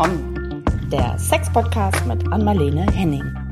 Komm, 0.00 0.62
der 0.92 1.18
Sex-Podcast 1.18 2.06
mit 2.06 2.24
Anmalene 2.32 2.86
Henning. 2.92 3.47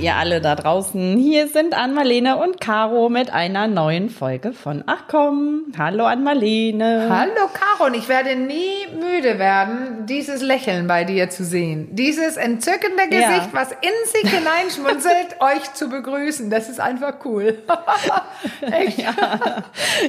Ihr 0.00 0.16
alle 0.16 0.40
da 0.40 0.54
draußen. 0.54 1.18
Hier 1.18 1.46
sind 1.48 1.74
Anmalene 1.74 2.38
und 2.38 2.60
Caro 2.60 3.10
mit 3.10 3.30
einer 3.32 3.66
neuen 3.66 4.08
Folge 4.08 4.52
von 4.52 4.82
Ach 4.86 5.04
komm. 5.08 5.72
Hallo 5.76 6.06
Anmalene. 6.06 7.06
Hallo 7.10 7.50
Caro, 7.52 7.88
und 7.88 7.94
ich 7.94 8.08
werde 8.08 8.34
nie 8.34 8.86
müde 8.98 9.38
werden, 9.38 10.06
dieses 10.06 10.40
Lächeln 10.40 10.86
bei 10.86 11.04
dir 11.04 11.28
zu 11.28 11.44
sehen. 11.44 11.88
Dieses 11.92 12.38
entzückende 12.38 13.08
Gesicht, 13.08 13.26
ja. 13.26 13.48
was 13.52 13.72
in 13.72 13.90
sich 14.06 14.30
hineinschmunzelt, 14.32 15.36
euch 15.40 15.72
zu 15.74 15.90
begrüßen. 15.90 16.48
Das 16.48 16.70
ist 16.70 16.80
einfach 16.80 17.16
cool. 17.26 17.58
Echt? 18.72 18.98
Ja. 18.98 19.12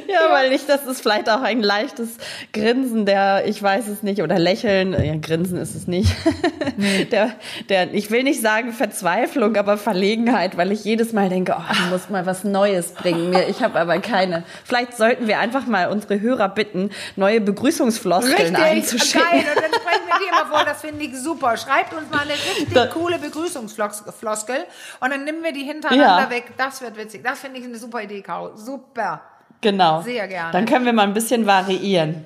ja, 0.08 0.32
weil 0.32 0.54
ich, 0.54 0.66
das 0.66 0.86
ist 0.86 1.02
vielleicht 1.02 1.30
auch 1.30 1.42
ein 1.42 1.62
leichtes 1.62 2.18
Grinsen, 2.54 3.06
der, 3.06 3.44
ich 3.46 3.62
weiß 3.62 3.88
es 3.90 4.04
nicht, 4.04 4.22
oder 4.22 4.40
Lächeln, 4.40 4.94
ja, 4.94 5.16
Grinsen 5.18 5.58
ist 5.58 5.76
es 5.76 5.88
nicht. 5.88 6.16
der, 7.12 7.32
der, 7.68 7.94
ich 7.94 8.10
will 8.10 8.24
nicht 8.24 8.42
sagen 8.42 8.72
Verzweiflung, 8.72 9.58
aber 9.58 9.78
Verlegenheit, 9.82 10.56
weil 10.56 10.72
ich 10.72 10.86
jedes 10.86 11.12
Mal 11.12 11.28
denke, 11.28 11.56
oh, 11.58 11.74
du 11.74 11.90
musst 11.90 12.10
mal 12.10 12.26
was 12.26 12.44
Neues 12.44 12.94
bringen. 12.94 13.36
Ich 13.50 13.62
habe 13.62 13.80
aber 13.80 14.00
keine. 14.00 14.44
Vielleicht 14.64 14.96
sollten 14.96 15.28
wir 15.28 15.40
einfach 15.40 15.66
mal 15.66 15.90
unsere 15.90 16.22
Hörer 16.22 16.50
bitten, 16.50 16.92
neue 17.16 17.42
Begrüßungsfloskeln 17.42 18.56
richtig, 18.56 18.58
einzuschicken. 18.58 19.28
Geil, 19.30 19.40
und 19.40 19.64
dann 19.64 19.74
sprechen 19.74 20.08
wir 20.08 20.20
die 20.20 20.30
immer 20.30 20.46
vor, 20.56 20.66
das 20.66 20.82
finde 20.82 21.04
ich 21.04 21.18
super. 21.18 21.58
Schreibt 21.58 21.94
uns 21.94 22.10
mal 22.10 22.22
eine 22.22 22.32
richtig 22.32 22.74
da, 22.74 22.88
coole 22.88 23.20
Begrüßungsfloskel 23.20 24.66
und 25.00 25.10
dann 25.10 25.26
nehmen 25.26 25.44
wir 25.44 25.52
die 25.52 25.64
hintereinander 25.64 26.24
ja. 26.24 26.30
weg. 26.30 26.52
Das 26.58 26.82
wird 26.82 26.98
witzig. 26.98 27.24
Das 27.24 27.40
finde 27.40 27.60
ich 27.60 27.66
eine 27.66 27.78
super 27.78 28.02
Idee, 28.02 28.22
Caro. 28.22 28.56
Super. 28.56 29.22
Genau. 29.60 30.02
Sehr 30.02 30.28
gerne. 30.28 30.52
Dann 30.52 30.66
können 30.66 30.86
wir 30.86 30.94
mal 30.94 31.04
ein 31.04 31.14
bisschen 31.14 31.46
variieren. 31.46 32.26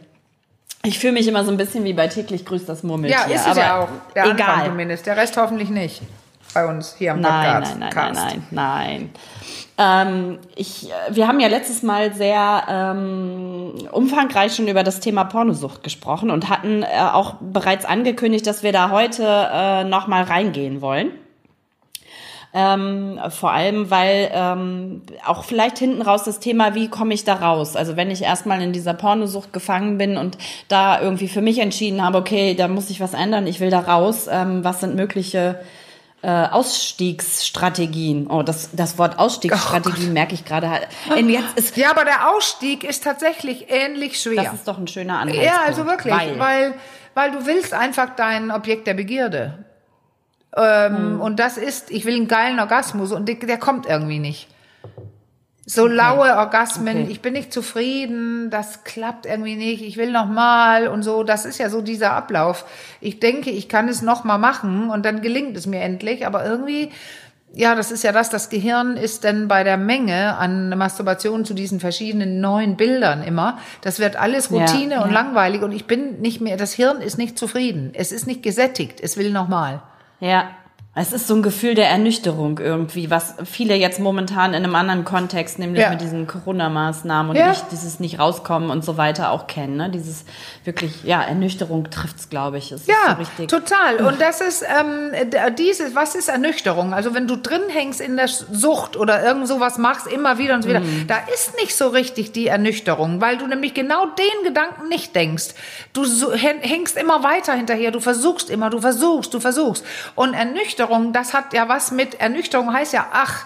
Ich 0.84 1.00
fühle 1.00 1.14
mich 1.14 1.28
immer 1.28 1.44
so 1.44 1.52
ein 1.52 1.58
bisschen 1.58 1.84
wie 1.84 1.94
bei 1.94 2.08
täglich 2.08 2.46
grüßt 2.46 2.70
das 2.70 2.84
Murmeltier. 2.84 3.18
Ja, 3.18 3.34
ist 3.34 3.42
es 3.42 3.48
aber 3.48 3.60
ja 3.60 3.80
auch. 3.80 3.90
Der 4.16 4.26
egal. 4.26 4.50
Anfang 4.50 4.66
zumindest. 4.68 5.06
Der 5.08 5.18
Rest 5.18 5.36
hoffentlich 5.38 5.70
nicht 5.70 6.02
bei 6.56 6.66
uns 6.66 6.96
hier 6.98 7.12
am 7.12 7.22
Podcast. 7.22 7.78
Nein, 7.78 7.92
nein, 7.94 8.14
nein, 8.14 8.14
nein, 8.14 8.48
nein. 8.52 9.10
Ähm, 9.78 10.40
ich, 10.56 10.90
wir 11.10 11.28
haben 11.28 11.40
ja 11.42 11.50
letztes 11.50 11.84
Mal 11.84 12.14
sehr 12.14 12.64
ähm, 12.70 13.74
umfangreich 13.92 14.56
schon 14.56 14.68
über 14.68 14.84
das 14.84 15.02
Thema 15.02 15.26
Pornosucht 15.26 15.84
gesprochen 15.84 16.32
und 16.32 16.50
hatten 16.50 16.84
äh, 16.84 16.88
auch 17.12 17.36
bereits 17.42 17.84
angekündigt, 17.86 18.48
dass 18.48 18.64
wir 18.64 18.72
da 18.72 18.90
heute 18.90 19.24
äh, 19.26 19.84
noch 19.84 20.08
mal 20.08 20.24
reingehen 20.24 20.82
wollen. 20.82 21.12
Ähm, 22.58 23.20
vor 23.32 23.52
allem, 23.52 23.92
weil 23.92 24.32
ähm, 24.34 25.02
auch 25.26 25.44
vielleicht 25.44 25.78
hinten 25.78 26.02
raus 26.02 26.24
das 26.24 26.40
Thema, 26.40 26.74
wie 26.74 26.88
komme 26.88 27.14
ich 27.14 27.26
da 27.26 27.34
raus? 27.34 27.76
Also 27.76 27.98
wenn 27.98 28.10
ich 28.10 28.22
erstmal 28.22 28.62
in 28.62 28.72
dieser 28.72 28.94
Pornosucht 28.94 29.52
gefangen 29.52 29.98
bin 29.98 30.16
und 30.16 30.38
da 30.70 31.02
irgendwie 31.02 31.28
für 31.28 31.42
mich 31.42 31.60
entschieden 31.60 32.02
habe, 32.02 32.18
okay, 32.18 32.56
da 32.56 32.70
muss 32.70 32.90
ich 32.90 33.02
was 33.02 33.14
ändern, 33.14 33.46
ich 33.46 33.60
will 33.60 33.72
da 33.72 33.82
raus, 33.82 34.30
ähm, 34.32 34.64
was 34.64 34.80
sind 34.80 34.96
mögliche 34.96 35.60
äh, 36.22 36.48
Ausstiegsstrategien. 36.48 38.28
Oh, 38.28 38.42
das, 38.42 38.70
das 38.74 38.98
Wort 38.98 39.20
Ausstiegsstrategien 39.20 40.10
oh 40.10 40.14
merke 40.14 40.34
ich 40.34 40.46
gerade 40.46 40.70
halt. 40.70 40.88
ja, 41.76 41.92
aber 41.92 42.06
der 42.06 42.30
Ausstieg 42.30 42.84
ist 42.84 43.04
tatsächlich 43.04 43.66
ähnlich 43.70 44.20
schwer. 44.20 44.44
Das 44.44 44.54
ist 44.54 44.68
doch 44.68 44.78
ein 44.78 44.88
schöner 44.88 45.20
Anhaltspunkt. 45.20 45.46
Ja, 45.46 45.62
also 45.66 45.86
wirklich, 45.86 46.14
weil, 46.14 46.40
weil, 46.40 46.74
weil 47.14 47.32
du 47.32 47.46
willst 47.46 47.74
einfach 47.74 48.16
dein 48.16 48.52
Objekt 48.52 48.88
der 48.88 48.96
Begierde. 48.96 49.66
Ähm, 50.58 50.98
hm. 50.98 51.22
Und 51.22 51.40
das 51.40 51.58
ist, 51.58 51.92
ich 51.92 52.06
will 52.06 52.16
einen 52.16 52.28
geilen 52.28 52.60
Orgasmus 52.60 53.12
und 53.12 53.28
der, 53.28 53.36
der 53.36 53.58
kommt 53.58 53.86
irgendwie 53.86 54.20
nicht. 54.20 54.48
So 55.68 55.86
okay. 55.86 55.94
laue 55.96 56.38
Orgasmen, 56.38 57.04
okay. 57.04 57.12
ich 57.12 57.22
bin 57.22 57.34
nicht 57.34 57.52
zufrieden, 57.52 58.52
das 58.52 58.84
klappt 58.84 59.26
irgendwie 59.26 59.56
nicht, 59.56 59.82
ich 59.82 59.98
will 59.98 60.12
noch 60.12 60.28
mal 60.28 60.88
und 60.88 61.02
so, 61.02 61.24
das 61.24 61.46
ist 61.46 61.58
ja 61.58 61.70
so 61.70 61.82
dieser 61.82 62.14
Ablauf. 62.14 62.66
Ich 63.02 63.20
denke, 63.20 63.50
ich 63.50 63.68
kann 63.68 63.88
es 63.88 64.04
noch 64.04 64.24
mal 64.24 64.38
machen 64.38 64.92
und 64.92 65.06
dann 65.06 65.22
gelingt 65.22 65.58
es 65.58 65.66
mir 65.66 65.82
endlich, 65.82 66.28
aber 66.28 66.46
irgendwie 66.46 66.92
ja, 67.56 67.74
das 67.74 67.92
ist 67.92 68.04
ja 68.04 68.12
das, 68.12 68.30
das 68.30 68.50
Gehirn 68.50 68.98
ist 68.98 69.24
dann 69.24 69.48
bei 69.48 69.64
der 69.64 69.78
Menge 69.78 70.36
an 70.38 70.78
Masturbation 70.78 71.46
zu 71.46 71.54
diesen 71.54 71.80
verschiedenen 71.80 72.42
neuen 72.42 72.76
Bildern 72.76 73.24
immer, 73.24 73.60
das 73.82 74.00
wird 74.00 74.18
alles 74.18 74.52
Routine 74.52 74.96
ja, 74.96 75.04
und 75.04 75.12
ja. 75.12 75.14
langweilig 75.14 75.62
und 75.62 75.72
ich 75.72 75.86
bin 75.86 76.20
nicht 76.20 76.42
mehr, 76.42 76.58
das 76.58 76.74
Hirn 76.74 77.02
ist 77.02 77.18
nicht 77.18 77.40
zufrieden, 77.40 77.92
es 77.94 78.12
ist 78.12 78.28
nicht 78.28 78.44
gesättigt, 78.44 79.00
es 79.02 79.16
will 79.16 79.32
noch 79.32 79.48
mal. 79.48 79.82
Ja, 80.20 80.50
es 80.98 81.12
ist 81.12 81.28
so 81.28 81.36
ein 81.36 81.44
Gefühl 81.44 81.76
der 81.76 81.90
Ernüchterung 81.90 82.58
irgendwie, 82.58 83.10
was 83.10 83.36
viele 83.44 83.76
jetzt 83.76 84.00
momentan 84.00 84.54
in 84.54 84.64
einem 84.64 84.76
anderen 84.76 85.04
Kontext, 85.04 85.60
nämlich 85.60 85.82
ja. 85.82 85.90
mit 85.90 86.00
diesen 86.00 86.26
Corona-Maßnahmen 86.26 87.32
und 87.32 87.36
ja. 87.36 87.50
nicht, 87.50 87.66
dieses 87.70 88.00
nicht 88.00 88.18
rauskommen 88.18 88.70
und 88.70 88.86
so 88.86 88.96
weiter 88.96 89.32
auch 89.32 89.46
kennen. 89.46 89.76
Ne? 89.76 89.90
Dieses 89.90 90.24
wirklich, 90.64 91.04
ja, 91.04 91.22
Ernüchterung 91.22 91.90
trifft's, 91.90 92.30
glaube 92.30 92.60
ich. 92.60 92.72
Es 92.72 92.88
ja, 92.88 93.18
so 93.38 93.46
total. 93.46 94.06
Und 94.06 94.22
das 94.22 94.40
ist 94.40 94.64
ähm, 94.64 95.12
dieses, 95.58 95.96
was 95.96 96.16
ist 96.16 96.30
Ernüchterung? 96.30 96.94
Also 96.94 97.14
wenn 97.14 97.28
du 97.28 97.36
drin 97.36 97.64
hängst 97.68 98.00
in 98.00 98.16
der 98.16 98.30
Sucht 98.30 98.96
oder 98.96 99.22
irgend 99.22 99.50
sowas 99.50 99.78
machst, 99.78 100.08
immer 100.08 100.38
wieder 100.38 100.56
und 100.56 100.62
so 100.62 100.70
wieder, 100.70 100.80
mhm. 100.80 101.08
da 101.08 101.18
ist 101.34 101.58
nicht 101.60 101.76
so 101.76 101.90
richtig 101.90 102.32
die 102.32 102.48
Ernüchterung, 102.48 103.20
weil 103.20 103.38
du 103.38 103.48
nämlich 103.48 103.74
genau 103.74 104.06
den 104.06 104.46
Gedanken 104.46 104.88
nicht 104.88 105.14
denkst. 105.14 105.56
Du 105.92 106.06
hängst 106.32 106.96
immer 106.98 107.22
weiter 107.22 107.52
hinterher, 107.52 107.92
du 107.92 108.00
versuchst 108.00 108.50
immer, 108.50 108.70
du 108.70 108.80
versuchst, 108.80 109.34
du 109.34 109.42
versuchst. 109.42 109.84
Und 110.16 110.34
Ernüchterung 110.34 110.85
Ernüchterung, 110.86 111.14
das 111.14 111.34
hat 111.34 111.54
ja 111.54 111.68
was 111.68 111.92
mit 111.92 112.20
Ernüchterung 112.20 112.74
heißt 112.74 112.94
ja, 112.94 113.08
ach, 113.12 113.46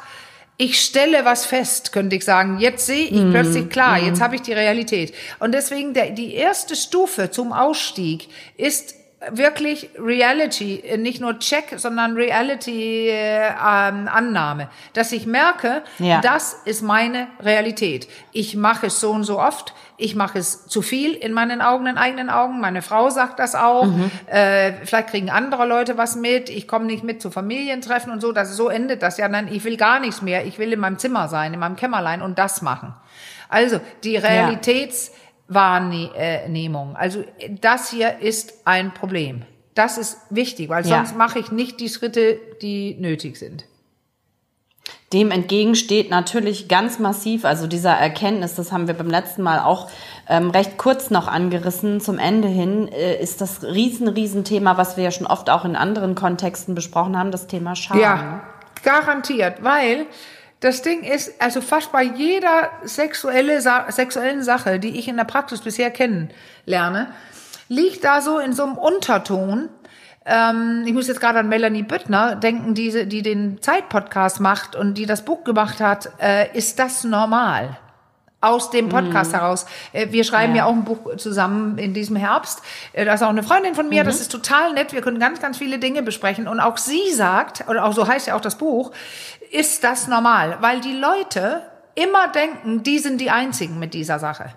ich 0.58 0.82
stelle 0.82 1.24
was 1.24 1.46
fest, 1.46 1.94
könnte 1.94 2.18
ich 2.18 2.26
sagen. 2.26 2.60
Jetzt 2.60 2.86
sehe 2.86 3.06
ich 3.06 3.22
mm, 3.22 3.32
plötzlich 3.32 3.70
klar, 3.70 3.98
mm. 3.98 4.06
jetzt 4.06 4.22
habe 4.22 4.36
ich 4.36 4.42
die 4.42 4.52
Realität. 4.52 5.14
Und 5.40 5.54
deswegen 5.54 5.94
der, 5.94 6.10
die 6.10 6.34
erste 6.34 6.76
Stufe 6.76 7.32
zum 7.32 7.54
Ausstieg 7.54 8.28
ist 8.58 8.94
wirklich 9.31 9.90
Reality, 9.97 10.81
nicht 10.97 11.19
nur 11.19 11.40
Check, 11.40 11.74
sondern 11.78 12.16
Reality 12.16 13.09
äh, 13.09 13.47
ähm, 13.47 14.07
Annahme, 14.07 14.69
dass 14.94 15.12
ich 15.12 15.25
merke, 15.25 15.84
ja. 15.97 16.22
das 16.22 16.53
ist 16.66 16.81
meine 16.81 17.28
Realität. 17.41 18.07
Ich 18.31 18.56
mache 18.56 18.88
es 18.88 19.00
so 19.00 19.12
und 19.12 19.25
so 19.25 19.40
oft, 19.40 19.74
ich 19.97 20.16
mache 20.16 20.40
es 20.40 20.68
zu 20.68 20.81
viel 20.81 21.13
in 21.13 21.34
meinen 21.34 21.62
Augen, 21.62 21.85
in 21.88 21.97
eigenen 21.97 22.30
Augen. 22.30 22.62
Meine 22.62 22.81
Frau 22.81 23.09
sagt 23.09 23.40
das 23.40 23.56
auch. 23.56 23.85
Mhm. 23.85 24.09
Äh, 24.28 24.74
vielleicht 24.85 25.09
kriegen 25.09 25.30
andere 25.30 25.66
Leute 25.66 25.97
was 25.97 26.16
mit. 26.16 26.50
Ich 26.50 26.69
komme 26.69 26.86
nicht 26.86 27.03
mit 27.03 27.22
zu 27.22 27.30
Familientreffen 27.30 28.13
und 28.13 28.22
so. 28.22 28.31
Das 28.31 28.56
so 28.56 28.69
endet 28.69 29.01
das 29.01 29.18
ja. 29.18 29.28
Nein, 29.28 29.50
ich 29.51 29.66
will 29.66 29.75
gar 29.75 30.00
nichts 30.00 30.22
mehr. 30.22 30.46
Ich 30.46 30.57
will 30.57 30.72
in 30.72 30.80
meinem 30.80 30.97
Zimmer 30.97 31.28
sein, 31.28 31.53
in 31.53 31.59
meinem 31.59 31.75
Kämmerlein 31.75 32.22
und 32.22 32.40
das 32.40 32.62
machen. 32.62 32.94
Also 33.50 33.81
die 34.03 34.16
Realitäts 34.16 35.09
ja 35.09 35.13
Wahrnehmung. 35.50 36.96
Also 36.96 37.24
das 37.62 37.90
hier 37.92 38.20
ist 38.20 38.54
ein 38.66 38.94
Problem. 38.94 39.44
Das 39.76 39.98
ist 39.98 40.18
wichtig, 40.30 40.70
weil 40.70 40.84
sonst 40.84 41.12
ja. 41.12 41.18
mache 41.18 41.40
ich 41.40 41.52
nicht 41.52 41.80
die 41.80 41.90
Schritte, 41.90 42.40
die 42.62 42.96
nötig 43.00 43.38
sind. 43.38 43.66
Dem 45.12 45.32
entgegensteht 45.32 46.12
natürlich 46.12 46.68
ganz 46.68 47.00
massiv, 47.00 47.44
also 47.44 47.66
dieser 47.66 47.94
Erkenntnis, 47.94 48.56
das 48.56 48.72
haben 48.72 48.88
wir 48.88 48.94
beim 48.94 49.10
letzten 49.10 49.42
Mal 49.42 49.60
auch 49.60 49.90
ähm, 50.28 50.52
recht 50.52 50.78
kurz 50.78 51.10
noch 51.10 51.28
angerissen, 51.28 52.00
zum 52.00 52.20
Ende 52.20 52.48
hin, 52.48 52.88
äh, 52.88 53.20
ist 53.20 53.42
das 53.42 53.64
riesen, 53.64 54.08
riesen 54.08 54.44
Thema, 54.44 54.78
was 54.78 54.98
wir 54.98 55.04
ja 55.04 55.12
schon 55.12 55.26
oft 55.26 55.50
auch 55.50 55.66
in 55.66 55.76
anderen 55.76 56.14
Kontexten 56.14 56.76
besprochen 56.76 57.18
haben, 57.18 57.31
das 57.31 57.48
Thema 57.48 57.76
Scham. 57.76 58.00
Ja, 58.00 58.44
garantiert, 58.84 59.64
weil 59.64 60.06
das 60.59 60.81
Ding 60.81 61.03
ist, 61.03 61.42
also 61.42 61.62
fast 61.62 61.92
bei 61.92 62.03
jeder 62.03 62.70
sexuelle, 62.84 63.62
sexuellen 63.90 64.44
Sache, 64.44 64.80
die 64.80 65.00
ich 65.00 65.08
in 65.08 65.18
der 65.18 65.24
Praxis 65.24 65.62
bisher 65.62 65.90
kennenlerne, 65.90 67.14
liegt 67.70 68.03
da 68.03 68.22
so 68.22 68.40
in 68.40 68.53
so 68.53 68.64
einem 68.64 68.78
Unterton. 68.78 69.69
Ähm, 70.25 70.84
ich 70.86 70.94
muss 70.94 71.08
jetzt 71.08 71.22
gerade 71.22 71.40
an 71.40 71.50
Melanie 71.50 71.84
Büttner 71.84 72.36
denken, 72.36 72.74
die, 72.74 73.08
die 73.08 73.22
den 73.22 73.62
Zeit-Podcast 73.62 74.42
macht 74.42 74.75
und 74.75 74.96
die 74.96 75.06
das 75.06 75.24
Buch 75.24 75.44
gemacht 75.46 75.80
hat. 75.80 76.09
Äh, 76.22 76.56
ist 76.58 76.80
das 76.80 77.06
normal? 77.06 77.78
Aus 78.41 78.69
dem 78.69 78.89
Podcast 78.89 79.31
mhm. 79.31 79.38
heraus. 79.38 79.65
Äh, 79.91 80.07
wir 80.12 80.24
schreiben 80.24 80.56
ja. 80.56 80.59
ja. 80.59 80.65
auch 80.65 80.74
ein 80.74 80.86
Buch 80.86 81.18
zusammen 81.18 81.77
in 81.77 81.94
diesem 81.94 82.15
Herbst. 82.15 82.62
Äh, 82.94 83.06
da 83.06 83.13
ist 83.13 83.24
auch 83.24 83.30
eine 83.30 83.44
Freundin 83.44 83.75
von 83.75 83.89
mir, 83.89 84.03
mhm. 84.03 84.07
das 84.07 84.21
ist 84.21 84.31
total 84.31 84.74
nett. 84.74 84.94
Wir 84.94 85.01
können 85.01 85.19
ganz, 85.19 85.41
ganz 85.41 85.57
viele 85.57 85.80
Dinge 85.80 86.03
besprechen. 86.03 86.47
Und 86.47 86.59
auch 86.59 86.77
sie 86.77 87.12
sagt, 87.13 87.68
oder 87.68 87.86
auch 87.86 87.94
so 87.94 88.07
heißt 88.07 88.27
ja 88.27 88.36
auch 88.36 88.41
das 88.41 88.57
Buch, 88.57 88.91
ist 89.51 89.83
das 89.83 90.07
normal? 90.07 90.57
Weil 90.62 90.80
die 90.80 90.95
Leute 90.95 91.63
immer 91.95 92.30
denken, 92.30 92.83
die 92.83 93.00
sind 93.00 93.19
die 93.19 93.30
Einzigen 93.30 93.77
mit 93.80 93.94
dieser 93.94 94.19
Sache. 94.19 94.53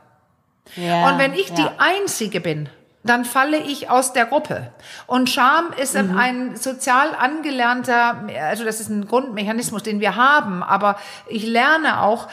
Ja, 0.76 1.08
und 1.08 1.19
wenn 1.19 1.34
ich 1.34 1.49
ja. 1.49 1.55
die 1.56 1.69
Einzige 1.79 2.40
bin, 2.40 2.69
dann 3.05 3.25
falle 3.25 3.58
ich 3.58 3.90
aus 3.90 4.12
der 4.12 4.26
Gruppe. 4.26 4.73
Und 5.08 5.29
Scham 5.29 5.73
ist 5.76 6.00
mhm. 6.00 6.17
ein 6.17 6.56
sozial 6.56 7.17
angelernter, 7.19 8.29
also 8.40 8.64
das 8.64 8.81
ist 8.81 8.90
ein 8.90 9.08
Grundmechanismus, 9.08 9.82
den 9.82 9.99
wir 9.99 10.14
haben, 10.14 10.62
aber 10.62 10.96
ich 11.29 11.44
lerne 11.44 12.00
auch, 12.00 12.29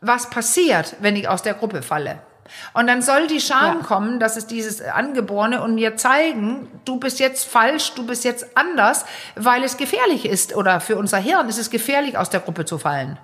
was 0.00 0.30
passiert, 0.30 0.96
wenn 1.00 1.16
ich 1.16 1.28
aus 1.28 1.42
der 1.42 1.54
Gruppe 1.54 1.82
falle. 1.82 2.20
Und 2.74 2.86
dann 2.88 3.00
soll 3.00 3.26
die 3.26 3.40
Scham 3.40 3.78
ja. 3.78 3.84
kommen, 3.84 4.18
das 4.18 4.36
ist 4.36 4.50
dieses 4.50 4.82
Angeborene, 4.82 5.62
und 5.62 5.76
mir 5.76 5.96
zeigen, 5.96 6.68
du 6.84 6.98
bist 6.98 7.20
jetzt 7.20 7.44
falsch, 7.44 7.92
du 7.94 8.06
bist 8.06 8.24
jetzt 8.24 8.56
anders, 8.56 9.04
weil 9.36 9.62
es 9.62 9.76
gefährlich 9.76 10.26
ist 10.26 10.56
oder 10.56 10.80
für 10.80 10.96
unser 10.96 11.18
Hirn 11.18 11.48
ist 11.48 11.58
es 11.58 11.70
gefährlich, 11.70 12.18
aus 12.18 12.30
der 12.30 12.40
Gruppe 12.40 12.64
zu 12.64 12.78
fallen. 12.78 13.18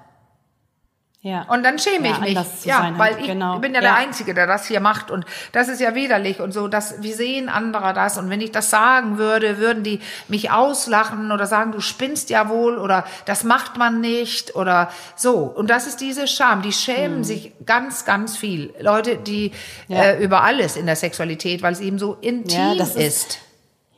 Ja. 1.26 1.42
Und 1.48 1.64
dann 1.64 1.76
schäme 1.80 2.08
ich 2.08 2.20
mich. 2.20 2.38
Ja, 2.64 2.92
weil 2.98 3.18
ich 3.18 3.26
genau. 3.26 3.58
bin 3.58 3.74
ja, 3.74 3.80
ja, 3.80 3.88
der 3.88 3.96
Einzige, 3.96 4.32
der 4.32 4.46
das 4.46 4.68
hier 4.68 4.78
macht. 4.78 5.10
Und 5.10 5.26
das 5.50 5.66
ist 5.66 5.80
ja 5.80 5.96
widerlich 5.96 6.40
und 6.40 6.52
so. 6.52 6.68
Das, 6.68 7.02
wie 7.02 7.12
sehen 7.12 7.48
andere 7.48 7.92
das? 7.94 8.16
Und 8.16 8.30
wenn 8.30 8.40
ich 8.40 8.52
das 8.52 8.70
sagen 8.70 9.18
würde, 9.18 9.58
würden 9.58 9.82
die 9.82 9.98
mich 10.28 10.52
auslachen 10.52 11.32
oder 11.32 11.46
sagen, 11.46 11.72
du 11.72 11.80
spinnst 11.80 12.30
ja 12.30 12.48
wohl 12.48 12.78
oder 12.78 13.04
das 13.24 13.42
macht 13.42 13.76
man 13.76 14.00
nicht 14.00 14.54
oder 14.54 14.88
so. 15.16 15.38
Und 15.38 15.68
das 15.68 15.88
ist 15.88 16.00
diese 16.00 16.28
Scham. 16.28 16.62
Die 16.62 16.72
schämen 16.72 17.16
hm. 17.16 17.24
sich 17.24 17.52
ganz, 17.66 18.04
ganz 18.04 18.36
viel. 18.36 18.72
Leute, 18.78 19.16
die 19.16 19.50
ja. 19.88 20.04
äh, 20.04 20.22
über 20.22 20.44
alles 20.44 20.76
in 20.76 20.86
der 20.86 20.94
Sexualität, 20.94 21.60
weil 21.60 21.72
es 21.72 21.80
eben 21.80 21.98
so 21.98 22.16
intim 22.20 22.78
ist. 22.78 22.96
ist 22.96 23.45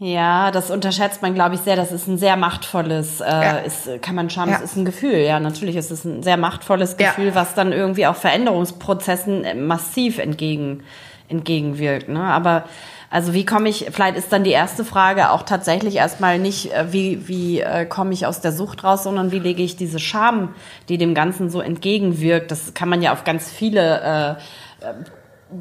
ja, 0.01 0.53
das 0.53 0.71
unterschätzt 0.71 1.23
man, 1.23 1.35
glaube 1.35 1.57
ich, 1.57 1.61
sehr. 1.63 1.75
Das 1.75 1.91
ist 1.91 2.07
ein 2.07 2.19
sehr 2.19 2.37
machtvolles, 2.37 3.21
äh, 3.21 3.25
ja. 3.27 3.57
ist, 3.59 4.01
kann 4.01 4.15
man 4.15 4.31
schauen, 4.31 4.49
ja. 4.49 4.57
es 4.57 4.63
ist 4.63 4.77
ein 4.77 4.85
Gefühl. 4.85 5.19
Ja, 5.19 5.41
natürlich 5.41 5.75
ist 5.75 5.91
es 5.91 6.05
ein 6.05 6.23
sehr 6.23 6.37
machtvolles 6.37 6.97
Gefühl, 6.97 7.29
ja. 7.29 7.35
was 7.35 7.55
dann 7.55 7.73
irgendwie 7.73 8.07
auch 8.07 8.15
Veränderungsprozessen 8.15 9.45
äh, 9.45 9.55
massiv 9.55 10.19
entgegen, 10.19 10.85
entgegenwirkt. 11.29 12.09
Ne? 12.09 12.23
Aber 12.23 12.65
also 13.11 13.33
wie 13.33 13.45
komme 13.45 13.69
ich, 13.71 13.87
vielleicht 13.91 14.17
ist 14.17 14.33
dann 14.33 14.45
die 14.45 14.51
erste 14.51 14.85
Frage 14.85 15.31
auch 15.31 15.43
tatsächlich 15.43 15.97
erstmal 15.97 16.39
nicht, 16.39 16.73
äh, 16.73 16.93
wie, 16.93 17.27
wie 17.27 17.61
äh, 17.61 17.85
komme 17.85 18.13
ich 18.13 18.25
aus 18.25 18.41
der 18.41 18.53
Sucht 18.53 18.85
raus, 18.85 19.03
sondern 19.03 19.33
wie 19.33 19.41
lege 19.41 19.65
ich 19.65 19.75
diese 19.77 19.99
Scham, 19.99 20.55
die 20.89 20.99
dem 20.99 21.15
Ganzen 21.15 21.51
so 21.51 21.61
entgegenwirkt. 21.61 22.53
Das 22.53 22.73
kann 22.73 22.89
man 22.89 23.03
ja 23.03 23.13
auf 23.13 23.25
ganz 23.25 23.51
viele 23.51 24.37
äh, 24.81 24.85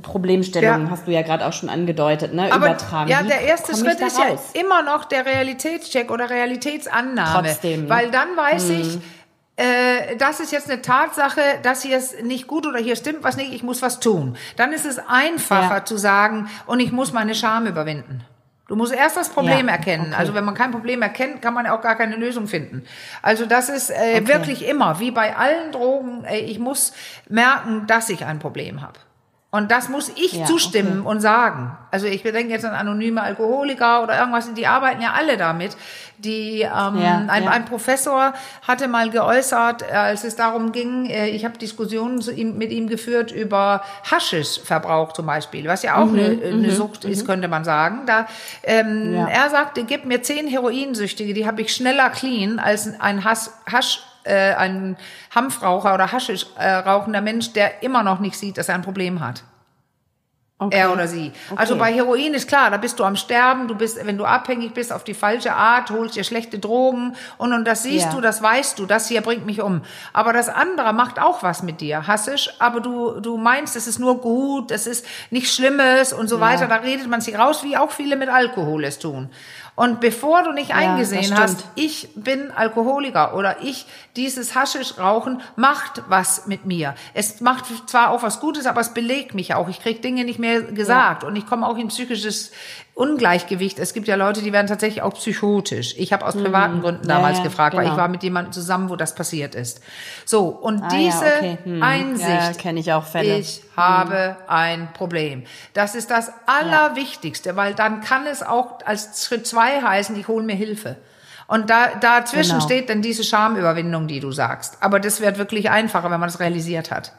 Problemstellungen 0.02 0.86
ja. 0.86 0.92
hast 0.92 1.08
du 1.08 1.12
ja 1.12 1.22
gerade 1.22 1.46
auch 1.46 1.54
schon 1.54 1.70
angedeutet, 1.70 2.34
ne? 2.34 2.52
Aber, 2.52 2.68
übertragen. 2.68 3.10
Ja, 3.10 3.22
der 3.22 3.42
erste 3.42 3.76
Schritt 3.76 4.00
ist 4.00 4.20
raus? 4.20 4.52
ja 4.54 4.62
immer 4.62 4.82
noch 4.82 5.06
der 5.06 5.26
Realitätscheck 5.26 6.12
oder 6.12 6.30
Realitätsannahme. 6.30 7.48
Trotzdem. 7.48 7.84
Ne? 7.84 7.90
Weil 7.90 8.12
dann 8.12 8.36
weiß 8.36 8.70
hm. 8.70 8.82
ich, 8.82 9.00
äh, 9.58 10.16
das 10.18 10.40
ist 10.40 10.52
jetzt 10.52 10.70
eine 10.70 10.82
Tatsache, 10.82 11.42
das 11.64 11.82
hier 11.82 11.98
ist 11.98 12.24
nicht 12.24 12.48
gut 12.48 12.68
oder 12.68 12.80
hier 12.80 12.96
stimmt 12.96 13.24
was 13.24 13.38
nicht, 13.38 13.54
ich 13.54 13.64
muss 13.64 13.82
was 13.82 14.00
tun. 14.00 14.38
Dann 14.56 14.72
ist 14.72 14.86
es 14.86 15.00
einfacher 15.00 15.78
ja. 15.78 15.86
zu 15.86 15.98
sagen, 15.98 16.50
und 16.66 16.80
ich 16.80 16.92
muss 16.92 17.14
meine 17.14 17.34
Scham 17.34 17.66
überwinden. 17.66 18.24
Du 18.68 18.76
musst 18.76 18.94
erst 18.94 19.16
das 19.16 19.30
Problem 19.30 19.68
ja, 19.68 19.76
erkennen. 19.76 20.08
Okay. 20.08 20.16
Also 20.18 20.34
wenn 20.34 20.44
man 20.44 20.54
kein 20.54 20.72
Problem 20.72 21.02
erkennt, 21.02 21.42
kann 21.42 21.54
man 21.54 21.66
auch 21.68 21.82
gar 21.82 21.96
keine 21.96 22.18
Lösung 22.18 22.48
finden. 22.48 22.84
Also 23.22 23.46
das 23.46 23.70
ist 23.70 23.90
äh, 23.90 23.94
okay. 23.94 24.28
wirklich 24.28 24.68
immer, 24.68 25.00
wie 25.00 25.12
bei 25.12 25.36
allen 25.38 25.72
Drogen, 25.72 26.26
äh, 26.26 26.40
ich 26.40 26.60
muss 26.60 26.94
merken, 27.30 27.88
dass 27.88 28.10
ich 28.10 28.26
ein 28.26 28.40
Problem 28.40 28.82
habe. 28.82 29.00
Und 29.50 29.72
das 29.72 29.88
muss 29.88 30.10
ich 30.10 30.34
ja, 30.34 30.46
zustimmen 30.46 31.00
okay. 31.00 31.10
und 31.10 31.22
sagen. 31.22 31.78
Also 31.90 32.06
ich 32.06 32.22
denke 32.22 32.52
jetzt 32.52 32.66
an 32.66 32.74
anonyme 32.74 33.24
Alkoholiker 33.24 34.04
oder 34.04 34.20
irgendwas, 34.20 34.54
die 34.54 34.68
arbeiten 34.68 35.02
ja 35.02 35.14
alle 35.14 35.38
damit. 35.38 35.78
Die 36.18 36.62
ähm, 36.62 36.70
ja, 36.70 37.24
ein, 37.28 37.44
ja. 37.44 37.52
ein 37.52 37.64
Professor 37.64 38.34
hatte 38.68 38.90
mal 38.90 39.10
geäußert, 39.10 39.84
äh, 39.84 39.94
als 39.94 40.26
es 40.26 40.36
darum 40.36 40.74
ging, 40.74 41.06
äh, 41.06 41.30
ich 41.30 41.46
habe 41.46 41.58
Diskussionen 41.58 42.22
mit 42.58 42.72
ihm 42.72 42.90
geführt 42.90 43.32
über 43.32 43.84
Haschischverbrauch 44.12 45.14
zum 45.14 45.28
Beispiel, 45.28 45.66
was 45.66 45.82
ja 45.82 45.96
auch 45.96 46.08
mhm, 46.08 46.20
eine, 46.20 46.26
eine 46.26 46.68
mhm, 46.68 46.72
Sucht 46.72 47.06
ist, 47.06 47.24
mhm. 47.24 47.28
könnte 47.28 47.48
man 47.48 47.64
sagen. 47.64 48.02
Da 48.06 48.28
ähm, 48.64 49.14
er 49.14 49.50
sagte, 49.50 49.86
gib 49.86 50.04
mir 50.04 50.24
zehn 50.24 50.48
Heroinsüchtige, 50.48 51.34
die 51.34 51.48
habe 51.48 51.62
ich 51.62 51.74
schneller 51.74 52.10
clean 52.10 52.60
als 52.60 53.00
ein 53.00 53.24
Hass, 53.24 53.54
Hasch 53.72 54.02
äh, 54.28 54.54
ein 54.56 54.98
Hanfraucher 55.34 55.94
oder 55.94 56.12
Haschisch 56.12 56.46
äh, 56.58 56.70
rauchender 56.70 57.22
Mensch, 57.22 57.54
der 57.54 57.82
immer 57.84 58.04
noch 58.04 58.20
nicht 58.20 58.38
sieht, 58.38 58.58
dass 58.58 58.70
er 58.70 58.76
ein 58.76 58.82
Problem 58.82 59.20
hat. 59.20 59.44
Okay. 60.60 60.76
Er 60.76 60.92
oder 60.92 61.08
sie. 61.08 61.32
Okay. 61.52 61.60
Also 61.60 61.78
bei 61.78 61.94
Heroin 61.94 62.34
ist 62.34 62.48
klar, 62.48 62.72
da 62.72 62.78
bist 62.78 62.98
du 62.98 63.04
am 63.04 63.16
Sterben, 63.16 63.68
du 63.68 63.76
bist, 63.76 64.04
wenn 64.04 64.18
du 64.18 64.26
abhängig 64.26 64.74
bist 64.74 64.92
auf 64.92 65.04
die 65.04 65.14
falsche 65.14 65.54
Art, 65.54 65.92
holst 65.92 66.16
dir 66.16 66.24
schlechte 66.24 66.58
Drogen 66.58 67.16
und, 67.38 67.54
und 67.54 67.64
das 67.64 67.84
siehst 67.84 68.06
ja. 68.06 68.12
du, 68.12 68.22
das 68.22 68.42
weißt 68.42 68.80
du, 68.80 68.88
das 68.88 69.08
hier 69.08 69.22
bringt 69.22 69.46
mich 69.46 69.62
um. 69.62 69.84
Aber 70.14 70.34
das 70.34 70.50
andere 70.50 70.94
macht 70.94 71.22
auch 71.22 71.44
was 71.44 71.62
mit 71.62 71.80
dir, 71.80 72.08
hassisch, 72.08 72.50
aber 72.58 72.80
du, 72.80 73.20
du 73.20 73.38
meinst, 73.38 73.76
es 73.76 73.86
ist 73.86 74.00
nur 74.00 74.20
gut, 74.20 74.72
es 74.72 74.88
ist 74.88 75.06
nichts 75.30 75.54
Schlimmes 75.54 76.12
und 76.12 76.28
so 76.28 76.38
ja. 76.38 76.42
weiter, 76.42 76.66
da 76.66 76.78
redet 76.78 77.08
man 77.08 77.22
sich 77.22 77.38
raus, 77.38 77.64
wie 77.64 77.78
auch 77.78 77.92
viele 77.92 78.16
mit 78.16 78.30
Alkohol 78.30 78.84
es 78.84 78.98
tun. 78.98 79.30
Und 79.78 80.00
bevor 80.00 80.42
du 80.42 80.54
nicht 80.54 80.74
eingesehen 80.74 81.30
ja, 81.30 81.38
hast, 81.38 81.64
ich 81.76 82.10
bin 82.16 82.50
Alkoholiker 82.50 83.36
oder 83.36 83.62
ich, 83.62 83.86
dieses 84.16 84.56
Haschisch 84.56 84.98
rauchen 84.98 85.40
macht 85.56 86.02
was 86.08 86.48
mit 86.48 86.66
mir. 86.66 86.96
Es 87.14 87.42
macht 87.42 87.88
zwar 87.88 88.10
auch 88.10 88.24
was 88.24 88.40
Gutes, 88.40 88.66
aber 88.66 88.82
es 88.82 88.96
belegt 88.96 89.36
mich 89.36 89.54
auch. 89.54 89.70
Ich 89.70 89.80
krieg 89.80 90.02
Dinge 90.02 90.26
nicht 90.26 90.40
mehr 90.40 90.64
gesagt 90.64 91.22
ja. 91.22 91.30
und 91.30 91.36
ich 91.36 91.46
komme 91.46 91.68
auch 91.68 91.78
in 91.78 91.90
psychisches 91.90 92.52
Ungleichgewicht. 92.98 93.78
Es 93.78 93.94
gibt 93.94 94.08
ja 94.08 94.16
Leute, 94.16 94.42
die 94.42 94.52
werden 94.52 94.66
tatsächlich 94.66 95.04
auch 95.04 95.14
psychotisch. 95.14 95.94
Ich 95.98 96.12
habe 96.14 96.26
aus 96.26 96.34
mhm. 96.34 96.46
privaten 96.46 96.82
Gründen 96.82 97.08
damals 97.08 97.38
ja, 97.38 97.44
gefragt, 97.44 97.72
genau. 97.72 97.82
weil 97.82 97.86
ich 97.86 97.92
genau. 97.92 98.02
war 98.02 98.08
mit 98.08 98.24
jemandem 98.24 98.52
zusammen, 98.52 98.90
wo 98.90 98.96
das 98.96 99.14
passiert 99.14 99.54
ist. 99.54 99.82
So, 100.26 100.48
und 100.48 100.82
ah, 100.82 100.88
diese 100.90 101.26
ja, 101.26 101.38
okay. 101.38 101.58
hm. 101.64 101.84
Einsicht, 101.84 102.64
ja, 102.64 102.72
ich 102.72 102.94
auch 102.94 103.06
Fälle. 103.06 103.38
Ich 103.38 103.62
hm. 103.76 103.84
habe 103.84 104.38
ein 104.48 104.90
Problem. 104.94 105.44
Das 105.74 105.94
ist 105.94 106.10
das 106.10 106.32
Allerwichtigste, 106.48 107.56
weil 107.56 107.76
dann 107.76 108.02
kann 108.02 108.26
es 108.26 108.42
auch 108.42 108.80
als 108.84 109.24
Schritt 109.24 109.46
zwei 109.46 109.80
heißen, 109.80 110.20
ich 110.20 110.28
hole 110.28 110.44
mir 110.44 110.56
Hilfe. 110.56 110.96
Und 111.46 111.70
da, 111.70 111.96
dazwischen 112.02 112.54
genau. 112.54 112.66
steht 112.66 112.90
dann 112.90 113.04
diese 113.04 113.24
Schamüberwindung, 113.24 114.08
die 114.08 114.20
du 114.20 114.32
sagst. 114.32 114.78
Aber 114.82 115.00
das 115.00 115.22
wird 115.22 115.38
wirklich 115.38 115.70
einfacher, 115.70 116.10
wenn 116.10 116.20
man 116.20 116.30
das 116.30 116.40
realisiert 116.40 116.90
hat. 116.90 117.14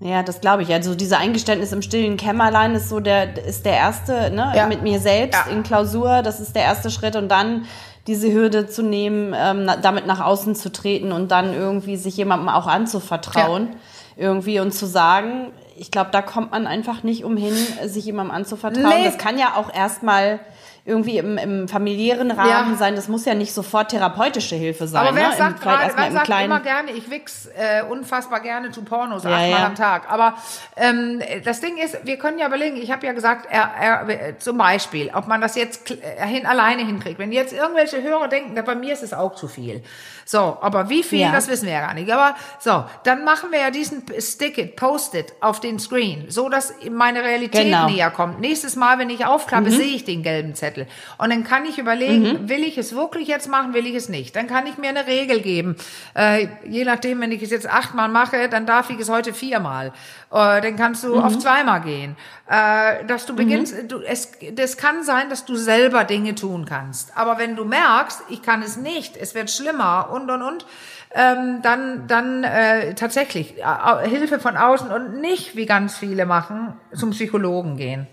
Ja, 0.00 0.22
das 0.22 0.40
glaube 0.40 0.62
ich. 0.62 0.72
Also 0.72 0.94
diese 0.94 1.18
Eingeständnis 1.18 1.72
im 1.72 1.82
stillen 1.82 2.16
Kämmerlein 2.16 2.74
ist 2.74 2.88
so 2.88 3.00
der 3.00 3.44
ist 3.44 3.66
der 3.66 3.74
erste, 3.74 4.30
ne, 4.30 4.52
ja. 4.54 4.66
mit 4.66 4.82
mir 4.82 5.00
selbst 5.00 5.40
ja. 5.46 5.52
in 5.52 5.62
Klausur. 5.64 6.22
Das 6.22 6.38
ist 6.38 6.54
der 6.54 6.62
erste 6.62 6.90
Schritt 6.90 7.16
und 7.16 7.28
dann 7.28 7.66
diese 8.06 8.32
Hürde 8.32 8.68
zu 8.68 8.82
nehmen, 8.82 9.34
ähm, 9.36 9.70
damit 9.82 10.06
nach 10.06 10.20
außen 10.20 10.54
zu 10.54 10.72
treten 10.72 11.12
und 11.12 11.30
dann 11.30 11.52
irgendwie 11.52 11.96
sich 11.96 12.16
jemandem 12.16 12.48
auch 12.48 12.66
anzuvertrauen, 12.66 13.70
ja. 14.16 14.28
irgendwie 14.28 14.60
und 14.60 14.72
zu 14.72 14.86
sagen, 14.86 15.52
ich 15.76 15.90
glaube, 15.90 16.10
da 16.10 16.22
kommt 16.22 16.52
man 16.52 16.66
einfach 16.66 17.02
nicht 17.02 17.24
umhin, 17.24 17.54
sich 17.84 18.06
jemandem 18.06 18.34
anzuvertrauen. 18.34 18.88
Nee. 18.88 19.04
Das 19.04 19.18
kann 19.18 19.38
ja 19.38 19.56
auch 19.56 19.72
erstmal 19.72 20.40
irgendwie 20.88 21.18
im, 21.18 21.36
im 21.36 21.68
familiären 21.68 22.30
Rahmen 22.30 22.72
ja. 22.72 22.76
sein. 22.76 22.96
Das 22.96 23.08
muss 23.08 23.26
ja 23.26 23.34
nicht 23.34 23.52
sofort 23.52 23.90
therapeutische 23.90 24.56
Hilfe 24.56 24.88
sein. 24.88 25.06
Aber 25.06 25.16
wer 25.16 25.28
ne? 25.28 25.36
sagt, 25.36 25.60
grad, 25.60 25.92
wer 25.94 26.12
sagt 26.12 26.28
immer 26.28 26.60
gerne, 26.60 26.92
ich 26.92 27.10
wichs 27.10 27.46
äh, 27.46 27.82
unfassbar 27.82 28.40
gerne 28.40 28.70
zu 28.70 28.82
Pornos 28.82 29.24
ja, 29.24 29.30
achtmal 29.30 29.50
ja. 29.50 29.66
am 29.66 29.74
Tag. 29.74 30.10
Aber 30.10 30.34
ähm, 30.76 31.20
das 31.44 31.60
Ding 31.60 31.76
ist, 31.76 31.98
wir 32.04 32.16
können 32.16 32.38
ja 32.38 32.46
überlegen, 32.46 32.76
ich 32.76 32.90
habe 32.90 33.06
ja 33.06 33.12
gesagt, 33.12 33.46
er, 33.50 34.06
er, 34.08 34.38
zum 34.38 34.56
Beispiel, 34.56 35.10
ob 35.12 35.28
man 35.28 35.42
das 35.42 35.56
jetzt 35.56 35.90
äh, 35.90 36.26
hin, 36.26 36.46
alleine 36.46 36.84
hinkriegt. 36.84 37.18
Wenn 37.18 37.32
jetzt 37.32 37.52
irgendwelche 37.52 38.02
Hörer 38.02 38.28
denken, 38.28 38.54
bei 38.64 38.74
mir 38.74 38.94
ist 38.94 39.02
es 39.02 39.12
auch 39.12 39.34
zu 39.34 39.46
viel. 39.46 39.82
So, 40.24 40.58
aber 40.60 40.90
wie 40.90 41.02
viel, 41.02 41.20
ja. 41.20 41.32
das 41.32 41.48
wissen 41.48 41.66
wir 41.66 41.72
ja 41.72 41.80
gar 41.80 41.94
nicht. 41.94 42.10
Aber 42.10 42.34
so, 42.58 42.84
dann 43.04 43.24
machen 43.24 43.50
wir 43.50 43.60
ja 43.60 43.70
diesen 43.70 44.04
Stick-it, 44.18 44.76
Post-it 44.76 45.32
auf 45.40 45.60
den 45.60 45.78
Screen, 45.78 46.26
so 46.28 46.48
dass 46.48 46.74
meine 46.90 47.22
Realität 47.22 47.64
genau. 47.64 47.88
näher 47.88 48.10
kommt. 48.10 48.38
Nächstes 48.38 48.76
Mal, 48.76 48.98
wenn 48.98 49.10
ich 49.10 49.24
aufklappe, 49.24 49.70
mhm. 49.70 49.74
sehe 49.74 49.94
ich 49.96 50.04
den 50.04 50.22
gelben 50.22 50.54
Zettel. 50.54 50.77
Und 51.18 51.30
dann 51.30 51.44
kann 51.44 51.64
ich 51.64 51.78
überlegen, 51.78 52.42
mhm. 52.42 52.48
will 52.48 52.62
ich 52.62 52.78
es 52.78 52.94
wirklich 52.94 53.28
jetzt 53.28 53.48
machen, 53.48 53.74
will 53.74 53.86
ich 53.86 53.94
es 53.94 54.08
nicht. 54.08 54.36
Dann 54.36 54.46
kann 54.46 54.66
ich 54.66 54.78
mir 54.78 54.88
eine 54.90 55.06
Regel 55.06 55.40
geben. 55.40 55.76
Äh, 56.14 56.48
je 56.66 56.84
nachdem, 56.84 57.20
wenn 57.20 57.32
ich 57.32 57.42
es 57.42 57.50
jetzt 57.50 57.68
achtmal 57.68 58.08
mache, 58.08 58.48
dann 58.48 58.66
darf 58.66 58.90
ich 58.90 58.98
es 58.98 59.08
heute 59.08 59.32
viermal. 59.32 59.92
Äh, 60.30 60.60
dann 60.60 60.76
kannst 60.76 61.04
du 61.04 61.16
mhm. 61.16 61.22
auf 61.22 61.38
zweimal 61.38 61.80
gehen. 61.80 62.16
Äh, 62.48 63.04
dass 63.06 63.26
du 63.26 63.34
beginnst, 63.34 63.82
mhm. 63.82 63.88
du, 63.88 64.00
es, 64.00 64.32
das 64.52 64.76
kann 64.76 65.02
sein, 65.02 65.28
dass 65.28 65.44
du 65.44 65.56
selber 65.56 66.04
Dinge 66.04 66.34
tun 66.34 66.64
kannst. 66.64 67.16
Aber 67.16 67.38
wenn 67.38 67.56
du 67.56 67.64
merkst, 67.64 68.22
ich 68.28 68.42
kann 68.42 68.62
es 68.62 68.76
nicht, 68.76 69.16
es 69.16 69.34
wird 69.34 69.50
schlimmer 69.50 70.10
und, 70.12 70.30
und, 70.30 70.42
und, 70.42 70.66
ähm, 71.14 71.60
dann, 71.62 72.06
dann 72.06 72.44
äh, 72.44 72.94
tatsächlich 72.94 73.58
äh, 73.58 74.08
Hilfe 74.08 74.38
von 74.38 74.56
außen 74.56 74.90
und 74.90 75.20
nicht, 75.20 75.56
wie 75.56 75.66
ganz 75.66 75.96
viele 75.96 76.26
machen, 76.26 76.74
zum 76.94 77.10
Psychologen 77.10 77.76
gehen. 77.76 78.06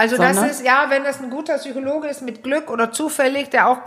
Also 0.00 0.16
Sondern? 0.16 0.34
das 0.34 0.50
ist, 0.52 0.64
ja, 0.64 0.86
wenn 0.88 1.04
das 1.04 1.20
ein 1.20 1.28
guter 1.28 1.58
Psychologe 1.58 2.08
ist 2.08 2.22
mit 2.22 2.42
Glück 2.42 2.70
oder 2.70 2.90
zufällig, 2.90 3.50
der 3.50 3.68
auch 3.68 3.80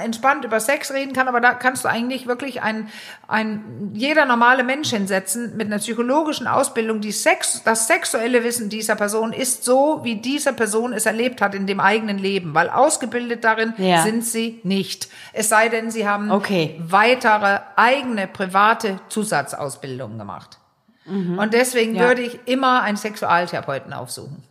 entspannt 0.00 0.44
über 0.44 0.60
Sex 0.60 0.92
reden 0.92 1.14
kann, 1.14 1.26
aber 1.26 1.40
da 1.40 1.52
kannst 1.52 1.84
du 1.84 1.88
eigentlich 1.88 2.28
wirklich 2.28 2.62
ein, 2.62 2.88
ein 3.26 3.90
jeder 3.92 4.24
normale 4.24 4.62
Mensch 4.62 4.90
hinsetzen 4.90 5.56
mit 5.56 5.66
einer 5.66 5.78
psychologischen 5.78 6.46
Ausbildung, 6.46 7.00
die 7.00 7.10
Sex, 7.10 7.62
das 7.64 7.88
sexuelle 7.88 8.44
Wissen 8.44 8.68
dieser 8.68 8.94
Person 8.94 9.32
ist 9.32 9.64
so, 9.64 9.98
wie 10.04 10.14
diese 10.14 10.52
Person 10.52 10.92
es 10.92 11.06
erlebt 11.06 11.40
hat 11.40 11.56
in 11.56 11.66
dem 11.66 11.80
eigenen 11.80 12.18
Leben, 12.18 12.54
weil 12.54 12.70
ausgebildet 12.70 13.42
darin 13.42 13.74
ja. 13.78 14.04
sind 14.04 14.24
sie 14.24 14.60
nicht. 14.62 15.08
Es 15.32 15.48
sei 15.48 15.68
denn, 15.68 15.90
sie 15.90 16.06
haben 16.06 16.30
okay. 16.30 16.80
weitere 16.86 17.58
eigene 17.74 18.28
private 18.28 19.00
Zusatzausbildungen 19.08 20.20
gemacht. 20.20 20.58
Mhm. 21.04 21.36
Und 21.36 21.52
deswegen 21.52 21.96
ja. 21.96 22.02
würde 22.02 22.22
ich 22.22 22.38
immer 22.46 22.82
einen 22.82 22.96
Sexualtherapeuten 22.96 23.92
aufsuchen. 23.92 24.44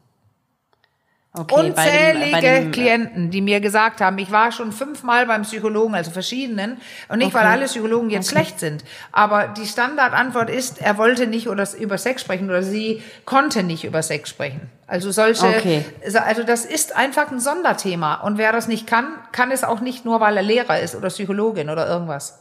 Okay, 1.39 1.55
Unzählige 1.55 2.31
bei 2.31 2.41
dem, 2.41 2.51
bei 2.53 2.59
dem, 2.59 2.67
äh, 2.67 2.71
Klienten, 2.71 3.31
die 3.31 3.41
mir 3.41 3.59
gesagt 3.59 4.01
haben, 4.01 4.17
ich 4.17 4.31
war 4.31 4.51
schon 4.51 4.71
fünfmal 4.71 5.25
beim 5.25 5.43
Psychologen, 5.43 5.95
also 5.95 6.11
verschiedenen, 6.11 6.77
und 7.09 7.19
nicht, 7.19 7.27
okay. 7.27 7.37
weil 7.37 7.45
alle 7.45 7.65
Psychologen 7.65 8.09
jetzt 8.09 8.31
okay. 8.31 8.41
schlecht 8.41 8.59
sind, 8.59 8.83
aber 9.11 9.47
die 9.47 9.65
Standardantwort 9.65 10.49
ist, 10.49 10.81
er 10.81 10.97
wollte 10.97 11.27
nicht 11.27 11.45
über 11.47 11.97
Sex 11.97 12.21
sprechen 12.21 12.49
oder 12.49 12.63
sie 12.63 13.03
konnte 13.25 13.63
nicht 13.63 13.83
über 13.83 14.01
Sex 14.01 14.29
sprechen. 14.29 14.69
Also 14.87 15.11
solche, 15.11 15.47
okay. 15.47 15.85
also 16.25 16.43
das 16.43 16.63
ist 16.65 16.95
einfach 16.95 17.31
ein 17.31 17.39
Sonderthema 17.39 18.15
und 18.15 18.37
wer 18.37 18.51
das 18.51 18.67
nicht 18.67 18.87
kann, 18.87 19.07
kann 19.31 19.51
es 19.51 19.63
auch 19.63 19.81
nicht 19.81 20.05
nur, 20.05 20.21
weil 20.21 20.37
er 20.37 20.43
Lehrer 20.43 20.79
ist 20.79 20.95
oder 20.95 21.09
Psychologin 21.09 21.69
oder 21.69 21.87
irgendwas. 21.87 22.39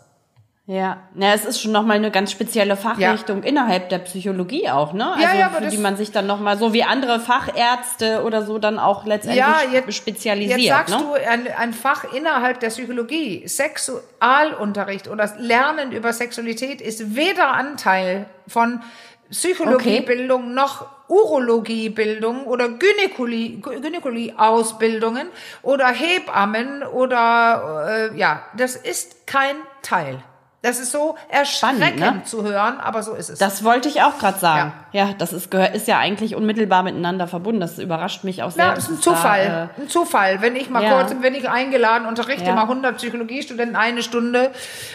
Ja, 0.69 0.99
ja, 1.15 1.33
es 1.33 1.45
ist 1.45 1.61
schon 1.61 1.71
nochmal 1.71 1.97
eine 1.97 2.11
ganz 2.11 2.33
spezielle 2.33 2.77
Fachrichtung 2.77 3.45
ja. 3.45 3.49
innerhalb 3.49 3.89
der 3.89 3.99
Psychologie 3.99 4.69
auch, 4.69 4.93
ne? 4.95 5.13
Also 5.13 5.23
ja, 5.23 5.35
ja, 5.35 5.51
für 5.51 5.69
die 5.69 5.79
man 5.79 5.97
sich 5.97 6.11
dann 6.11 6.27
nochmal 6.27 6.59
so 6.59 6.73
wie 6.73 6.83
andere 6.83 7.21
Fachärzte 7.21 8.25
oder 8.25 8.45
so 8.45 8.59
dann 8.59 8.81
auch 8.81 9.07
letztendlich 9.07 9.45
ja, 9.45 9.61
jetzt, 9.73 9.95
spezialisiert. 9.95 10.59
Jetzt 10.59 10.69
sagst 10.69 10.95
ne? 10.97 11.05
du 11.05 11.13
ein, 11.13 11.47
ein 11.57 11.73
Fach 11.73 12.13
innerhalb 12.13 12.59
der 12.59 12.71
Psychologie, 12.71 13.47
Sexualunterricht 13.47 15.07
oder 15.07 15.33
Lernen 15.39 15.93
über 15.93 16.13
Sexualität 16.13 16.81
ist 16.81 17.15
weder 17.15 17.53
Anteil 17.53 18.27
von 18.49 18.83
Psychologiebildung 19.31 20.47
okay. 20.47 20.53
noch 20.53 20.89
Urologiebildung 21.07 22.45
oder 22.47 22.71
Gynäkologie, 22.71 23.61
Gynäkologie-Ausbildungen 23.61 25.29
oder 25.63 25.87
Hebammen 25.87 26.83
oder 26.83 28.11
äh, 28.13 28.19
ja, 28.19 28.43
das 28.57 28.75
ist 28.75 29.29
kein 29.29 29.55
Teil. 29.83 30.25
Das 30.67 30.81
ist 30.81 30.91
so 30.91 31.15
erschreckend 31.29 32.01
Spannend, 32.01 32.17
ne? 32.17 32.23
zu 32.25 32.43
hören, 32.43 32.81
aber 32.81 33.05
so 33.05 33.15
ist 33.15 33.31
es. 33.31 33.39
Das 33.39 33.63
wollte 33.63 33.89
ich 33.89 34.03
auch 34.03 34.19
gerade 34.19 34.41
sagen. 34.41 34.73
Ja. 34.91 35.07
ja, 35.07 35.15
das 35.17 35.33
ist, 35.33 35.55
ist 35.55 35.87
ja 35.87 36.01
eigentlich 36.01 36.35
unmittelbar 36.35 36.83
miteinander 36.83 37.29
verbunden. 37.29 37.61
Das 37.61 37.79
überrascht 37.79 38.25
mich 38.25 38.43
auch 38.43 38.51
sehr. 38.51 38.65
Ja, 38.65 38.75
das 38.75 38.89
ist 38.89 38.91
ein 38.91 39.01
Zufall. 39.01 39.47
Da, 39.47 39.81
äh, 39.81 39.83
ein 39.83 39.89
Zufall. 39.89 40.43
Wenn 40.43 40.57
ich 40.57 40.69
mal 40.69 40.83
ja. 40.83 40.95
kurz, 40.95 41.15
wenn 41.21 41.37
ich 41.37 41.49
eingeladen, 41.49 42.09
unterrichte 42.09 42.47
ja. 42.47 42.55
mal 42.57 42.63
100 42.63 42.97
Psychologiestudenten 42.97 43.77
eine 43.77 44.03
Stunde 44.03 44.51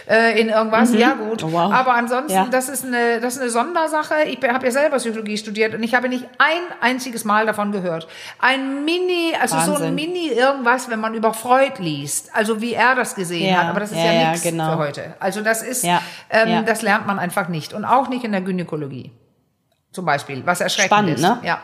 äh, 0.10 0.38
in 0.42 0.50
irgendwas, 0.50 0.92
mhm. 0.92 1.00
ja 1.00 1.14
gut. 1.14 1.42
Oh, 1.46 1.54
wow. 1.54 1.72
Aber 1.72 1.94
ansonsten, 1.94 2.52
das 2.52 2.68
ist 2.68 2.84
eine, 2.84 3.22
das 3.22 3.36
ist 3.36 3.42
eine 3.42 3.50
Sondersache. 3.50 4.24
Ich 4.26 4.44
habe 4.44 4.66
ja 4.66 4.72
selber 4.72 4.98
Psychologie 4.98 5.38
studiert 5.38 5.74
und 5.74 5.84
ich 5.84 5.96
habe 5.96 6.10
nicht 6.10 6.26
ein 6.38 6.62
einziges 6.82 7.24
Mal 7.24 7.46
davon 7.46 7.72
gehört. 7.72 8.10
Ein 8.40 8.84
Mini, 8.84 9.34
also 9.42 9.56
Wahnsinn. 9.56 9.78
so 9.78 9.84
ein 9.86 9.96
Mini 9.96 10.34
irgendwas, 10.34 10.90
wenn 10.90 11.00
man 11.00 11.14
über 11.14 11.34
Freud 11.34 11.76
liest. 11.82 12.30
Also 12.34 12.60
wie 12.60 12.74
er 12.74 12.94
das 12.96 13.16
gesehen 13.16 13.58
hat. 13.58 13.70
Aber 13.70 13.80
das 13.80 13.92
ist 13.92 13.98
ja, 13.98 14.32
nichts 14.32 14.44
genau. 14.44 14.74
für 14.74 14.78
heute. 14.78 15.14
Also 15.22 15.40
das 15.40 15.61
ist, 15.62 15.84
ja, 15.84 16.02
ähm, 16.30 16.50
ja. 16.50 16.62
das 16.62 16.82
lernt 16.82 17.08
man 17.08 17.20
einfach 17.20 17.48
nicht. 17.48 17.74
Und 17.74 17.86
auch 17.86 18.10
nicht 18.10 18.24
in 18.24 18.32
der 18.32 18.42
Gynäkologie. 18.42 19.12
Zum 19.92 20.06
Beispiel, 20.06 20.46
was 20.46 20.62
erschreckend 20.62 20.92
Spannend, 20.92 21.16
ist. 21.16 21.22
Ne? 21.22 21.40
Ja. 21.44 21.62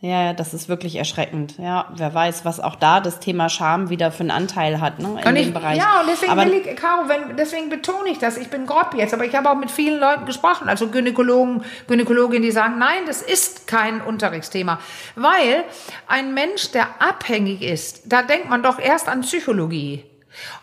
Ja, 0.00 0.34
das 0.34 0.52
ist 0.52 0.68
wirklich 0.68 0.96
erschreckend. 0.96 1.56
Ja, 1.56 1.86
wer 1.94 2.12
weiß, 2.12 2.44
was 2.44 2.60
auch 2.60 2.76
da 2.76 3.00
das 3.00 3.18
Thema 3.18 3.48
Scham 3.48 3.88
wieder 3.88 4.12
für 4.12 4.20
einen 4.20 4.30
Anteil 4.30 4.78
hat, 4.78 4.98
ne, 4.98 5.18
in 5.22 5.26
und 5.26 5.34
dem 5.34 5.54
Bereich. 5.54 5.78
Ja, 5.78 6.02
und 6.02 6.08
deswegen 6.08 6.32
aber, 6.32 6.44
will 6.44 6.52
ich, 6.52 6.76
Caro, 6.76 7.08
wenn, 7.08 7.36
deswegen 7.38 7.70
betone 7.70 8.10
ich 8.10 8.18
das. 8.18 8.36
Ich 8.36 8.50
bin 8.50 8.66
grob 8.66 8.94
jetzt, 8.94 9.14
aber 9.14 9.24
ich 9.24 9.34
habe 9.34 9.50
auch 9.50 9.56
mit 9.56 9.70
vielen 9.70 9.98
Leuten 9.98 10.26
gesprochen, 10.26 10.68
also 10.68 10.88
Gynäkologen, 10.88 11.64
Gynäkologinnen, 11.88 12.42
die 12.42 12.50
sagen, 12.50 12.78
nein, 12.78 13.06
das 13.06 13.22
ist 13.22 13.66
kein 13.66 14.02
Unterrichtsthema. 14.02 14.80
Weil 15.14 15.64
ein 16.08 16.34
Mensch, 16.34 16.72
der 16.72 17.00
abhängig 17.00 17.62
ist, 17.62 18.02
da 18.04 18.22
denkt 18.22 18.50
man 18.50 18.62
doch 18.62 18.78
erst 18.78 19.08
an 19.08 19.22
Psychologie. 19.22 20.04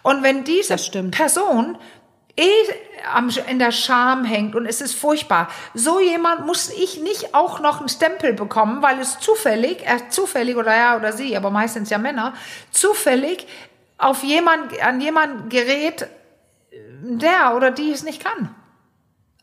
Und 0.04 0.22
wenn 0.22 0.44
diese 0.44 0.76
Person 1.10 1.80
eh 2.36 2.50
in 3.48 3.60
der 3.60 3.72
Scham 3.72 4.24
hängt 4.24 4.56
und 4.56 4.66
es 4.66 4.82
ist 4.82 4.96
furchtbar. 4.96 5.50
So 5.74 6.00
jemand 6.00 6.46
muss 6.46 6.70
ich 6.70 7.02
nicht 7.02 7.36
auch 7.36 7.60
noch 7.60 7.80
einen 7.80 7.90
Stempel 7.90 8.34
bekommen, 8.34 8.82
weil 8.82 9.00
es 9.00 9.20
zufällig, 9.20 9.86
er 9.86 10.10
zufällig 10.10 10.56
oder 10.56 10.76
ja 10.76 10.96
oder 10.96 11.12
sie, 11.12 11.36
aber 11.36 11.50
meistens 11.50 11.90
ja 11.90 11.98
Männer, 11.98 12.34
zufällig 12.72 13.48
auf 13.98 14.24
jemand, 14.24 14.82
an 14.82 15.00
jemand 15.02 15.50
gerät, 15.50 16.08
der 17.02 17.56
oder 17.56 17.72
die 17.72 17.92
es 17.92 18.04
nicht 18.04 18.24
kann. 18.24 18.54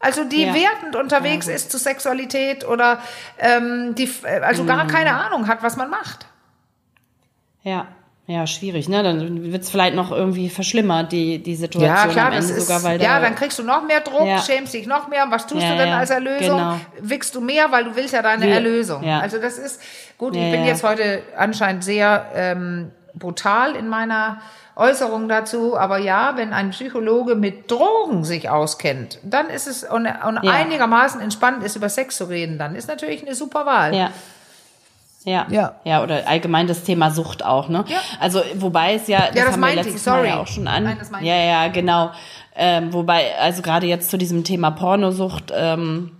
Also 0.01 0.25
die 0.25 0.45
ja. 0.45 0.55
wertend 0.55 0.97
unterwegs 0.97 1.47
ja, 1.47 1.55
ist 1.55 1.71
zu 1.71 1.79
Sexualität 1.79 2.67
oder 2.67 3.03
ähm, 3.39 3.95
die 3.95 4.11
also 4.25 4.65
gar 4.65 4.85
mhm. 4.85 4.89
keine 4.89 5.15
Ahnung 5.15 5.47
hat, 5.47 5.63
was 5.63 5.77
man 5.77 5.91
macht. 5.91 6.27
Ja, 7.63 7.87
ja, 8.31 8.47
schwierig, 8.47 8.89
ne? 8.89 9.03
Dann 9.03 9.53
wird's 9.53 9.71
vielleicht 9.71 9.97
noch 9.97 10.13
irgendwie 10.13 10.51
verschlimmert, 10.51 11.11
die, 11.11 11.43
die 11.43 11.57
Situation 11.57 11.91
ja, 11.91 12.07
klar, 12.07 12.27
am 12.29 12.33
Ende 12.35 12.53
ist, 12.53 12.69
sogar, 12.69 12.85
weil 12.85 13.03
Ja, 13.03 13.19
dann 13.19 13.35
kriegst 13.35 13.59
du 13.59 13.65
noch 13.65 13.85
mehr 13.85 14.01
Druck, 14.01 14.25
ja. 14.25 14.39
schämst 14.39 14.73
dich 14.73 14.87
noch 14.87 15.09
mehr. 15.09 15.27
Was 15.31 15.49
tust 15.49 15.65
ja, 15.65 15.73
du 15.73 15.79
denn 15.79 15.93
als 15.93 16.11
Erlösung? 16.11 16.57
Genau. 16.57 16.81
Wickst 17.01 17.35
du 17.35 17.41
mehr, 17.41 17.73
weil 17.73 17.83
du 17.83 17.97
willst 17.97 18.15
ja 18.15 18.23
deine 18.23 18.49
Erlösung. 18.49 19.03
Ja. 19.03 19.19
Also 19.19 19.39
das 19.39 19.59
ist, 19.59 19.81
gut, 20.17 20.37
ich 20.37 20.49
bin 20.53 20.65
jetzt 20.65 20.85
heute 20.85 21.25
anscheinend 21.37 21.83
sehr 21.83 22.31
ähm, 22.33 22.93
brutal 23.15 23.75
in 23.75 23.89
meiner 23.89 24.41
Äußerung 24.77 25.29
dazu, 25.29 25.77
aber 25.77 25.99
ja, 25.99 26.37
wenn 26.37 26.53
ein 26.53 26.71
Psychologe 26.71 27.35
mit 27.35 27.69
Drogen 27.69 28.23
sich 28.23 28.49
auskennt, 28.49 29.19
dann 29.25 29.51
ist 29.51 29.67
es 29.67 29.83
und, 29.83 30.07
und 30.07 30.39
einigermaßen 30.39 31.21
entspannt 31.21 31.65
ist, 31.65 31.75
über 31.75 31.89
Sex 31.89 32.17
zu 32.17 32.27
reden, 32.27 32.59
dann 32.59 32.77
ist 32.77 32.87
natürlich 32.87 33.23
eine 33.23 33.35
super 33.35 33.67
Wahl. 33.67 33.93
Ja. 33.93 34.13
Ja. 35.25 35.47
ja. 35.51 35.75
Ja, 35.85 36.03
oder 36.03 36.27
allgemein 36.27 36.67
das 36.67 36.85
Thema 36.85 37.11
Sucht 37.11 37.45
auch, 37.45 37.69
ne? 37.69 37.85
Ja. 37.89 37.99
Also, 38.19 38.43
wobei 38.57 38.95
es 38.95 39.07
ja, 39.07 39.27
das, 39.27 39.35
ja, 39.35 39.45
das 39.45 39.53
haben 39.53 39.61
wir 39.61 39.75
letztes 39.75 39.97
ich, 39.97 40.03
sorry. 40.03 40.21
Mal 40.21 40.29
ja 40.29 40.41
auch 40.41 40.47
schon 40.47 40.69
an. 40.69 40.85
Nein, 40.85 40.97
das 40.99 41.11
ja, 41.21 41.37
ja, 41.37 41.69
genau. 41.69 42.11
Ähm, 42.57 42.93
wobei, 42.93 43.39
also 43.39 43.63
gerade 43.63 43.87
jetzt 43.87 44.11
zu 44.11 44.19
diesem 44.19 44.45
Thema 44.45 44.71
Pornosucht, 44.71 45.53
ähm, 45.55 46.13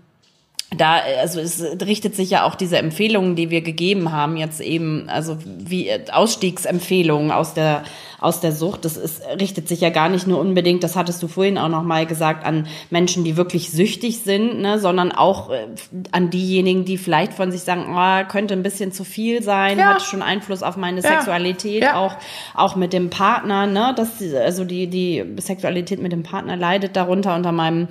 da, 0.77 1.01
also 1.21 1.41
es 1.41 1.63
richtet 1.85 2.15
sich 2.15 2.31
ja 2.31 2.45
auch 2.45 2.55
diese 2.55 2.79
Empfehlungen, 2.79 3.35
die 3.35 3.51
wir 3.51 3.61
gegeben 3.61 4.13
haben, 4.13 4.37
jetzt 4.37 4.61
eben, 4.61 5.09
also 5.09 5.37
wie 5.45 5.91
Ausstiegsempfehlungen 6.13 7.33
aus 7.33 7.55
der 7.55 7.83
aus 8.21 8.41
der 8.41 8.53
Sucht. 8.53 8.85
Das 8.85 8.97
ist, 8.97 9.23
richtet 9.41 9.67
sich 9.67 9.81
ja 9.81 9.91
gar 9.91 10.09
nicht 10.09 10.27
nur 10.27 10.39
unbedingt, 10.39 10.85
das 10.85 10.95
hattest 10.95 11.23
du 11.23 11.29
vorhin 11.29 11.59
auch 11.59 11.69
noch 11.69 11.83
mal 11.83 12.07
gesagt, 12.07 12.45
an 12.45 12.67
Menschen, 12.91 13.25
die 13.25 13.37
wirklich 13.37 13.71
süchtig 13.71 14.21
sind, 14.21 14.61
ne, 14.61 14.79
sondern 14.79 15.11
auch 15.11 15.51
äh, 15.51 15.67
an 16.13 16.31
diejenigen, 16.31 16.85
die 16.85 16.99
vielleicht 16.99 17.33
von 17.33 17.51
sich 17.51 17.63
sagen, 17.63 17.87
oh, 17.95 18.29
könnte 18.31 18.55
ein 18.55 18.63
bisschen 18.63 18.93
zu 18.93 19.05
viel 19.05 19.43
sein, 19.43 19.79
ja. 19.79 19.95
hat 19.95 20.03
schon 20.03 20.23
Einfluss 20.23 20.63
auf 20.63 20.77
meine 20.77 21.01
ja. 21.01 21.09
Sexualität, 21.09 21.83
ja. 21.83 21.97
auch 21.97 22.15
auch 22.55 22.77
mit 22.77 22.93
dem 22.93 23.11
Partner, 23.11 23.67
ne, 23.67 23.95
dass 23.97 24.23
also 24.35 24.65
die 24.65 24.87
die 24.87 25.25
Sexualität 25.39 26.01
mit 26.01 26.13
dem 26.13 26.23
Partner 26.23 26.57
leidet 26.57 26.97
darunter 26.97 27.35
unter 27.35 27.53
meinem 27.53 27.89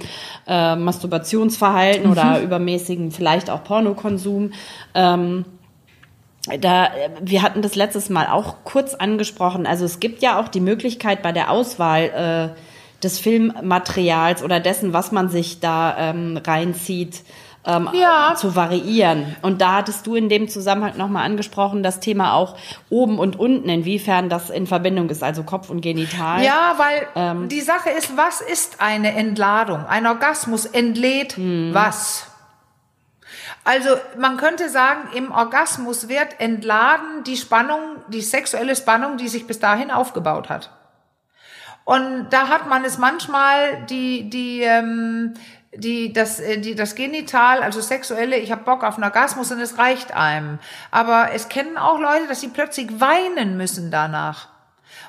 äh, 0.48 0.76
Masturbationsverhalten 0.76 2.06
mhm. 2.06 2.12
oder 2.12 2.40
übermäßigen 2.70 3.12
vielleicht 3.12 3.50
auch 3.50 3.64
Pornokonsum. 3.64 4.52
Ähm, 4.94 5.46
da, 6.62 6.90
wir 7.22 7.42
hatten 7.42 7.62
das 7.62 7.76
letztes 7.76 8.10
Mal 8.10 8.28
auch 8.28 8.58
kurz 8.64 8.94
angesprochen. 8.94 9.68
Also 9.68 9.86
es 9.86 10.00
gibt 10.00 10.22
ja 10.22 10.40
auch 10.40 10.48
die 10.48 10.62
Möglichkeit 10.62 11.22
bei 11.22 11.32
der 11.32 11.52
Auswahl 11.52 12.54
äh, 12.56 13.04
des 13.04 13.20
Filmmaterials 13.20 14.44
oder 14.44 14.60
dessen, 14.60 14.94
was 14.94 15.12
man 15.12 15.30
sich 15.30 15.60
da 15.60 15.96
ähm, 15.98 16.38
reinzieht, 16.38 17.24
ähm, 17.66 17.90
ja. 17.94 18.36
zu 18.36 18.56
variieren. 18.56 19.36
Und 19.42 19.62
da 19.62 19.76
hattest 19.78 20.08
du 20.08 20.16
in 20.16 20.30
dem 20.30 20.48
Zusammenhang 20.48 20.98
nochmal 20.98 21.26
angesprochen, 21.26 21.84
das 21.84 22.00
Thema 22.00 22.34
auch 22.34 22.56
oben 22.90 23.20
und 23.20 23.38
unten, 23.38 23.68
inwiefern 23.70 24.30
das 24.30 24.50
in 24.50 24.66
Verbindung 24.66 25.10
ist, 25.10 25.24
also 25.24 25.44
Kopf 25.44 25.70
und 25.70 25.82
Genital. 25.82 26.44
Ja, 26.44 26.76
weil 26.78 27.08
ähm, 27.16 27.50
die 27.50 27.62
Sache 27.62 27.90
ist, 27.90 28.16
was 28.16 28.42
ist 28.42 28.78
eine 28.80 29.14
Entladung? 29.14 29.86
Ein 29.86 30.08
Orgasmus 30.08 30.66
entlädt 30.66 31.36
hm. 31.36 31.72
was? 31.74 32.29
Also 33.70 33.90
man 34.18 34.38
könnte 34.38 34.68
sagen, 34.68 35.10
im 35.14 35.32
Orgasmus 35.32 36.10
wird 36.10 36.40
entladen 36.40 37.24
die 37.24 37.38
Spannung, 37.38 37.98
die 38.08 38.22
sexuelle 38.22 38.76
Spannung, 38.76 39.18
die 39.18 39.28
sich 39.28 39.46
bis 39.46 39.60
dahin 39.60 39.92
aufgebaut 39.92 40.50
hat. 40.50 40.72
Und 41.86 42.30
da 42.32 42.48
hat 42.48 42.68
man 42.68 42.84
es 42.84 42.98
manchmal 42.98 43.86
die 43.86 44.28
die 44.28 44.62
ähm, 44.62 45.36
die 45.76 46.12
das 46.12 46.40
äh, 46.40 46.58
die 46.58 46.74
das 46.74 46.96
Genital, 46.96 47.62
also 47.62 47.80
sexuelle, 47.80 48.38
ich 48.38 48.52
habe 48.52 48.64
Bock 48.64 48.84
auf 48.84 48.96
einen 48.96 49.04
Orgasmus 49.04 49.52
und 49.52 49.60
es 49.60 49.78
reicht 49.78 50.16
einem. 50.16 50.58
Aber 50.90 51.30
es 51.36 51.48
kennen 51.48 51.78
auch 51.78 52.00
Leute, 52.00 52.26
dass 52.28 52.42
sie 52.42 52.48
plötzlich 52.48 53.00
weinen 53.00 53.56
müssen 53.56 53.92
danach 53.92 54.48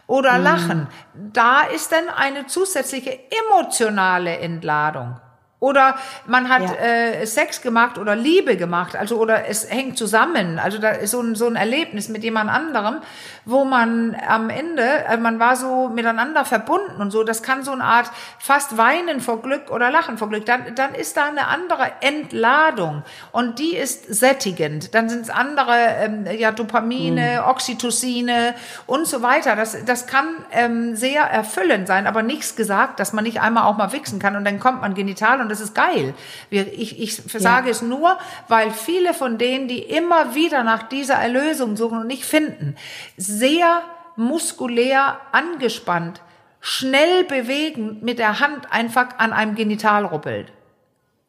oder 0.07 0.37
mm. 0.37 0.43
lachen. 0.43 0.87
Da 1.15 1.63
ist 1.63 1.93
dann 1.93 2.11
eine 2.11 2.47
zusätzliche 2.47 3.21
emotionale 3.49 4.37
Entladung. 4.37 5.19
Oder 5.61 5.97
man 6.25 6.49
hat 6.49 6.63
ja. 6.63 6.75
äh, 6.75 7.27
Sex 7.27 7.61
gemacht 7.61 7.99
oder 7.99 8.17
Liebe 8.17 8.57
gemacht, 8.57 8.97
also 8.97 9.19
oder 9.19 9.47
es 9.47 9.71
hängt 9.71 9.99
zusammen. 9.99 10.59
Also 10.59 10.79
da 10.79 10.89
ist 10.89 11.11
so 11.11 11.21
ein, 11.21 11.35
so 11.35 11.47
ein 11.47 11.55
Erlebnis 11.55 12.09
mit 12.09 12.25
jemand 12.25 12.49
anderem, 12.49 12.97
wo 13.45 13.65
man 13.65 14.17
am 14.27 14.49
Ende, 14.49 15.07
also 15.07 15.23
man 15.23 15.39
war 15.39 15.57
so 15.57 15.91
miteinander 15.91 16.47
verbunden 16.47 17.03
und 17.03 17.11
so. 17.11 17.25
Das 17.25 17.43
kann 17.43 17.63
so 17.63 17.73
eine 17.73 17.85
Art 17.85 18.11
fast 18.39 18.79
Weinen 18.79 19.21
vor 19.21 19.43
Glück 19.43 19.71
oder 19.71 19.91
Lachen 19.91 20.17
vor 20.17 20.31
Glück. 20.31 20.47
Dann, 20.47 20.75
dann 20.77 20.95
ist 20.95 21.19
da 21.19 21.27
eine 21.27 21.47
andere 21.49 21.93
Entladung 22.01 23.03
und 23.31 23.59
die 23.59 23.77
ist 23.77 24.07
sättigend. 24.15 24.95
Dann 24.95 25.11
sind 25.11 25.25
es 25.25 25.31
andere 25.31 25.77
ähm, 25.77 26.27
ja 26.39 26.53
Dopamine, 26.53 27.43
mhm. 27.43 27.51
Oxytocine 27.51 28.55
und 28.87 29.07
so 29.07 29.21
weiter. 29.21 29.57
Das, 29.57 29.77
das 29.85 30.07
kann 30.07 30.27
ähm, 30.53 30.97
sehr 30.97 31.25
erfüllend 31.25 31.87
sein, 31.87 32.07
aber 32.07 32.23
nichts 32.23 32.57
gesagt, 32.57 32.99
dass 32.99 33.13
man 33.13 33.25
nicht 33.25 33.43
einmal 33.43 33.65
auch 33.65 33.77
mal 33.77 33.93
wichsen 33.93 34.19
kann 34.19 34.37
und 34.37 34.47
dann 34.47 34.59
kommt 34.59 34.81
man 34.81 34.95
genital 34.95 35.43
und 35.43 35.50
das 35.51 35.61
ist 35.61 35.75
geil. 35.75 36.15
Ich, 36.51 37.01
ich 37.01 37.17
sage 37.17 37.67
ja. 37.67 37.73
es 37.73 37.83
nur, 37.83 38.19
weil 38.49 38.71
viele 38.71 39.15
von 39.15 39.39
denen, 39.39 39.69
die 39.69 39.81
immer 39.81 40.35
wieder 40.35 40.65
nach 40.65 40.85
dieser 40.85 41.15
Erlösung 41.15 41.77
suchen 41.77 41.99
und 41.99 42.07
nicht 42.07 42.25
finden, 42.25 42.77
sehr 43.17 43.83
muskulär 44.17 45.21
angespannt, 45.33 46.21
schnell 46.61 47.25
bewegend 47.25 48.03
mit 48.03 48.19
der 48.19 48.41
Hand 48.41 48.73
einfach 48.73 49.19
an 49.19 49.33
einem 49.33 49.55
Genital 49.55 50.05
ruppelt 50.05 50.53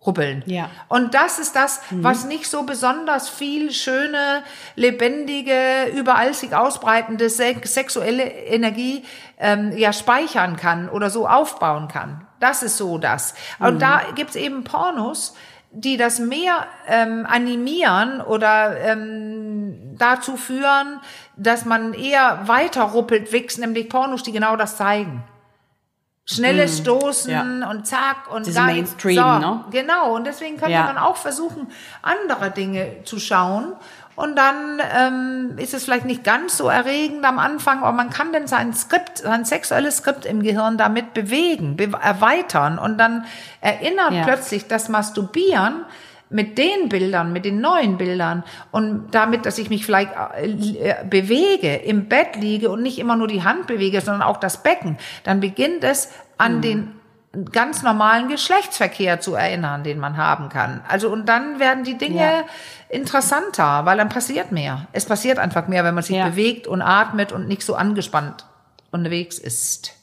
rubbeln. 0.05 0.43
Ja. 0.45 0.69
Und 0.87 1.13
das 1.13 1.39
ist 1.39 1.55
das, 1.55 1.81
mhm. 1.91 2.03
was 2.03 2.25
nicht 2.25 2.47
so 2.47 2.63
besonders 2.63 3.29
viel 3.29 3.71
schöne, 3.71 4.43
lebendige, 4.75 5.91
überall 5.95 6.33
sich 6.33 6.55
ausbreitende 6.55 7.29
sexuelle 7.29 8.23
Energie 8.23 9.03
ähm, 9.39 9.77
ja 9.77 9.93
speichern 9.93 10.55
kann 10.55 10.89
oder 10.89 11.09
so 11.09 11.27
aufbauen 11.27 11.87
kann. 11.87 12.25
Das 12.41 12.63
ist 12.63 12.77
so 12.77 12.97
das. 12.97 13.33
Und 13.59 13.75
Mhm. 13.75 13.79
da 13.79 14.01
gibt's 14.15 14.35
eben 14.35 14.63
Pornos, 14.65 15.35
die 15.71 15.95
das 15.95 16.19
mehr 16.19 16.65
ähm, 16.87 17.25
animieren 17.29 18.19
oder 18.19 18.77
ähm, 18.81 19.95
dazu 19.97 20.35
führen, 20.35 20.99
dass 21.37 21.63
man 21.63 21.93
eher 21.93 22.41
weiter 22.49 22.83
ruppelt, 22.83 23.31
wächst, 23.31 23.57
nämlich 23.59 23.87
Pornos, 23.87 24.23
die 24.23 24.33
genau 24.33 24.57
das 24.57 24.75
zeigen. 24.75 25.23
Schnelles 26.25 26.77
Stoßen 26.77 27.33
Mhm. 27.33 27.61
ja. 27.61 27.69
und 27.69 27.87
zack 27.87 28.31
und 28.33 28.45
Diese 28.45 28.59
gar 28.59 28.67
Mainstream, 28.67 29.15
so, 29.17 29.39
ne? 29.39 29.65
Genau, 29.71 30.13
und 30.15 30.25
deswegen 30.25 30.57
können 30.57 30.71
Ja. 30.71 30.85
dann 30.87 30.97
auch 30.97 31.17
versuchen, 31.17 31.67
andere 32.01 32.51
Dinge 32.51 33.03
zu 33.05 33.19
schauen. 33.19 33.73
Und 34.15 34.35
dann 34.37 34.79
ähm, 34.95 35.57
ist 35.57 35.73
es 35.73 35.85
vielleicht 35.85 36.05
nicht 36.05 36.23
ganz 36.23 36.57
so 36.57 36.67
erregend 36.67 37.23
am 37.25 37.39
Anfang, 37.39 37.79
aber 37.79 37.91
man 37.93 38.09
kann 38.09 38.33
dann 38.33 38.45
sein 38.47 38.73
Skript, 38.73 39.19
sein 39.19 39.45
sexuelles 39.45 39.97
Skript 39.97 40.25
im 40.25 40.43
Gehirn 40.43 40.77
damit 40.77 41.13
bewegen, 41.13 41.77
be 41.77 41.89
erweitern. 42.01 42.77
Und 42.77 42.97
dann 42.97 43.25
erinnert 43.61 44.11
Ja. 44.11 44.23
plötzlich 44.23 44.67
das 44.67 44.89
Masturbieren 44.89 45.85
mit 46.29 46.57
den 46.57 46.87
Bildern, 46.87 47.33
mit 47.33 47.43
den 47.45 47.59
neuen 47.59 47.97
Bildern 47.97 48.43
und 48.71 49.09
damit, 49.11 49.45
dass 49.45 49.57
ich 49.57 49.69
mich 49.69 49.85
vielleicht 49.85 50.11
äh, 50.37 50.95
bewege, 51.09 51.75
im 51.75 52.07
Bett 52.07 52.35
liege 52.37 52.69
und 52.69 52.81
nicht 52.83 52.99
immer 52.99 53.15
nur 53.17 53.27
die 53.27 53.43
Hand 53.43 53.67
bewege, 53.67 53.99
sondern 54.01 54.21
auch 54.21 54.37
das 54.37 54.63
Becken, 54.63 54.97
dann 55.23 55.41
beginnt 55.41 55.83
es 55.83 56.09
an 56.37 56.57
Mhm. 56.57 56.61
den 56.61 57.00
ganz 57.51 57.81
normalen 57.81 58.27
Geschlechtsverkehr 58.27 59.21
zu 59.21 59.35
erinnern, 59.35 59.83
den 59.83 59.99
man 59.99 60.17
haben 60.17 60.49
kann. 60.49 60.81
Also 60.87 61.09
und 61.09 61.27
dann 61.27 61.59
werden 61.59 61.83
die 61.85 61.97
Dinge 61.97 62.21
Ja. 62.21 62.43
interessanter, 62.89 63.85
weil 63.85 63.97
dann 63.97 64.09
passiert 64.09 64.51
mehr. 64.51 64.87
Es 64.91 65.05
passiert 65.05 65.39
einfach 65.39 65.67
mehr, 65.67 65.83
wenn 65.83 65.95
man 65.95 66.03
sich 66.03 66.17
Ja. 66.17 66.27
bewegt 66.29 66.67
und 66.67 66.81
atmet 66.81 67.31
und 67.31 67.47
nicht 67.47 67.63
so 67.63 67.75
angespannt 67.75 68.45
unterwegs 68.91 69.39
ist. 69.39 69.93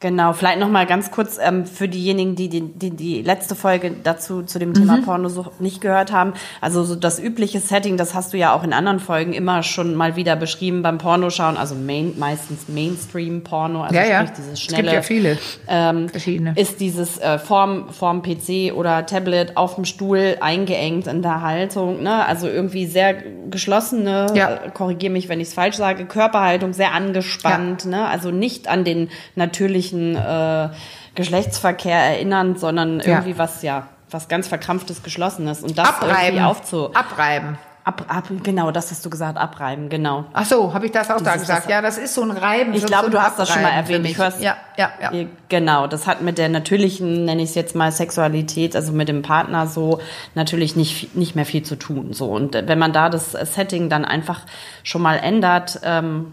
Genau, 0.00 0.32
vielleicht 0.32 0.60
noch 0.60 0.68
mal 0.68 0.86
ganz 0.86 1.10
kurz 1.10 1.40
ähm, 1.42 1.66
für 1.66 1.88
diejenigen, 1.88 2.36
die 2.36 2.48
die, 2.48 2.60
die 2.60 2.90
die 2.90 3.20
letzte 3.20 3.56
Folge 3.56 3.90
dazu 4.04 4.44
zu 4.44 4.60
dem 4.60 4.72
Thema 4.72 5.00
Pornosucht 5.04 5.60
nicht 5.60 5.80
gehört 5.80 6.12
haben. 6.12 6.34
Also 6.60 6.84
so 6.84 6.94
das 6.94 7.18
übliche 7.18 7.58
Setting, 7.58 7.96
das 7.96 8.14
hast 8.14 8.32
du 8.32 8.36
ja 8.36 8.52
auch 8.54 8.62
in 8.62 8.72
anderen 8.72 9.00
Folgen 9.00 9.32
immer 9.32 9.64
schon 9.64 9.96
mal 9.96 10.14
wieder 10.14 10.36
beschrieben 10.36 10.82
beim 10.82 10.98
Pornoschauen, 10.98 11.56
also 11.56 11.74
main, 11.74 12.14
meistens 12.16 12.68
Mainstream-Porno, 12.68 13.82
also 13.82 13.94
Ja, 13.96 14.04
ja. 14.06 14.22
dieses 14.22 14.52
Es 14.52 14.60
schnelle. 14.60 14.82
gibt 14.84 14.94
ja 14.94 15.02
viele 15.02 15.38
ähm, 15.66 16.08
verschiedene. 16.08 16.52
ist 16.54 16.78
dieses 16.78 17.18
äh, 17.18 17.40
vorm, 17.40 17.88
vorm 17.90 18.22
PC 18.22 18.72
oder 18.76 19.04
Tablet 19.04 19.56
auf 19.56 19.74
dem 19.74 19.84
Stuhl 19.84 20.36
eingeengt 20.40 21.08
in 21.08 21.22
der 21.22 21.42
Haltung, 21.42 22.04
ne? 22.04 22.24
Also 22.24 22.46
irgendwie 22.46 22.86
sehr 22.86 23.14
geschlossene, 23.50 24.26
Ja. 24.34 24.54
äh, 24.64 24.70
korrigiere 24.72 25.12
mich, 25.12 25.28
wenn 25.28 25.40
ich 25.40 25.48
es 25.48 25.54
falsch 25.54 25.74
sage, 25.76 26.06
Körperhaltung 26.06 26.72
sehr 26.72 26.92
angespannt, 26.92 27.84
ne? 27.86 28.06
Also 28.06 28.30
nicht 28.30 28.68
an 28.68 28.84
den 28.84 29.08
natürlichen 29.34 29.87
äh, 29.92 30.68
Geschlechtsverkehr 31.14 31.96
erinnern, 31.98 32.56
sondern 32.56 33.00
Ja. 33.00 33.06
irgendwie 33.06 33.38
was, 33.38 33.62
ja, 33.62 33.88
was 34.10 34.28
ganz 34.28 34.48
verkrampftes, 34.48 35.02
geschlossenes 35.02 35.62
und 35.62 35.76
das 35.76 35.88
Abreiben. 35.88 36.16
irgendwie 36.36 36.44
aufzu... 36.44 36.94
Abreiben. 36.94 37.58
Ab, 37.84 38.04
ab, 38.08 38.24
genau, 38.42 38.70
das 38.70 38.90
hast 38.90 39.02
du 39.06 39.08
gesagt, 39.08 39.38
abreiben, 39.38 39.88
genau. 39.88 40.26
Ach 40.34 40.44
so, 40.44 40.74
habe 40.74 40.84
ich 40.84 40.92
das 40.92 41.10
auch 41.10 41.22
da 41.22 41.32
Dieses- 41.32 41.46
gesagt? 41.48 41.64
das- 41.64 41.70
Ja, 41.70 41.80
das 41.80 41.96
ist 41.96 42.12
so 42.14 42.20
ein 42.22 42.30
Reiben. 42.32 42.74
Ich 42.74 42.84
glaube, 42.84 43.06
so 43.06 43.12
du 43.12 43.22
hast 43.22 43.38
das 43.38 43.48
schon 43.48 43.62
mal 43.62 43.70
erwähnt. 43.70 44.04
Ich 44.04 44.18
hör's- 44.18 44.42
ja, 44.42 44.58
ja, 44.76 44.90
ja. 45.00 45.10
Genau, 45.48 45.86
das 45.86 46.06
hat 46.06 46.20
mit 46.20 46.36
der 46.36 46.50
natürlichen, 46.50 47.24
nenne 47.24 47.40
ich 47.42 47.48
es 47.48 47.54
jetzt 47.54 47.74
mal, 47.74 47.90
Sexualität, 47.90 48.76
also 48.76 48.92
mit 48.92 49.08
dem 49.08 49.22
Partner 49.22 49.66
so 49.66 50.00
natürlich 50.34 50.76
nicht, 50.76 51.16
nicht 51.16 51.34
mehr 51.34 51.46
viel 51.46 51.62
zu 51.62 51.76
tun. 51.76 52.12
So 52.12 52.26
Und 52.26 52.52
wenn 52.54 52.78
man 52.78 52.92
da 52.92 53.08
das 53.08 53.32
Setting 53.32 53.88
dann 53.88 54.04
einfach 54.04 54.42
schon 54.82 55.00
mal 55.00 55.16
ändert, 55.16 55.80
ähm, 55.82 56.32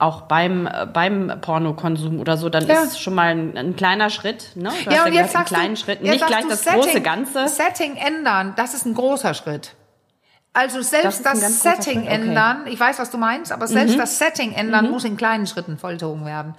auch 0.00 0.22
beim, 0.22 0.66
äh, 0.66 0.86
beim 0.92 1.32
Pornokonsum 1.40 2.20
oder 2.20 2.36
so, 2.36 2.48
dann 2.48 2.66
Ja. 2.66 2.82
ist 2.82 3.00
schon 3.00 3.14
mal 3.14 3.28
ein, 3.28 3.56
ein 3.56 3.76
kleiner 3.76 4.10
Schritt. 4.10 4.52
Ne? 4.56 4.70
Du 4.84 4.90
Ja, 4.90 5.04
und 5.04 5.12
jetzt 5.12 5.32
sagst 5.32 5.52
in 5.52 5.56
kleinen 5.58 5.74
du, 5.74 5.80
Schritten, 5.80 6.04
jetzt 6.06 6.14
nicht 6.14 6.26
gleich 6.26 6.46
das 6.48 6.62
Setting, 6.64 6.80
große 6.80 7.00
Ganze. 7.00 7.48
Setting 7.48 7.96
ändern, 7.96 8.54
das 8.56 8.74
ist 8.74 8.86
ein 8.86 8.94
großer 8.94 9.34
Schritt. 9.34 9.74
Also 10.52 10.78
Das 10.78 10.90
selbst 10.90 11.24
das, 11.24 11.34
großer 11.40 11.48
Setting 11.48 11.82
Schritt, 12.02 12.06
okay. 12.08 12.18
Mhm. 12.18 12.28
ändern, 12.28 12.66
ich 12.66 12.80
weiß, 12.80 12.98
was 12.98 13.10
du 13.10 13.18
meinst, 13.18 13.52
aber 13.52 13.66
selbst 13.68 13.98
das 13.98 14.18
Setting 14.18 14.52
ändern 14.52 14.90
muss 14.90 15.04
in 15.04 15.16
kleinen 15.16 15.46
Schritten 15.46 15.78
vollzogen 15.78 16.24
werden. 16.26 16.54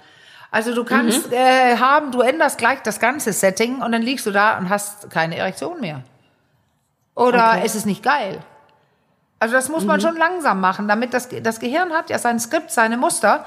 Also 0.50 0.74
du 0.74 0.84
kannst 0.84 1.28
Mhm. 1.28 1.32
äh, 1.34 1.76
haben, 1.78 2.10
du 2.12 2.20
änderst 2.20 2.58
gleich 2.58 2.80
das 2.82 3.00
ganze 3.00 3.32
Setting 3.32 3.80
und 3.82 3.92
dann 3.92 4.02
liegst 4.02 4.24
du 4.26 4.30
da 4.30 4.58
und 4.58 4.68
hast 4.70 5.10
keine 5.10 5.36
Erektion 5.36 5.80
mehr. 5.80 6.02
Oder 7.14 7.52
Okay. 7.52 7.62
es 7.64 7.74
ist 7.74 7.84
nicht 7.86 8.02
geil. 8.02 8.38
Also 9.42 9.54
das 9.56 9.68
muss 9.68 9.84
man 9.84 9.96
Mhm. 9.98 10.02
schon 10.04 10.16
langsam 10.16 10.60
machen, 10.60 10.86
damit 10.86 11.12
das, 11.12 11.28
das 11.42 11.58
Gehirn 11.58 11.90
hat 11.92 12.10
ja 12.10 12.18
sein 12.20 12.38
Skript, 12.38 12.70
seine 12.70 12.96
Muster. 12.96 13.44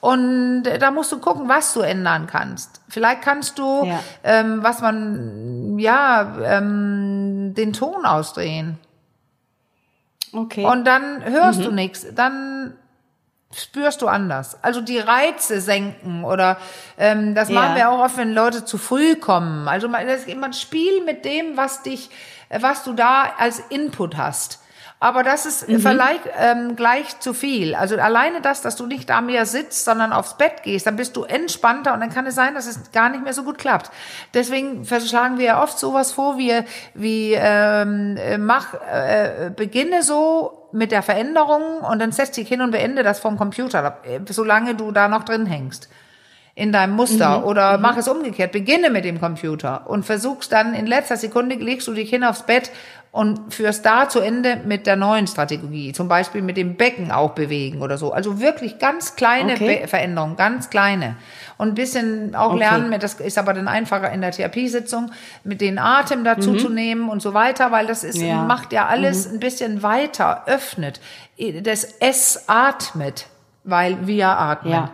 Und 0.00 0.64
äh, 0.66 0.78
da 0.78 0.90
musst 0.90 1.10
du 1.10 1.18
gucken, 1.20 1.48
was 1.48 1.72
du 1.72 1.80
ändern 1.80 2.26
kannst. 2.26 2.82
Vielleicht 2.88 3.22
kannst 3.22 3.58
du, 3.58 3.84
Ja. 3.86 3.98
ähm, 4.24 4.62
was 4.62 4.80
man, 4.82 5.78
ja, 5.78 6.36
ähm, 6.44 7.54
den 7.56 7.72
Ton 7.72 8.04
ausdrehen. 8.04 8.78
Okay. 10.34 10.66
Und 10.66 10.84
dann 10.86 11.24
hörst 11.24 11.64
du 11.64 11.70
nichts. 11.70 12.06
Dann 12.14 12.74
spürst 13.54 14.02
du 14.02 14.08
anders. 14.08 14.62
Also 14.62 14.82
die 14.82 14.98
Reize 14.98 15.62
senken 15.62 16.24
oder 16.24 16.58
ähm, 16.98 17.34
das 17.34 17.48
machen 17.48 17.70
Ja. 17.70 17.76
wir 17.76 17.90
auch 17.90 18.00
oft, 18.04 18.18
wenn 18.18 18.34
Leute 18.34 18.66
zu 18.66 18.76
früh 18.76 19.16
kommen. 19.16 19.66
Also 19.66 19.88
man, 19.88 20.06
das, 20.06 20.26
man 20.36 20.52
spielt 20.52 21.06
mit 21.06 21.24
dem, 21.24 21.56
was 21.56 21.82
dich, 21.82 22.10
was 22.50 22.84
du 22.84 22.92
da 22.92 23.32
als 23.38 23.60
Input 23.70 24.18
hast. 24.18 24.62
Aber 25.00 25.22
das 25.22 25.46
ist 25.46 25.68
Mhm. 25.68 25.78
vielleicht 25.78 26.22
ähm, 26.38 26.74
gleich 26.74 27.20
zu 27.20 27.32
viel. 27.32 27.76
Also 27.76 27.96
alleine 27.98 28.40
das, 28.40 28.62
dass 28.62 28.74
du 28.74 28.86
nicht 28.86 29.08
da 29.08 29.20
mehr 29.20 29.46
sitzt, 29.46 29.84
sondern 29.84 30.12
aufs 30.12 30.36
Bett 30.36 30.64
gehst, 30.64 30.86
dann 30.88 30.96
bist 30.96 31.16
du 31.16 31.22
entspannter 31.22 31.94
und 31.94 32.00
dann 32.00 32.10
kann 32.12 32.26
es 32.26 32.34
sein, 32.34 32.54
dass 32.54 32.66
es 32.66 32.90
gar 32.90 33.08
nicht 33.08 33.22
mehr 33.22 33.32
so 33.32 33.44
gut 33.44 33.58
klappt. 33.58 33.92
Deswegen 34.34 34.84
verschlagen 34.84 35.38
wir 35.38 35.44
ja 35.44 35.62
oft 35.62 35.78
sowas 35.78 36.10
vor, 36.10 36.36
wie, 36.36 36.52
wie 36.94 37.32
ähm, 37.34 38.16
äh, 38.16 38.38
mach, 38.38 38.74
äh, 38.74 39.52
beginne 39.54 40.02
so 40.02 40.66
mit 40.72 40.90
der 40.90 41.02
Veränderung 41.02 41.78
und 41.78 42.00
dann 42.00 42.10
setz 42.10 42.32
dich 42.32 42.48
hin 42.48 42.60
und 42.60 42.72
beende 42.72 43.04
das 43.04 43.20
vom 43.20 43.38
Computer, 43.38 43.98
äh, 44.02 44.18
solange 44.28 44.74
du 44.74 44.90
da 44.90 45.06
noch 45.06 45.22
drin 45.22 45.46
hängst 45.46 45.88
in 46.54 46.72
deinem 46.72 46.96
Muster 46.96 47.46
oder 47.46 47.78
mach 47.78 47.96
es 47.96 48.08
umgekehrt. 48.08 48.50
Beginne 48.50 48.90
mit 48.90 49.04
dem 49.04 49.20
Computer 49.20 49.88
und 49.88 50.04
versuchst 50.04 50.50
dann 50.50 50.74
in 50.74 50.86
letzter 50.88 51.16
Sekunde 51.16 51.54
legst 51.54 51.86
du 51.86 51.94
dich 51.94 52.10
hin 52.10 52.24
aufs 52.24 52.42
Bett 52.42 52.72
und 53.10 53.52
führst 53.54 53.84
da 53.86 54.08
zu 54.08 54.20
Ende 54.20 54.56
mit 54.66 54.86
der 54.86 54.96
neuen 54.96 55.26
Strategie. 55.26 55.92
Zum 55.92 56.08
Beispiel 56.08 56.42
mit 56.42 56.56
dem 56.56 56.76
Becken 56.76 57.10
auch 57.10 57.30
bewegen 57.30 57.80
oder 57.80 57.96
so. 57.98 58.12
Also 58.12 58.40
wirklich 58.40 58.78
ganz 58.78 59.16
kleine 59.16 59.54
Okay. 59.54 59.86
Veränderungen, 59.86 60.36
ganz 60.36 60.68
kleine. 60.70 61.16
Und 61.56 61.68
ein 61.68 61.74
bisschen 61.74 62.34
auch 62.36 62.50
Okay. 62.50 62.58
lernen, 62.60 62.90
mit, 62.90 63.02
das 63.02 63.14
ist 63.14 63.38
aber 63.38 63.54
dann 63.54 63.66
einfacher 63.66 64.12
in 64.12 64.20
der 64.20 64.30
Therapiesitzung, 64.32 65.10
mit 65.42 65.60
den 65.60 65.78
Atem 65.78 66.22
dazu 66.22 66.54
zu 66.54 66.68
nehmen 66.68 67.08
und 67.08 67.20
so 67.22 67.34
weiter, 67.34 67.72
weil 67.72 67.86
das 67.86 68.04
ist, 68.04 68.18
Ja. 68.18 68.44
macht 68.44 68.72
ja 68.72 68.86
alles 68.86 69.26
ein 69.32 69.40
bisschen 69.40 69.82
weiter, 69.82 70.42
öffnet. 70.46 71.00
Das 71.62 71.84
S 71.84 72.44
atmet, 72.46 73.26
weil 73.64 74.06
wir 74.06 74.28
atmen. 74.28 74.72
ja. 74.72 74.90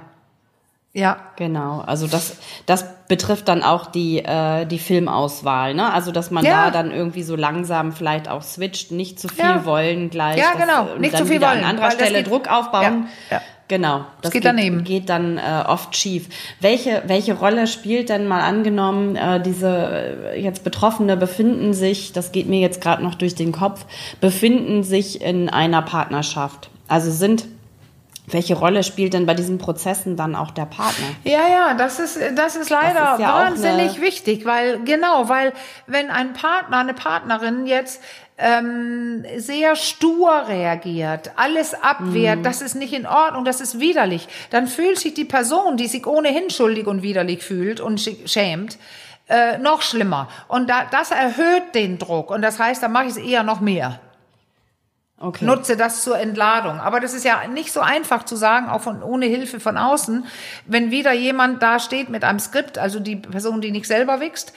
Ja. 0.96 1.16
Genau, 1.36 1.80
also 1.84 2.06
das, 2.06 2.36
das 2.66 2.84
betrifft 3.08 3.48
dann 3.48 3.64
auch 3.64 3.86
die, 3.86 4.20
äh, 4.24 4.64
die 4.64 4.78
Filmauswahl, 4.78 5.74
ne? 5.74 5.92
Also 5.92 6.12
dass 6.12 6.30
man 6.30 6.44
Ja. 6.44 6.66
da 6.66 6.70
dann 6.70 6.92
irgendwie 6.92 7.24
so 7.24 7.34
langsam 7.34 7.92
vielleicht 7.92 8.28
auch 8.28 8.42
switcht, 8.42 8.92
nicht 8.92 9.18
zu 9.18 9.26
viel 9.28 9.44
Ja. 9.44 9.64
wollen 9.66 10.08
gleich. 10.08 10.38
Ja, 10.38 10.52
das, 10.56 10.60
genau, 10.62 10.86
äh, 10.88 10.92
und 10.94 11.00
nicht 11.00 11.16
zu 11.16 11.26
viel 11.26 11.40
wollen, 11.40 11.58
an 11.58 11.64
anderer 11.64 11.86
das 11.86 11.94
Stelle 11.94 12.18
geht- 12.22 12.30
Druck 12.30 12.48
aufbauen. 12.50 13.08
Ja. 13.30 13.40
Genau, 13.66 14.04
das 14.20 14.30
geht 14.30 14.42
geht, 14.42 14.48
daneben. 14.50 14.84
geht 14.84 15.08
dann 15.08 15.38
äh, 15.38 15.64
oft 15.66 15.96
schief. 15.96 16.28
Welche, 16.60 17.02
welche 17.06 17.32
Rolle 17.34 17.66
spielt 17.66 18.10
denn 18.10 18.28
mal 18.28 18.42
angenommen, 18.42 19.16
äh, 19.16 19.40
diese 19.40 20.32
äh, 20.34 20.40
jetzt 20.40 20.64
Betroffene 20.64 21.16
befinden 21.16 21.72
sich, 21.72 22.12
das 22.12 22.30
geht 22.30 22.46
mir 22.46 22.60
jetzt 22.60 22.80
gerade 22.82 23.02
noch 23.02 23.14
durch 23.14 23.34
den 23.34 23.52
Kopf, 23.52 23.86
befinden 24.20 24.82
sich 24.84 25.22
in 25.22 25.48
einer 25.48 25.80
Partnerschaft. 25.82 26.68
Also 26.88 27.10
sind 27.10 27.46
welche 28.26 28.54
Rolle 28.54 28.82
spielt 28.82 29.12
denn 29.12 29.26
bei 29.26 29.34
diesen 29.34 29.58
Prozessen 29.58 30.16
dann 30.16 30.34
auch 30.34 30.50
der 30.50 30.64
Partner? 30.66 31.06
Ja, 31.24 31.46
ja, 31.48 31.74
das 31.74 31.98
ist, 31.98 32.18
das 32.36 32.56
ist 32.56 32.70
leider 32.70 33.00
Das 33.00 33.12
ist 33.14 33.20
ja 33.20 33.28
wahnsinnig 33.34 34.00
wichtig, 34.00 34.44
weil, 34.46 34.80
genau, 34.84 35.28
weil 35.28 35.52
wenn 35.86 36.10
ein 36.10 36.32
Partner, 36.32 36.78
eine 36.78 36.94
Partnerin 36.94 37.66
jetzt 37.66 38.00
ähm, 38.38 39.24
sehr 39.36 39.76
stur 39.76 40.48
reagiert, 40.48 41.32
alles 41.36 41.74
abwehrt, 41.74 42.38
Mhm. 42.38 42.42
das 42.42 42.62
ist 42.62 42.74
nicht 42.74 42.92
in 42.92 43.06
Ordnung, 43.06 43.44
das 43.44 43.60
ist 43.60 43.78
widerlich, 43.78 44.26
dann 44.50 44.66
fühlt 44.66 44.98
sich 44.98 45.14
die 45.14 45.24
Person, 45.24 45.76
die 45.76 45.86
sich 45.86 46.06
ohnehin 46.06 46.50
schuldig 46.50 46.86
und 46.86 47.02
widerlich 47.02 47.42
fühlt 47.44 47.80
und 47.80 48.00
sch- 48.00 48.26
schämt, 48.26 48.78
äh, 49.28 49.58
noch 49.58 49.82
schlimmer. 49.82 50.28
Und 50.48 50.68
da, 50.68 50.84
das 50.90 51.10
erhöht 51.10 51.74
den 51.74 51.98
Druck. 51.98 52.30
Und 52.30 52.42
das 52.42 52.58
heißt, 52.58 52.82
da 52.82 52.88
mache 52.88 53.04
ich 53.04 53.10
es 53.12 53.16
eher 53.18 53.42
noch 53.42 53.60
mehr. 53.60 54.00
Okay. 55.20 55.44
nutze 55.44 55.76
das 55.76 56.02
zur 56.02 56.18
Entladung. 56.18 56.80
Aber 56.80 57.00
das 57.00 57.14
ist 57.14 57.24
ja 57.24 57.46
nicht 57.46 57.72
so 57.72 57.80
einfach 57.80 58.24
zu 58.24 58.34
sagen, 58.36 58.68
auch 58.68 58.80
von, 58.80 59.02
ohne 59.02 59.26
Hilfe 59.26 59.60
von 59.60 59.78
außen, 59.78 60.26
wenn 60.66 60.90
wieder 60.90 61.12
jemand 61.12 61.62
da 61.62 61.78
steht 61.78 62.08
mit 62.08 62.24
einem 62.24 62.40
Skript, 62.40 62.78
also 62.78 62.98
die 62.98 63.16
Person, 63.16 63.60
die 63.60 63.70
nicht 63.70 63.86
selber 63.86 64.20
wächst, 64.20 64.52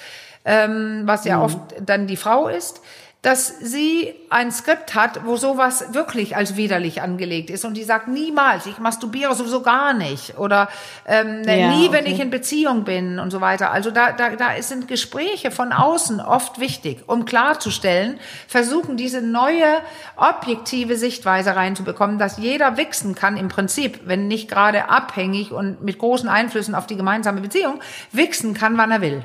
ähm, 0.46 1.04
was 1.06 1.26
ja 1.26 1.42
oft 1.42 1.60
dann 1.80 2.08
die 2.08 2.18
Frau 2.18 2.48
ist, 2.48 2.82
dass 3.24 3.60
sie 3.60 4.14
ein 4.30 4.52
Skript 4.52 4.94
hat, 4.94 5.26
wo 5.26 5.38
sowas 5.38 5.94
wirklich 5.94 6.36
als 6.36 6.56
widerlich 6.56 7.02
angelegt 7.02 7.50
ist 7.50 7.66
und 7.66 7.76
die 7.76 7.84
sagt 7.84 8.08
niemals, 8.08 8.68
ich 8.68 8.78
masturbiere 8.78 9.34
sowieso 9.34 9.62
gar 9.62 9.94
nicht 9.94 10.38
oder 10.38 10.70
ähm, 11.08 11.42
ja, 11.44 11.70
nie, 11.70 11.92
wenn 11.92 12.06
ich 12.06 12.20
in 12.20 12.30
Beziehung 12.30 12.84
bin 12.84 13.20
und 13.20 13.32
so 13.32 13.42
weiter. 13.42 13.72
Also 13.72 13.90
da, 13.90 14.12
da, 14.12 14.36
da 14.36 14.62
sind 14.62 14.88
Gespräche 14.88 15.50
von 15.50 15.74
außen 15.74 16.22
oft 16.22 16.60
wichtig, 16.60 17.04
um 17.08 17.26
klarzustellen, 17.26 18.20
versuchen 18.48 18.98
diese 18.98 19.22
neue 19.22 19.82
objektive 20.16 20.96
Sichtweise 20.96 21.56
reinzubekommen, 21.56 22.20
dass 22.20 22.38
jeder 22.38 22.78
wichsen 22.78 23.16
kann 23.16 23.36
im 23.36 23.48
Prinzip, 23.48 24.02
wenn 24.06 24.28
nicht 24.28 24.48
gerade 24.48 24.90
abhängig 24.90 25.52
und 25.52 25.82
mit 25.84 25.98
großen 25.98 26.30
Einflüssen 26.30 26.76
auf 26.76 26.86
die 26.86 26.96
gemeinsame 26.96 27.42
Beziehung, 27.42 27.80
wichsen 28.12 28.54
kann, 28.54 28.78
wann 28.78 28.92
er 28.92 29.02
will. 29.02 29.24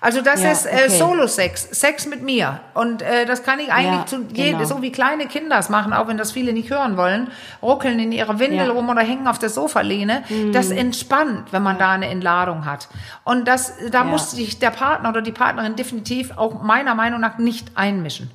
Also 0.00 0.20
das 0.20 0.42
ja, 0.42 0.50
ist 0.50 0.66
äh, 0.66 0.70
okay. 0.86 0.88
Solo-Sex, 0.88 1.68
Sex 1.70 2.06
mit 2.06 2.22
mir. 2.22 2.60
Und 2.74 3.02
äh, 3.02 3.24
das 3.26 3.42
kann 3.42 3.60
ich 3.60 3.72
eigentlich 3.72 4.00
ja, 4.00 4.06
zu 4.06 4.24
je, 4.32 4.52
genau. 4.52 4.64
so 4.64 4.82
wie 4.82 4.90
kleine 4.90 5.26
Kinder 5.26 5.58
es 5.58 5.68
machen, 5.68 5.92
auch 5.92 6.08
wenn 6.08 6.16
das 6.16 6.32
viele 6.32 6.52
nicht 6.52 6.70
hören 6.70 6.96
wollen, 6.96 7.30
ruckeln 7.62 7.98
in 7.98 8.12
ihrer 8.12 8.38
Windel 8.38 8.66
ja. 8.66 8.72
rum 8.72 8.88
oder 8.88 9.02
hängen 9.02 9.28
auf 9.28 9.38
der 9.38 9.50
Sofalehne. 9.50 10.24
Mhm. 10.28 10.52
Das 10.52 10.70
entspannt, 10.70 11.52
wenn 11.52 11.62
man 11.62 11.78
da 11.78 11.90
eine 11.90 12.08
Entladung 12.08 12.64
hat. 12.64 12.88
Und 13.24 13.46
das, 13.46 13.74
da 13.90 14.04
muss 14.04 14.32
sich 14.32 14.58
der 14.58 14.70
Partner 14.70 15.10
oder 15.10 15.22
die 15.22 15.32
Partnerin 15.32 15.76
definitiv 15.76 16.36
auch 16.36 16.62
meiner 16.62 16.94
Meinung 16.94 17.20
nach 17.20 17.38
nicht 17.38 17.76
einmischen. 17.76 18.30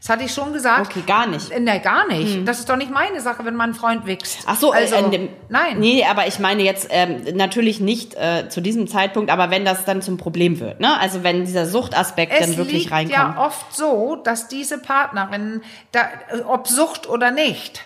Das 0.00 0.08
hatte 0.08 0.24
ich 0.24 0.32
schon 0.32 0.52
gesagt. 0.52 0.86
Okay, 0.86 1.02
gar 1.06 1.26
nicht. 1.26 1.50
Äh, 1.50 1.60
nee, 1.60 1.78
gar 1.78 2.06
nicht. 2.06 2.34
Hm. 2.34 2.46
Das 2.46 2.58
ist 2.58 2.68
doch 2.68 2.76
nicht 2.76 2.90
meine 2.90 3.20
Sache, 3.20 3.44
wenn 3.44 3.54
mein 3.54 3.74
Freund 3.74 4.06
wächst. 4.06 4.40
Ach 4.46 4.56
so, 4.56 4.72
also, 4.72 4.94
äh, 4.94 5.10
dem, 5.10 5.28
nein. 5.48 5.78
Nee, 5.78 6.04
aber 6.04 6.26
ich 6.26 6.38
meine 6.38 6.62
jetzt 6.62 6.88
ähm, 6.90 7.24
natürlich 7.34 7.80
nicht 7.80 8.14
äh, 8.14 8.48
zu 8.48 8.60
diesem 8.60 8.88
Zeitpunkt, 8.88 9.30
aber 9.30 9.50
wenn 9.50 9.64
das 9.64 9.84
dann 9.84 10.02
zum 10.02 10.16
Problem 10.16 10.60
wird, 10.60 10.80
ne? 10.80 10.98
Also 11.00 11.22
wenn 11.22 11.44
dieser 11.44 11.66
Suchtaspekt 11.66 12.32
es 12.32 12.46
dann 12.46 12.56
wirklich 12.56 12.84
liegt 12.84 12.92
reinkommt. 12.92 13.14
ja 13.14 13.36
oft 13.38 13.74
so, 13.74 14.16
dass 14.16 14.48
diese 14.48 14.78
Partnerin, 14.78 15.62
da, 15.92 16.00
äh, 16.30 16.40
ob 16.42 16.68
Sucht 16.68 17.08
oder 17.08 17.30
nicht, 17.30 17.84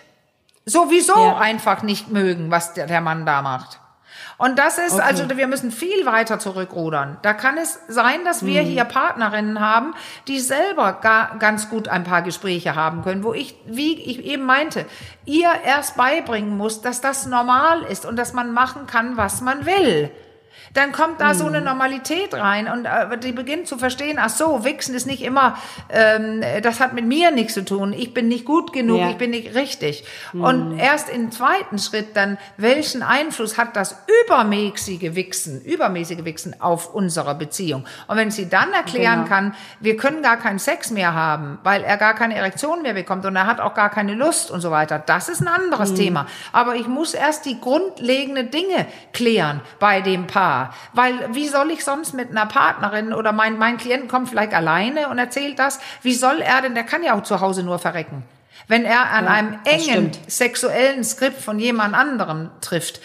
sowieso 0.65 1.15
ja. 1.15 1.37
einfach 1.37 1.83
nicht 1.83 2.09
mögen, 2.09 2.51
was 2.51 2.73
der, 2.73 2.87
der 2.87 3.01
Mann 3.01 3.25
da 3.25 3.41
macht. 3.41 3.80
Und 4.41 4.57
das 4.57 4.79
ist, 4.79 4.93
okay. 4.93 5.03
also 5.03 5.29
wir 5.29 5.45
müssen 5.45 5.69
viel 5.69 6.03
weiter 6.07 6.39
zurückrudern. 6.39 7.17
Da 7.21 7.33
kann 7.33 7.59
es 7.59 7.77
sein, 7.87 8.25
dass 8.25 8.43
wir 8.43 8.63
mhm. 8.63 8.65
hier 8.65 8.85
Partnerinnen 8.85 9.59
haben, 9.59 9.93
die 10.27 10.39
selber 10.39 10.93
gar, 10.93 11.37
ganz 11.37 11.69
gut 11.69 11.87
ein 11.87 12.03
paar 12.03 12.23
Gespräche 12.23 12.73
haben 12.73 13.03
können, 13.03 13.23
wo 13.23 13.35
ich, 13.35 13.53
wie 13.67 13.93
ich 13.93 14.25
eben 14.25 14.43
meinte, 14.43 14.87
ihr 15.25 15.51
erst 15.63 15.95
beibringen 15.95 16.57
muss, 16.57 16.81
dass 16.81 17.01
das 17.01 17.27
normal 17.27 17.83
ist 17.83 18.03
und 18.03 18.15
dass 18.15 18.33
man 18.33 18.51
machen 18.51 18.87
kann, 18.87 19.15
was 19.15 19.41
man 19.41 19.67
will 19.67 20.09
dann 20.73 20.91
kommt 20.91 21.19
da 21.19 21.33
so 21.33 21.45
eine 21.45 21.57
hm. 21.57 21.65
Normalität 21.65 22.33
rein 22.33 22.67
und 22.67 22.85
äh, 22.85 23.17
die 23.17 23.31
beginnt 23.31 23.67
zu 23.67 23.77
verstehen, 23.77 24.17
ach 24.19 24.29
so, 24.29 24.63
Wichsen 24.63 24.95
ist 24.95 25.07
nicht 25.07 25.21
immer, 25.21 25.57
ähm, 25.89 26.43
das 26.61 26.79
hat 26.79 26.93
mit 26.93 27.05
mir 27.05 27.31
nichts 27.31 27.53
zu 27.53 27.65
tun, 27.65 27.93
ich 27.93 28.13
bin 28.13 28.27
nicht 28.27 28.45
gut 28.45 28.73
genug, 28.73 28.99
ja. 28.99 29.09
ich 29.09 29.17
bin 29.17 29.31
nicht 29.31 29.55
richtig. 29.55 30.05
Mhm. 30.33 30.43
Und 30.43 30.79
erst 30.79 31.09
im 31.09 31.31
zweiten 31.31 31.79
Schritt 31.79 32.15
dann, 32.15 32.37
welchen 32.57 33.03
Einfluss 33.03 33.57
hat 33.57 33.75
das 33.75 33.95
übermäßige 34.23 35.15
Wichsen, 35.15 35.61
übermäßige 35.61 36.23
Wichsen 36.23 36.59
auf 36.61 36.93
unsere 36.93 37.35
Beziehung? 37.35 37.85
Und 38.07 38.17
wenn 38.17 38.31
sie 38.31 38.49
dann 38.49 38.71
erklären 38.73 39.23
genau. 39.23 39.27
kann, 39.27 39.55
wir 39.79 39.97
können 39.97 40.21
gar 40.21 40.37
keinen 40.37 40.59
Sex 40.59 40.91
mehr 40.91 41.13
haben, 41.13 41.59
weil 41.63 41.83
er 41.83 41.97
gar 41.97 42.13
keine 42.13 42.35
Erektion 42.35 42.81
mehr 42.81 42.93
bekommt 42.93 43.25
und 43.25 43.35
er 43.35 43.45
hat 43.45 43.59
auch 43.59 43.73
gar 43.73 43.89
keine 43.89 44.13
Lust 44.13 44.51
und 44.51 44.61
so 44.61 44.71
weiter, 44.71 44.99
das 44.99 45.29
ist 45.29 45.41
ein 45.41 45.47
anderes 45.47 45.91
mhm. 45.91 45.95
Thema. 45.95 46.27
Aber 46.51 46.75
ich 46.75 46.87
muss 46.87 47.13
erst 47.13 47.45
die 47.45 47.59
grundlegenden 47.59 48.51
Dinge 48.51 48.85
klären 49.13 49.61
bei 49.79 50.01
dem 50.01 50.27
Paar. 50.27 50.60
Weil 50.93 51.13
wie 51.33 51.47
soll 51.47 51.71
ich 51.71 51.83
sonst 51.83 52.13
mit 52.13 52.29
einer 52.29 52.45
Partnerin 52.45 53.13
oder 53.13 53.31
mein, 53.31 53.57
mein 53.57 53.77
Klient 53.77 54.07
kommt 54.09 54.29
vielleicht 54.29 54.53
alleine 54.53 55.09
und 55.09 55.17
erzählt 55.17 55.59
das, 55.59 55.79
wie 56.01 56.13
soll 56.13 56.41
er 56.41 56.61
denn, 56.61 56.75
der 56.75 56.83
kann 56.83 57.03
ja 57.03 57.13
auch 57.13 57.23
zu 57.23 57.41
Hause 57.41 57.63
nur 57.63 57.79
verrecken. 57.79 58.23
Wenn 58.67 58.85
er 58.85 59.11
an 59.11 59.25
ja, 59.25 59.31
einem 59.31 59.59
engen 59.65 60.11
sexuellen 60.27 61.03
Skript 61.03 61.41
von 61.41 61.59
jemand 61.59 61.95
anderem 61.95 62.51
trifft, 62.61 63.01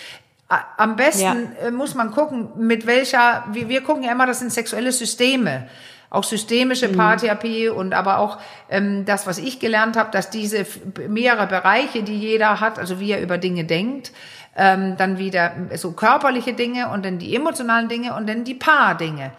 am 0.48 0.94
besten 0.96 1.48
ja. 1.60 1.68
Äh, 1.68 1.70
muss 1.72 1.94
man 1.94 2.12
gucken, 2.12 2.50
mit 2.56 2.86
welcher, 2.86 3.44
wir, 3.50 3.68
wir 3.68 3.82
gucken 3.82 4.04
ja 4.04 4.12
immer, 4.12 4.26
das 4.26 4.38
sind 4.38 4.52
sexuelle 4.52 4.92
Systeme 4.92 5.68
auch 6.10 6.24
systemische 6.24 6.88
mhm. 6.88 6.96
Paartherapie 6.96 7.68
und 7.68 7.94
aber 7.94 8.18
auch 8.18 8.38
ähm, 8.70 9.04
das, 9.04 9.26
was 9.26 9.38
ich 9.38 9.58
gelernt 9.58 9.96
habe, 9.96 10.10
dass 10.10 10.30
diese 10.30 10.66
mehrere 11.08 11.46
Bereiche, 11.46 12.02
die 12.02 12.16
jeder 12.16 12.60
hat, 12.60 12.78
also 12.78 13.00
wie 13.00 13.10
er 13.10 13.20
über 13.20 13.38
Dinge 13.38 13.64
denkt, 13.64 14.12
ähm, 14.56 14.96
dann 14.96 15.18
wieder 15.18 15.52
so 15.74 15.92
körperliche 15.92 16.54
Dinge 16.54 16.88
und 16.88 17.04
dann 17.04 17.18
die 17.18 17.34
emotionalen 17.34 17.88
Dinge 17.88 18.14
und 18.14 18.28
dann 18.28 18.44
die 18.44 18.54
Paardinge. 18.54 19.32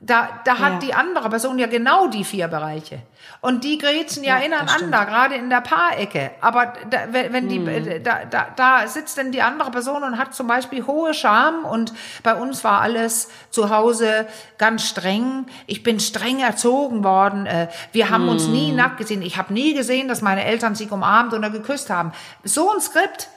Da, 0.00 0.28
da 0.44 0.58
hat 0.60 0.74
ja. 0.74 0.78
die 0.78 0.94
andere 0.94 1.28
Person 1.28 1.58
ja 1.58 1.66
genau 1.66 2.06
die 2.06 2.22
vier 2.22 2.46
Bereiche. 2.46 3.00
Und 3.40 3.64
die 3.64 3.78
grätschen 3.78 4.22
ja, 4.22 4.38
ja 4.38 4.44
ineinander, 4.44 5.04
gerade 5.06 5.34
in 5.34 5.50
der 5.50 5.60
Paarecke. 5.60 6.30
Aber 6.40 6.72
da, 6.88 6.98
wenn 7.10 7.48
die, 7.48 7.58
hm. 7.58 8.02
da, 8.04 8.24
da, 8.24 8.46
da 8.54 8.86
sitzt 8.86 9.18
dann 9.18 9.32
die 9.32 9.42
andere 9.42 9.72
Person 9.72 10.04
und 10.04 10.16
hat 10.16 10.34
zum 10.34 10.46
Beispiel 10.46 10.86
hohe 10.86 11.14
Scham 11.14 11.64
und 11.64 11.92
bei 12.22 12.36
uns 12.36 12.62
war 12.62 12.80
alles 12.80 13.28
zu 13.50 13.70
Hause 13.70 14.26
ganz 14.56 14.84
streng. 14.86 15.46
Ich 15.66 15.82
bin 15.82 15.98
streng 15.98 16.38
erzogen 16.40 17.02
worden. 17.02 17.46
Äh, 17.46 17.66
wir 17.90 18.10
haben 18.10 18.24
hm. 18.24 18.30
uns 18.30 18.46
nie 18.46 18.68
hm. 18.68 18.76
nackt 18.76 18.98
gesehen. 18.98 19.22
Ich 19.22 19.36
habe 19.36 19.52
nie 19.52 19.74
gesehen, 19.74 20.06
dass 20.06 20.22
meine 20.22 20.44
Eltern 20.44 20.76
sich 20.76 20.92
umarmt 20.92 21.34
oder 21.34 21.50
geküsst 21.50 21.90
haben. 21.90 22.12
So 22.44 22.72
ein 22.72 22.80
Skript 22.80 23.28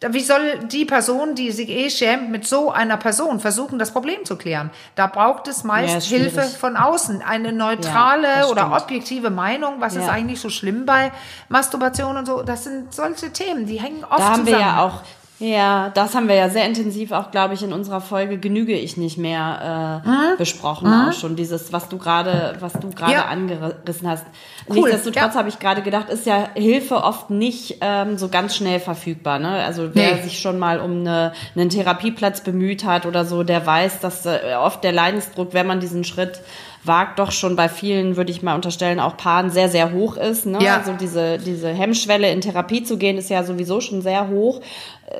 wie 0.00 0.20
soll 0.20 0.58
die 0.70 0.84
Person, 0.84 1.34
die 1.34 1.50
sich 1.50 1.70
eh 1.70 1.88
schämt, 1.88 2.30
mit 2.30 2.46
so 2.46 2.70
einer 2.70 2.98
Person 2.98 3.40
versuchen, 3.40 3.78
das 3.78 3.92
Problem 3.92 4.24
zu 4.24 4.36
klären? 4.36 4.70
Da 4.94 5.06
braucht 5.06 5.48
es 5.48 5.64
meist 5.64 6.10
ja, 6.10 6.18
Hilfe 6.18 6.42
von 6.42 6.76
außen, 6.76 7.22
eine 7.22 7.52
neutrale 7.52 8.28
ja, 8.28 8.46
oder 8.46 8.72
objektive 8.76 9.30
Meinung. 9.30 9.80
Was 9.80 9.94
ja. 9.94 10.02
ist 10.02 10.08
eigentlich 10.08 10.40
so 10.40 10.50
schlimm 10.50 10.84
bei 10.84 11.12
Masturbation 11.48 12.18
und 12.18 12.26
so? 12.26 12.42
Das 12.42 12.64
sind 12.64 12.92
solche 12.94 13.32
Themen, 13.32 13.66
die 13.66 13.80
hängen 13.80 14.04
oft 14.04 14.20
da 14.20 14.24
haben 14.24 14.44
zusammen. 14.44 14.46
Wir 14.46 14.58
ja 14.58 14.82
auch 14.82 15.00
ja, 15.38 15.90
das 15.90 16.14
haben 16.14 16.28
wir 16.28 16.34
ja 16.34 16.48
sehr 16.48 16.64
intensiv 16.64 17.12
auch, 17.12 17.30
glaube 17.30 17.52
ich, 17.52 17.62
in 17.62 17.74
unserer 17.74 18.00
Folge 18.00 18.38
Genüge 18.38 18.72
ich 18.72 18.96
nicht 18.96 19.18
mehr 19.18 20.02
äh, 20.04 20.08
mhm. 20.08 20.38
besprochen 20.38 20.88
mhm. 20.88 21.08
auch 21.08 21.12
schon. 21.12 21.36
Dieses, 21.36 21.74
was 21.74 21.90
du 21.90 21.98
gerade, 21.98 22.56
was 22.60 22.72
du 22.72 22.88
gerade 22.90 23.12
ja. 23.12 23.24
angerissen 23.26 24.08
hast. 24.08 24.24
Cool. 24.66 24.76
Nichtsdestotrotz 24.76 25.34
ja. 25.34 25.38
habe 25.38 25.50
ich 25.50 25.58
gerade 25.58 25.82
gedacht, 25.82 26.08
ist 26.08 26.24
ja 26.24 26.48
Hilfe 26.54 27.04
oft 27.04 27.28
nicht 27.28 27.78
ähm, 27.82 28.16
so 28.16 28.28
ganz 28.28 28.56
schnell 28.56 28.80
verfügbar. 28.80 29.38
Ne? 29.38 29.62
Also 29.62 29.90
wer 29.94 30.14
nee. 30.14 30.22
sich 30.22 30.40
schon 30.40 30.58
mal 30.58 30.80
um 30.80 31.00
eine, 31.00 31.32
einen 31.54 31.68
Therapieplatz 31.68 32.40
bemüht 32.40 32.84
hat 32.84 33.04
oder 33.04 33.26
so, 33.26 33.42
der 33.42 33.66
weiß, 33.66 34.00
dass 34.00 34.24
äh, 34.24 34.54
oft 34.58 34.82
der 34.84 34.92
Leidensdruck, 34.92 35.52
wenn 35.52 35.66
man 35.66 35.80
diesen 35.80 36.04
Schritt 36.04 36.40
wagt, 36.86 37.18
doch 37.18 37.32
schon 37.32 37.56
bei 37.56 37.68
vielen, 37.68 38.16
würde 38.16 38.30
ich 38.30 38.42
mal 38.42 38.54
unterstellen, 38.54 39.00
auch 39.00 39.16
Paaren 39.16 39.50
sehr, 39.50 39.68
sehr 39.68 39.92
hoch 39.92 40.16
ist. 40.16 40.46
Ne? 40.46 40.58
Ja. 40.62 40.78
Also 40.78 40.92
diese, 40.92 41.38
diese 41.38 41.68
Hemmschwelle 41.68 42.30
in 42.30 42.40
Therapie 42.40 42.82
zu 42.82 42.96
gehen, 42.96 43.18
ist 43.18 43.30
ja 43.30 43.44
sowieso 43.44 43.80
schon 43.80 44.02
sehr 44.02 44.28
hoch. 44.28 44.60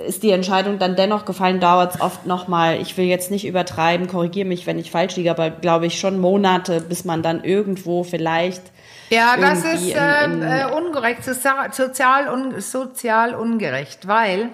Ist 0.07 0.22
die 0.22 0.31
Entscheidung 0.31 0.79
dann 0.79 0.96
dennoch 0.96 1.25
gefallen, 1.25 1.61
dauert 1.61 1.94
es 1.94 2.01
oft 2.01 2.27
nochmal, 2.27 2.81
ich 2.81 2.96
will 2.96 3.05
jetzt 3.05 3.31
nicht 3.31 3.46
übertreiben, 3.46 4.09
korrigiere 4.09 4.49
mich, 4.49 4.66
wenn 4.66 4.79
ich 4.79 4.90
falsch 4.90 5.14
liege, 5.16 5.31
aber 5.31 5.51
glaube 5.51 5.87
ich 5.87 6.01
schon 6.01 6.18
Monate, 6.18 6.81
bis 6.81 7.05
man 7.05 7.22
dann 7.22 7.44
irgendwo 7.44 8.03
vielleicht 8.03 8.62
ja, 9.11 9.37
das 9.37 9.64
ist 9.64 9.94
äh, 9.94 10.25
in, 10.25 10.42
in, 10.42 10.42
äh, 10.42 10.64
ungerecht, 10.66 11.22
sozial, 11.25 12.29
un, 12.29 12.61
sozial 12.61 13.35
ungerecht, 13.35 14.09
weil 14.09 14.51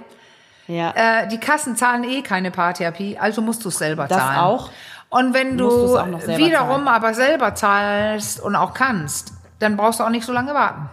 ja. 0.66 0.92
äh, 0.94 1.28
die 1.28 1.38
Kassen 1.38 1.76
zahlen 1.76 2.04
eh 2.04 2.22
keine 2.22 2.50
Paartherapie, 2.50 3.18
also 3.18 3.40
musst 3.40 3.64
du 3.64 3.68
es 3.68 3.78
selber 3.78 4.08
das 4.08 4.18
zahlen. 4.18 4.34
Das 4.34 4.44
auch. 4.44 4.70
Und 5.08 5.34
wenn 5.34 5.58
du 5.58 5.68
wiederum 5.68 6.84
zahlen. 6.84 6.88
aber 6.88 7.14
selber 7.14 7.54
zahlst 7.54 8.40
und 8.40 8.56
auch 8.56 8.74
kannst, 8.74 9.32
dann 9.58 9.76
brauchst 9.76 10.00
du 10.00 10.04
auch 10.04 10.10
nicht 10.10 10.26
so 10.26 10.32
lange 10.32 10.54
warten. 10.54 10.88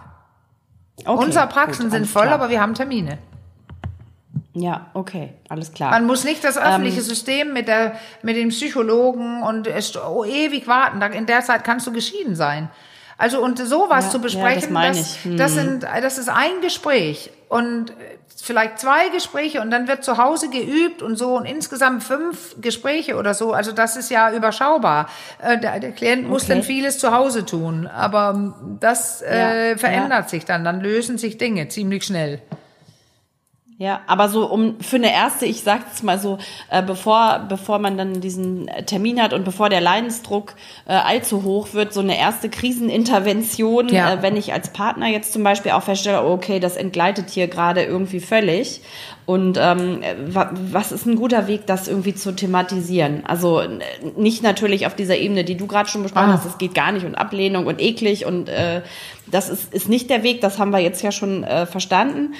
Okay, 1.04 1.24
Unsere 1.24 1.46
Praxen 1.46 1.84
gut, 1.84 1.92
sind 1.92 2.06
voll, 2.06 2.24
klar. 2.24 2.34
aber 2.34 2.50
wir 2.50 2.60
haben 2.60 2.74
Termine. 2.74 3.18
Ja, 4.52 4.90
okay, 4.94 5.34
alles 5.48 5.72
klar. 5.72 5.90
Man 5.90 6.06
muss 6.06 6.24
nicht 6.24 6.42
das 6.42 6.58
öffentliche 6.58 6.98
ähm, 6.98 7.04
System 7.04 7.52
mit 7.52 7.68
der 7.68 7.94
mit 8.22 8.36
dem 8.36 8.48
Psychologen 8.48 9.42
und 9.42 9.68
oh, 10.08 10.24
ewig 10.24 10.66
warten. 10.66 11.00
In 11.12 11.26
der 11.26 11.42
Zeit 11.42 11.62
kannst 11.62 11.86
du 11.86 11.92
geschieden 11.92 12.34
sein. 12.34 12.68
Also 13.16 13.42
und 13.42 13.58
sowas 13.58 14.06
ja, 14.06 14.10
zu 14.10 14.20
besprechen, 14.20 14.74
ja, 14.74 14.88
das, 14.88 14.96
das, 14.96 15.24
hm. 15.24 15.36
das 15.36 15.52
sind 15.52 15.82
das 15.82 16.18
ist 16.18 16.28
ein 16.28 16.62
Gespräch 16.62 17.30
und 17.48 17.92
vielleicht 18.42 18.78
zwei 18.78 19.08
Gespräche 19.10 19.60
und 19.60 19.70
dann 19.70 19.86
wird 19.88 20.02
zu 20.04 20.16
Hause 20.16 20.48
geübt 20.50 21.02
und 21.02 21.16
so 21.16 21.36
und 21.36 21.44
insgesamt 21.44 22.02
fünf 22.02 22.56
Gespräche 22.60 23.16
oder 23.16 23.34
so. 23.34 23.52
Also 23.52 23.72
das 23.72 23.96
ist 23.96 24.10
ja 24.10 24.32
überschaubar. 24.32 25.08
Äh, 25.42 25.58
der, 25.58 25.80
der 25.80 25.92
Klient 25.92 26.28
muss 26.28 26.44
okay. 26.44 26.54
dann 26.54 26.62
vieles 26.62 26.98
zu 26.98 27.12
Hause 27.12 27.44
tun, 27.44 27.86
aber 27.86 28.32
ähm, 28.34 28.54
das 28.80 29.22
äh, 29.22 29.70
ja, 29.70 29.78
verändert 29.78 30.24
ja. 30.24 30.28
sich 30.28 30.44
dann. 30.44 30.64
Dann 30.64 30.80
lösen 30.80 31.18
sich 31.18 31.38
Dinge 31.38 31.68
ziemlich 31.68 32.04
schnell. 32.04 32.40
Ja, 33.80 34.02
aber 34.06 34.28
so 34.28 34.44
um 34.44 34.78
für 34.80 34.96
eine 34.96 35.10
erste, 35.10 35.46
ich 35.46 35.62
sag's 35.62 36.02
mal 36.02 36.18
so, 36.18 36.36
äh, 36.68 36.82
bevor 36.82 37.46
bevor 37.48 37.78
man 37.78 37.96
dann 37.96 38.20
diesen 38.20 38.66
Termin 38.84 39.22
hat 39.22 39.32
und 39.32 39.42
bevor 39.42 39.70
der 39.70 39.80
Leidensdruck 39.80 40.54
äh, 40.86 40.92
allzu 40.92 41.44
hoch 41.44 41.72
wird, 41.72 41.94
so 41.94 42.00
eine 42.00 42.18
erste 42.18 42.50
Krisenintervention, 42.50 43.88
ja. 43.88 44.12
äh, 44.12 44.22
wenn 44.22 44.36
ich 44.36 44.52
als 44.52 44.68
Partner 44.74 45.08
jetzt 45.08 45.32
zum 45.32 45.44
Beispiel 45.44 45.72
auch 45.72 45.82
feststelle, 45.82 46.22
okay, 46.22 46.60
das 46.60 46.76
entgleitet 46.76 47.30
hier 47.30 47.48
gerade 47.48 47.82
irgendwie 47.82 48.20
völlig. 48.20 48.82
Und 49.24 49.58
ähm, 49.58 50.02
was 50.26 50.92
ist 50.92 51.06
ein 51.06 51.16
guter 51.16 51.46
Weg, 51.46 51.64
das 51.64 51.88
irgendwie 51.88 52.14
zu 52.14 52.32
thematisieren? 52.32 53.24
Also 53.24 53.62
nicht 54.14 54.42
natürlich 54.42 54.86
auf 54.86 54.94
dieser 54.94 55.16
Ebene, 55.16 55.42
die 55.42 55.56
du 55.56 55.66
gerade 55.66 55.88
schon 55.88 56.02
besprochen 56.02 56.28
ah. 56.28 56.32
hast, 56.34 56.44
es 56.44 56.58
geht 56.58 56.74
gar 56.74 56.92
nicht 56.92 57.06
und 57.06 57.14
Ablehnung 57.14 57.64
und 57.64 57.80
eklig 57.80 58.26
und 58.26 58.50
äh, 58.50 58.82
das 59.26 59.48
ist, 59.48 59.72
ist 59.72 59.88
nicht 59.88 60.10
der 60.10 60.22
Weg, 60.22 60.42
das 60.42 60.58
haben 60.58 60.70
wir 60.70 60.80
jetzt 60.80 61.02
ja 61.02 61.12
schon 61.12 61.44
äh, 61.44 61.64
verstanden. 61.64 62.34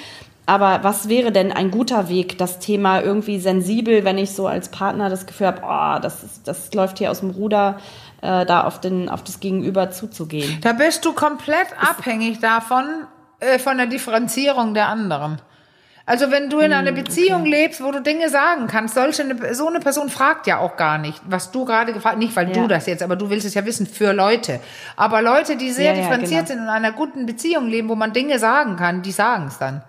Aber 0.45 0.83
was 0.83 1.07
wäre 1.07 1.31
denn 1.31 1.51
ein 1.51 1.71
guter 1.71 2.09
Weg, 2.09 2.37
das 2.37 2.59
Thema 2.59 3.01
irgendwie 3.01 3.39
sensibel, 3.39 4.03
wenn 4.03 4.17
ich 4.17 4.31
so 4.31 4.47
als 4.47 4.69
Partner 4.69 5.09
das 5.09 5.25
Gefühl 5.25 5.47
habe, 5.47 5.61
oh, 5.63 6.01
das, 6.01 6.23
ist, 6.23 6.47
das 6.47 6.73
läuft 6.73 6.97
hier 6.97 7.11
aus 7.11 7.19
dem 7.19 7.29
Ruder, 7.29 7.79
äh, 8.21 8.45
da 8.45 8.63
auf, 8.63 8.81
den, 8.81 9.07
auf 9.07 9.23
das 9.23 9.39
Gegenüber 9.39 9.91
zuzugehen? 9.91 10.59
Da 10.61 10.73
bist 10.73 11.05
du 11.05 11.13
komplett 11.13 11.67
ist 11.67 11.89
abhängig 11.89 12.39
davon, 12.39 12.85
äh, 13.39 13.59
von 13.59 13.77
der 13.77 13.87
Differenzierung 13.87 14.73
der 14.73 14.87
anderen. 14.87 15.39
Also 16.05 16.31
wenn 16.31 16.49
du 16.49 16.59
in 16.59 16.73
einer 16.73 16.89
hm, 16.89 17.03
Beziehung 17.03 17.41
okay. 17.41 17.51
lebst, 17.51 17.83
wo 17.83 17.91
du 17.91 18.01
Dinge 18.01 18.29
sagen 18.29 18.67
kannst, 18.67 18.95
solche 18.95 19.21
eine, 19.21 19.53
so 19.53 19.67
eine 19.67 19.79
Person 19.79 20.09
fragt 20.09 20.47
ja 20.47 20.57
auch 20.57 20.75
gar 20.75 20.97
nicht, 20.97 21.21
was 21.27 21.51
du 21.51 21.63
gerade 21.63 21.93
gefragt, 21.93 22.17
nicht 22.17 22.35
weil 22.35 22.47
ja. 22.47 22.53
du 22.53 22.67
das 22.67 22.87
jetzt, 22.87 23.03
aber 23.03 23.15
du 23.15 23.29
willst 23.29 23.45
es 23.45 23.53
ja 23.53 23.63
wissen 23.65 23.85
für 23.85 24.11
Leute. 24.11 24.59
Aber 24.97 25.21
Leute, 25.21 25.55
die 25.55 25.69
sehr 25.69 25.93
ja, 25.93 26.01
differenziert 26.01 26.31
ja, 26.31 26.37
genau. 26.39 26.47
sind 26.47 26.57
und 26.57 26.63
in 26.63 26.69
einer 26.69 26.91
guten 26.91 27.25
Beziehung 27.27 27.67
leben, 27.67 27.87
wo 27.87 27.95
man 27.95 28.11
Dinge 28.11 28.39
sagen 28.39 28.75
kann, 28.77 29.03
die 29.03 29.11
sagen 29.11 29.45
es 29.47 29.59
dann. 29.59 29.83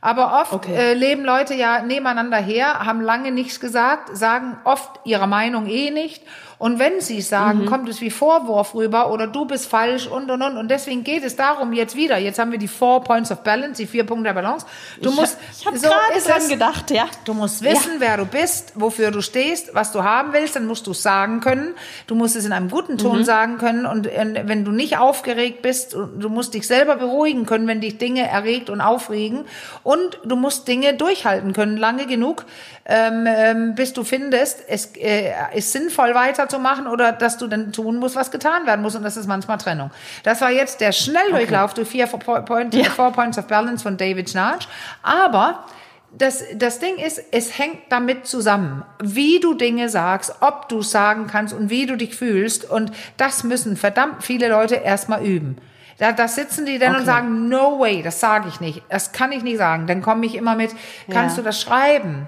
Aber 0.00 0.40
oft 0.40 0.52
okay. 0.52 0.74
äh, 0.74 0.94
leben 0.94 1.24
Leute 1.24 1.54
ja 1.54 1.82
nebeneinander 1.82 2.38
her, 2.38 2.86
haben 2.86 3.00
lange 3.00 3.32
nichts 3.32 3.60
gesagt, 3.60 4.16
sagen 4.16 4.58
oft 4.64 5.00
ihre 5.04 5.26
Meinung 5.26 5.66
eh 5.66 5.90
nicht 5.90 6.22
und 6.60 6.78
wenn 6.78 7.00
sie 7.00 7.22
sagen, 7.22 7.62
mhm. 7.62 7.66
kommt 7.66 7.88
es 7.88 8.02
wie 8.02 8.10
Vorwurf 8.10 8.74
rüber 8.74 9.10
oder 9.10 9.26
du 9.26 9.46
bist 9.46 9.66
falsch 9.66 10.06
und 10.06 10.30
und 10.30 10.42
und. 10.42 10.58
Und 10.58 10.70
deswegen 10.70 11.04
geht 11.04 11.24
es 11.24 11.34
darum 11.34 11.72
jetzt 11.72 11.96
wieder. 11.96 12.18
Jetzt 12.18 12.38
haben 12.38 12.52
wir 12.52 12.58
die 12.58 12.68
Four 12.68 13.02
Points 13.02 13.32
of 13.32 13.42
Balance, 13.42 13.80
die 13.80 13.86
vier 13.86 14.04
Punkte 14.04 14.24
der 14.24 14.34
Balance. 14.34 14.66
Du 15.00 15.08
ich 15.08 15.16
musst, 15.16 15.38
ich 15.58 15.64
hab 15.64 15.74
so 15.74 15.88
gerade 15.88 16.22
dran 16.22 16.48
gedacht, 16.50 16.90
ja. 16.90 17.06
Du 17.24 17.32
musst 17.32 17.62
wissen, 17.62 17.94
ja. 17.94 18.00
wer 18.00 18.18
du 18.18 18.26
bist, 18.26 18.72
wofür 18.74 19.10
du 19.10 19.22
stehst, 19.22 19.74
was 19.74 19.90
du 19.90 20.04
haben 20.04 20.34
willst. 20.34 20.54
Dann 20.54 20.66
musst 20.66 20.86
du 20.86 20.90
es 20.90 21.02
sagen 21.02 21.40
können. 21.40 21.74
Du 22.06 22.14
musst 22.14 22.36
es 22.36 22.44
in 22.44 22.52
einem 22.52 22.68
guten 22.68 22.98
Ton 22.98 23.20
mhm. 23.20 23.24
sagen 23.24 23.56
können. 23.56 23.86
Und 23.86 24.04
wenn 24.06 24.62
du 24.62 24.70
nicht 24.70 24.98
aufgeregt 24.98 25.62
bist, 25.62 25.94
du 25.94 26.28
musst 26.28 26.52
dich 26.52 26.66
selber 26.66 26.96
beruhigen 26.96 27.46
können, 27.46 27.66
wenn 27.68 27.80
dich 27.80 27.96
Dinge 27.96 28.28
erregt 28.28 28.68
und 28.68 28.82
aufregen. 28.82 29.46
Und 29.82 30.20
du 30.24 30.36
musst 30.36 30.68
Dinge 30.68 30.92
durchhalten 30.92 31.54
können, 31.54 31.78
lange 31.78 32.06
genug, 32.06 32.44
ähm, 32.84 33.24
ähm, 33.26 33.74
bis 33.76 33.94
du 33.94 34.04
findest, 34.04 34.64
es 34.68 34.94
äh, 34.96 35.32
ist 35.54 35.72
sinnvoll 35.72 36.12
weiterzumachen 36.50 36.86
oder 36.86 37.12
dass 37.12 37.38
du 37.38 37.46
dann 37.46 37.72
tun 37.72 37.98
musst, 37.98 38.16
was 38.16 38.30
getan 38.30 38.66
werden 38.66 38.82
muss. 38.82 38.94
Und 38.94 39.02
das 39.02 39.16
ist 39.16 39.26
manchmal 39.26 39.58
Trennung. 39.58 39.90
Das 40.22 40.40
war 40.40 40.50
jetzt 40.50 40.80
der 40.80 40.92
Schnelldurchlauf 40.92 41.72
okay. 41.72 41.82
durch 41.82 41.88
vier, 41.88 42.06
Point, 42.06 42.74
ja. 42.74 42.84
Four 42.90 43.12
Points 43.12 43.38
of 43.38 43.46
Balance 43.46 43.82
von 43.82 43.96
David 43.96 44.30
Schnarch. 44.30 44.68
Aber 45.02 45.64
das, 46.12 46.42
das 46.54 46.80
Ding 46.80 46.96
ist, 46.96 47.22
es 47.30 47.58
hängt 47.58 47.78
damit 47.90 48.26
zusammen, 48.26 48.84
wie 49.00 49.38
du 49.38 49.54
Dinge 49.54 49.88
sagst, 49.88 50.34
ob 50.40 50.68
du 50.68 50.82
sagen 50.82 51.28
kannst 51.28 51.54
und 51.54 51.70
wie 51.70 51.86
du 51.86 51.96
dich 51.96 52.16
fühlst. 52.16 52.68
Und 52.68 52.90
das 53.16 53.44
müssen 53.44 53.76
verdammt 53.76 54.24
viele 54.24 54.48
Leute 54.48 54.76
erstmal 54.76 55.24
üben. 55.24 55.56
Da, 55.98 56.12
da 56.12 56.28
sitzen 56.28 56.64
die 56.64 56.78
dann 56.78 56.92
okay. 56.92 57.00
und 57.00 57.06
sagen, 57.06 57.48
no 57.48 57.78
way, 57.78 58.02
das 58.02 58.20
sage 58.20 58.48
ich 58.48 58.58
nicht, 58.58 58.82
das 58.88 59.12
kann 59.12 59.32
ich 59.32 59.42
nicht 59.42 59.58
sagen. 59.58 59.86
Dann 59.86 60.00
komme 60.00 60.24
ich 60.24 60.34
immer 60.34 60.56
mit, 60.56 60.70
kannst 61.10 61.36
ja. 61.36 61.42
du 61.42 61.46
das 61.46 61.60
schreiben? 61.60 62.26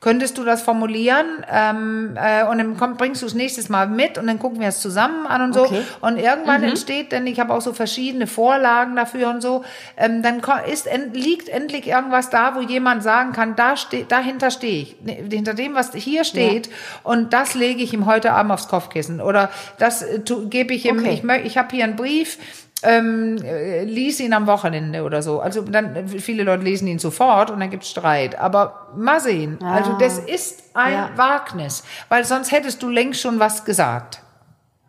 Könntest 0.00 0.38
du 0.38 0.44
das 0.44 0.62
formulieren 0.62 1.44
ähm, 1.52 2.16
äh, 2.16 2.44
und 2.44 2.56
dann 2.56 2.78
komm, 2.78 2.96
bringst 2.96 3.20
du 3.20 3.26
es 3.26 3.34
nächstes 3.34 3.68
Mal 3.68 3.86
mit 3.86 4.16
und 4.16 4.26
dann 4.26 4.38
gucken 4.38 4.58
wir 4.58 4.68
es 4.68 4.80
zusammen 4.80 5.26
an 5.26 5.42
und 5.42 5.52
so. 5.52 5.64
Okay. 5.64 5.82
Und 6.00 6.16
irgendwann 6.16 6.62
mhm. 6.62 6.68
entsteht, 6.68 7.12
denn 7.12 7.26
ich 7.26 7.38
habe 7.38 7.52
auch 7.52 7.60
so 7.60 7.74
verschiedene 7.74 8.26
Vorlagen 8.26 8.96
dafür 8.96 9.28
und 9.28 9.42
so, 9.42 9.62
ähm, 9.98 10.22
dann 10.22 10.40
ist, 10.70 10.88
liegt 11.12 11.50
endlich 11.50 11.86
irgendwas 11.86 12.30
da, 12.30 12.54
wo 12.54 12.62
jemand 12.62 13.02
sagen 13.02 13.32
kann, 13.32 13.56
da 13.56 13.76
ste 13.76 14.04
dahinter 14.04 14.50
stehe 14.50 14.82
ich, 14.82 14.96
ne, 15.02 15.12
hinter 15.30 15.52
dem, 15.52 15.74
was 15.74 15.92
hier 15.92 16.24
steht 16.24 16.68
ja. 16.68 16.72
und 17.02 17.34
das 17.34 17.54
lege 17.54 17.82
ich 17.82 17.92
ihm 17.92 18.06
heute 18.06 18.32
Abend 18.32 18.52
aufs 18.52 18.68
Kopfkissen 18.68 19.20
oder 19.20 19.50
das 19.78 20.00
äh, 20.00 20.20
gebe 20.48 20.72
ich 20.72 20.86
ihm, 20.86 21.00
okay. 21.00 21.22
ich, 21.22 21.44
ich 21.44 21.58
habe 21.58 21.76
hier 21.76 21.84
einen 21.84 21.96
Brief, 21.96 22.38
ähm, 22.82 23.38
äh, 23.42 23.84
lies 23.84 24.20
ihn 24.20 24.32
am 24.32 24.46
Wochenende 24.46 25.02
oder 25.02 25.22
so. 25.22 25.40
Also 25.40 25.62
dann 25.62 26.08
viele 26.08 26.44
Leute 26.44 26.62
lesen 26.62 26.88
ihn 26.88 26.98
sofort 26.98 27.50
und 27.50 27.60
dann 27.60 27.70
gibt's 27.70 27.90
Streit. 27.90 28.38
Aber 28.38 28.88
mal 28.96 29.20
sehen. 29.20 29.58
Ah. 29.62 29.74
Also 29.74 29.92
das 29.98 30.18
ist 30.18 30.62
ein 30.74 30.92
ja. 30.92 31.10
Wagnis, 31.16 31.84
weil 32.08 32.24
sonst 32.24 32.52
hättest 32.52 32.82
du 32.82 32.88
längst 32.88 33.20
schon 33.20 33.38
was 33.38 33.64
gesagt. 33.64 34.22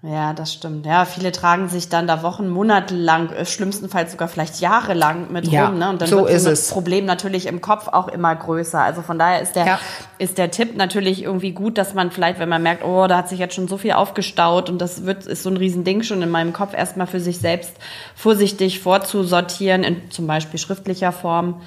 Ja, 0.03 0.33
das 0.33 0.51
stimmt. 0.51 0.87
Ja, 0.87 1.05
viele 1.05 1.31
tragen 1.31 1.69
sich 1.69 1.87
dann 1.87 2.07
da 2.07 2.23
Wochen, 2.23 2.49
Monate 2.49 2.95
lang, 2.95 3.29
äh, 3.29 3.45
schlimmstenfalls 3.45 4.11
sogar 4.11 4.27
vielleicht 4.27 4.59
jahrelang 4.59 5.31
mit 5.31 5.47
ja, 5.47 5.67
rum. 5.67 5.77
Ne? 5.77 5.89
Und 5.89 6.01
dann 6.01 6.09
so 6.09 6.27
wird 6.27 6.43
das 6.43 6.71
Problem 6.71 7.05
natürlich 7.05 7.45
im 7.45 7.61
Kopf 7.61 7.87
auch 7.87 8.07
immer 8.07 8.35
größer. 8.35 8.81
Also 8.81 9.03
von 9.03 9.19
daher 9.19 9.41
ist 9.41 9.55
der, 9.55 9.65
ja. 9.67 9.79
Ist 10.21 10.37
der 10.37 10.51
Tipp 10.51 10.77
natürlich 10.77 11.23
irgendwie 11.23 11.51
gut, 11.51 11.79
dass 11.79 11.95
man 11.95 12.11
vielleicht, 12.11 12.37
wenn 12.37 12.47
man 12.47 12.61
merkt, 12.61 12.85
oh, 12.85 13.07
da 13.07 13.17
hat 13.17 13.27
sich 13.27 13.39
jetzt 13.39 13.55
schon 13.55 13.67
so 13.67 13.77
viel 13.77 13.93
aufgestaut 13.93 14.69
und 14.69 14.79
das 14.79 15.03
wird, 15.03 15.25
ist 15.25 15.41
so 15.41 15.49
ein 15.49 15.57
Riesending 15.57 16.03
schon 16.03 16.21
in 16.21 16.29
meinem 16.29 16.53
Kopf, 16.53 16.75
erstmal 16.75 17.07
für 17.07 17.19
sich 17.19 17.39
selbst 17.39 17.73
vorsichtig 18.15 18.81
vorzusortieren, 18.81 19.83
in 19.83 20.11
zum 20.11 20.27
Beispiel 20.27 20.59
schriftlicher 20.59 21.11
Form 21.11 21.61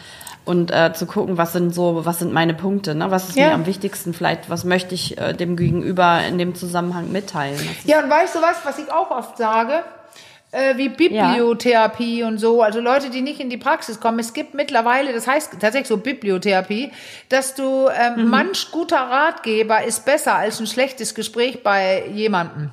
und 0.44 0.70
äh, 0.70 0.92
zu 0.94 1.06
gucken, 1.06 1.36
was 1.36 1.52
sind 1.52 1.74
so, 1.74 2.04
was 2.04 2.20
sind 2.20 2.32
meine 2.32 2.54
Punkte, 2.54 2.94
ne? 2.94 3.10
Was 3.10 3.28
ist 3.28 3.36
ja. 3.36 3.48
mir 3.48 3.54
am 3.54 3.66
wichtigsten 3.66 4.14
vielleicht, 4.14 4.48
was 4.48 4.62
möchte 4.62 4.94
ich 4.94 5.18
äh, 5.18 5.32
dem 5.32 5.56
Gegenüber 5.56 6.20
in 6.24 6.38
dem 6.38 6.54
Zusammenhang 6.54 7.10
mitteilen? 7.10 7.58
Ja, 7.84 8.04
und 8.04 8.08
weißt 8.08 8.36
du 8.36 8.38
was, 8.40 8.64
was 8.64 8.78
ich 8.78 8.92
auch 8.92 9.10
oft 9.10 9.36
sage? 9.36 9.82
Äh, 10.54 10.76
wie 10.76 10.88
Bibliotherapie 10.88 12.20
ja. 12.20 12.28
und 12.28 12.38
so, 12.38 12.62
also 12.62 12.78
Leute, 12.78 13.10
die 13.10 13.22
nicht 13.22 13.40
in 13.40 13.50
die 13.50 13.56
Praxis 13.56 13.98
kommen. 13.98 14.20
Es 14.20 14.32
gibt 14.32 14.54
mittlerweile, 14.54 15.12
das 15.12 15.26
heißt 15.26 15.54
tatsächlich 15.54 15.88
so 15.88 15.96
Bibliotherapie, 15.96 16.92
dass 17.28 17.56
du 17.56 17.88
ähm, 17.88 18.26
mhm. 18.26 18.30
manch 18.30 18.70
guter 18.70 18.98
Ratgeber 18.98 19.82
ist 19.82 20.04
besser 20.04 20.36
als 20.36 20.60
ein 20.60 20.68
schlechtes 20.68 21.16
Gespräch 21.16 21.64
bei 21.64 22.06
jemandem. 22.06 22.70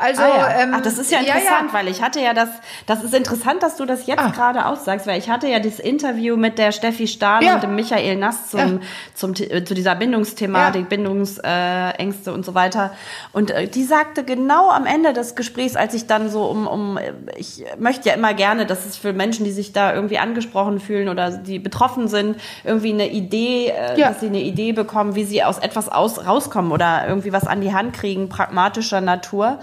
Also, 0.00 0.22
ah, 0.22 0.28
ja. 0.28 0.60
ähm, 0.60 0.74
Ach, 0.76 0.80
das 0.80 0.96
ist 0.96 1.10
ja 1.10 1.18
interessant, 1.18 1.44
ja, 1.44 1.66
ja. 1.66 1.72
weil 1.72 1.88
ich 1.88 2.00
hatte 2.00 2.20
ja 2.20 2.32
das, 2.32 2.48
das 2.86 3.02
ist 3.02 3.14
interessant, 3.14 3.64
dass 3.64 3.76
du 3.76 3.84
das 3.84 4.06
jetzt 4.06 4.20
ah. 4.20 4.30
gerade 4.30 4.66
aussagst, 4.66 5.08
weil 5.08 5.18
ich 5.18 5.28
hatte 5.28 5.48
ja 5.48 5.58
das 5.58 5.80
Interview 5.80 6.36
mit 6.36 6.56
der 6.56 6.70
Steffi 6.70 7.08
Stahl 7.08 7.42
und 7.42 7.64
dem 7.64 7.74
Michael 7.74 8.14
Nass 8.14 8.48
zum, 8.48 8.80
zum, 9.14 9.32
äh, 9.32 9.64
zu 9.64 9.74
dieser 9.74 9.96
Bindungsthematik, 9.96 10.88
Bindungsängste 10.88 12.32
und 12.32 12.44
so 12.44 12.54
weiter. 12.54 12.92
Und 13.32 13.50
äh, 13.50 13.66
die 13.66 13.82
sagte 13.82 14.22
genau 14.22 14.70
am 14.70 14.86
Ende 14.86 15.12
des 15.12 15.34
Gesprächs, 15.34 15.74
als 15.74 15.94
ich 15.94 16.06
dann 16.06 16.30
so 16.30 16.44
um, 16.44 16.68
um, 16.68 16.98
ich 17.36 17.64
möchte 17.76 18.08
ja 18.08 18.14
immer 18.14 18.34
gerne, 18.34 18.66
dass 18.66 18.86
es 18.86 18.96
für 18.96 19.12
Menschen, 19.12 19.44
die 19.44 19.52
sich 19.52 19.72
da 19.72 19.92
irgendwie 19.92 20.18
angesprochen 20.18 20.78
fühlen 20.78 21.08
oder 21.08 21.32
die 21.32 21.58
betroffen 21.58 22.06
sind, 22.06 22.40
irgendwie 22.62 22.92
eine 22.92 23.10
Idee, 23.10 23.70
äh, 23.70 24.00
dass 24.00 24.20
sie 24.20 24.26
eine 24.26 24.42
Idee 24.42 24.70
bekommen, 24.70 25.16
wie 25.16 25.24
sie 25.24 25.42
aus 25.42 25.58
etwas 25.58 25.88
aus, 25.88 26.24
rauskommen 26.24 26.70
oder 26.70 27.08
irgendwie 27.08 27.32
was 27.32 27.48
an 27.48 27.60
die 27.60 27.74
Hand 27.74 27.94
kriegen, 27.94 28.28
pragmatischer 28.28 29.00
Natur. 29.00 29.58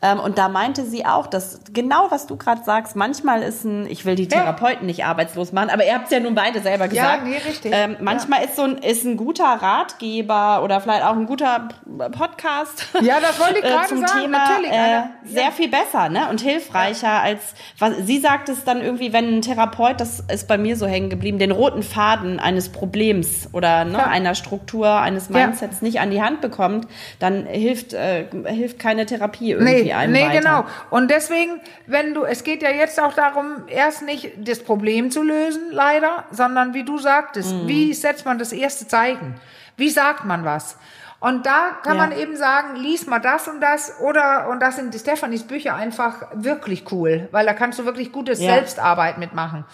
Ähm, 0.00 0.20
und 0.20 0.38
da 0.38 0.48
meinte 0.48 0.84
sie 0.84 1.04
auch, 1.04 1.26
dass 1.26 1.60
genau 1.72 2.06
was 2.10 2.28
du 2.28 2.36
gerade 2.36 2.62
sagst, 2.62 2.94
manchmal 2.94 3.42
ist 3.42 3.64
ein, 3.64 3.86
ich 3.88 4.04
will 4.04 4.14
die 4.14 4.28
Therapeuten 4.28 4.82
ja. 4.82 4.86
nicht 4.86 5.04
arbeitslos 5.04 5.50
machen, 5.50 5.70
aber 5.70 5.84
ihr 5.84 5.94
habt 5.94 6.04
es 6.04 6.12
ja 6.12 6.20
nun 6.20 6.36
beide 6.36 6.60
selber 6.60 6.86
gesagt. 6.86 7.24
Ja, 7.24 7.28
nee, 7.28 7.36
richtig. 7.36 7.72
Ähm, 7.74 7.96
manchmal 8.00 8.40
ja. 8.40 8.46
ist 8.46 8.56
so 8.56 8.62
ein, 8.62 8.78
ist 8.78 9.04
ein 9.04 9.16
guter 9.16 9.44
Ratgeber 9.44 10.62
oder 10.62 10.80
vielleicht 10.80 11.04
auch 11.04 11.16
ein 11.16 11.26
guter 11.26 11.68
Podcast. 12.12 12.86
Ja, 13.00 13.18
das 13.20 13.40
wollte 13.40 13.58
ich 13.58 13.64
äh, 13.64 13.68
gerade 13.68 13.88
zum 13.88 14.00
sagen. 14.06 14.20
Thema 14.22 14.38
Natürlich, 14.38 14.70
äh, 14.70 15.02
sehr 15.24 15.50
viel 15.50 15.68
besser, 15.68 16.08
ne? 16.08 16.28
Und 16.30 16.40
hilfreicher 16.40 17.20
als 17.20 17.54
was 17.78 17.94
sie 18.04 18.18
sagt 18.18 18.48
es 18.48 18.62
dann 18.62 18.80
irgendwie, 18.80 19.12
wenn 19.12 19.38
ein 19.38 19.42
Therapeut, 19.42 20.00
das 20.00 20.20
ist 20.32 20.46
bei 20.46 20.58
mir 20.58 20.76
so 20.76 20.86
hängen 20.86 21.10
geblieben, 21.10 21.40
den 21.40 21.50
roten 21.50 21.82
Faden 21.82 22.38
eines 22.38 22.68
Problems 22.68 23.48
oder 23.52 23.84
ne, 23.84 24.06
einer 24.06 24.36
Struktur, 24.36 24.88
eines 24.88 25.28
Mindsets 25.28 25.82
nicht 25.82 25.98
an 25.98 26.12
die 26.12 26.22
Hand 26.22 26.40
bekommt, 26.40 26.86
dann 27.18 27.46
hilft 27.46 27.94
äh, 27.94 28.26
hilft 28.44 28.78
keine 28.78 29.04
Therapie 29.04 29.52
irgendwie. 29.52 29.82
Nee 29.82 29.87
irgendwie 29.88 29.92
einem 29.92 30.12
Nee, 30.12 30.28
weiter. 30.28 30.38
genau. 30.38 30.64
Und 30.90 31.10
deswegen, 31.10 31.60
wenn 31.86 32.14
du, 32.14 32.24
es 32.24 32.44
geht 32.44 32.62
ja 32.62 32.70
jetzt 32.70 33.00
auch 33.00 33.14
darum, 33.14 33.64
erst 33.68 34.02
nicht 34.02 34.32
das 34.38 34.62
Problem 34.62 35.10
zu 35.10 35.22
lösen, 35.22 35.70
leider, 35.70 36.24
sondern 36.30 36.74
wie 36.74 36.84
du 36.84 36.98
sagtest, 36.98 37.54
mhm. 37.54 37.68
wie 37.68 37.94
setzt 37.94 38.24
man 38.24 38.38
das 38.38 38.52
erste 38.52 38.86
Zeichen? 38.86 39.34
Wie 39.76 39.88
sagt 39.88 40.24
man 40.24 40.44
was? 40.44 40.76
Und 41.20 41.46
da 41.46 41.70
kann 41.82 41.96
ja. 41.96 42.06
man 42.06 42.16
eben 42.16 42.36
sagen, 42.36 42.76
lies 42.76 43.06
mal 43.06 43.18
das 43.18 43.48
und 43.48 43.60
das 43.60 44.00
oder, 44.00 44.48
und 44.50 44.60
das 44.60 44.76
sind 44.76 44.94
die 44.94 44.98
Stefanis 44.98 45.42
Bücher 45.42 45.74
einfach 45.74 46.28
wirklich 46.32 46.92
cool, 46.92 47.28
weil 47.32 47.44
da 47.44 47.54
kannst 47.54 47.78
du 47.80 47.84
wirklich 47.84 48.12
gutes 48.12 48.40
ja. 48.40 48.54
Selbstarbeit 48.54 49.18
mitmachen. 49.18 49.64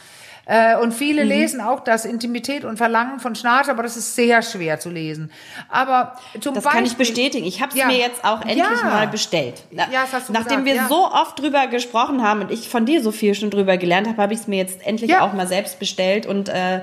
Äh, 0.47 0.77
und 0.77 0.93
viele 0.93 1.25
mhm. 1.25 1.29
lesen 1.29 1.61
auch 1.61 1.81
das 1.81 2.05
Intimität 2.05 2.65
und 2.65 2.77
Verlangen 2.77 3.21
von 3.21 3.35
Schnarch, 3.35 3.69
aber 3.69 3.83
das 3.83 3.97
ist 3.97 4.15
sehr 4.15 4.43
schwer 4.43 4.79
zu 4.79 4.91
lesen. 4.91 5.31
Aber 5.69 6.17
zum 6.41 6.55
das 6.55 6.65
Beispiel, 6.65 6.79
kann 6.79 6.87
ich 6.87 6.97
bestätigen. 6.97 7.47
Ich 7.47 7.61
habe 7.63 7.73
es 7.73 7.79
ja. 7.79 7.87
mir 7.87 7.99
jetzt 7.99 8.25
auch 8.25 8.43
endlich 8.43 8.59
ja. 8.59 8.85
mal 8.85 9.09
bestellt. 9.09 9.63
Ja, 9.71 9.87
das 9.91 10.13
hast 10.13 10.29
du 10.29 10.33
Nachdem 10.33 10.65
gesagt. 10.65 10.89
wir 10.91 10.97
so 10.97 11.07
oft 11.07 11.39
drüber 11.39 11.67
gesprochen 11.67 12.23
haben 12.23 12.43
und 12.43 12.51
ich 12.51 12.69
von 12.69 12.87
dir 12.87 13.03
so 13.03 13.13
viel 13.13 13.35
schon 13.35 13.51
drüber 13.51 13.77
gelernt 13.77 14.09
habe, 14.09 14.21
habe 14.21 14.35
ich 14.35 14.41
es 14.41 14.47
mir 14.47 14.59
jetzt 14.59 14.87
endlich 14.87 15.17
auch 15.17 15.33
mal 15.33 15.47
selbst 15.47 15.79
bestellt 15.79 16.27
und 16.27 16.49
äh, 16.49 16.81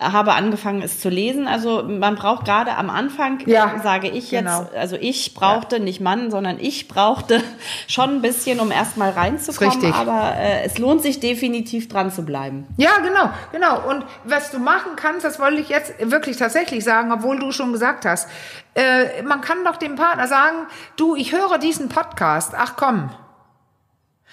habe 0.00 0.32
angefangen, 0.32 0.80
es 0.82 0.98
zu 0.98 1.10
lesen. 1.10 1.46
Also 1.46 1.82
man 1.82 2.16
braucht 2.16 2.46
gerade 2.46 2.76
am 2.76 2.88
Anfang, 2.88 3.40
Ja, 3.46 3.80
sage 3.82 4.08
ich 4.08 4.30
jetzt, 4.30 4.44
genau. 4.44 4.68
also 4.74 4.96
ich 4.96 5.34
brauchte, 5.34 5.78
nicht 5.78 6.00
Mann, 6.00 6.30
sondern 6.30 6.58
ich 6.58 6.88
brauchte 6.88 7.42
schon 7.86 8.16
ein 8.16 8.22
bisschen, 8.22 8.60
um 8.60 8.70
erstmal 8.70 9.10
reinzukommen. 9.10 9.72
Richtig. 9.74 9.94
Aber 9.94 10.34
äh, 10.36 10.64
es 10.64 10.78
lohnt 10.78 11.02
sich 11.02 11.20
definitiv 11.20 11.88
dran 11.88 12.10
zu 12.10 12.24
bleiben. 12.24 12.66
Ja, 12.78 12.98
genau, 13.02 13.30
genau. 13.52 13.88
Und 13.88 14.04
was 14.24 14.50
du 14.50 14.58
machen 14.58 14.92
kannst, 14.96 15.24
das 15.24 15.38
wollte 15.38 15.60
ich 15.60 15.68
jetzt 15.68 15.92
wirklich 16.00 16.38
tatsächlich 16.38 16.82
sagen, 16.82 17.12
obwohl 17.12 17.38
du 17.38 17.52
schon 17.52 17.72
gesagt 17.72 18.06
hast. 18.06 18.28
Äh, 18.74 19.22
man 19.22 19.42
kann 19.42 19.64
doch 19.64 19.76
dem 19.76 19.96
Partner 19.96 20.26
sagen, 20.26 20.66
du, 20.96 21.14
ich 21.14 21.32
höre 21.32 21.58
diesen 21.58 21.88
Podcast. 21.90 22.54
Ach 22.56 22.74
komm. 22.76 23.10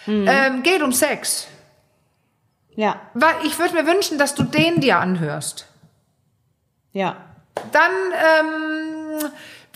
Ähm, 0.07 0.63
geht 0.63 0.81
um 0.81 0.93
Sex. 0.93 1.47
Ja, 2.77 2.95
Weil 3.15 3.33
ich 3.43 3.57
würde 3.57 3.73
mir 3.73 3.87
wünschen, 3.87 4.19
dass 4.19 4.35
du 4.35 4.43
den 4.43 4.79
dir 4.79 4.99
anhörst. 4.99 5.65
ja. 6.93 7.15
Dann, 7.71 7.91
ähm, 8.13 9.29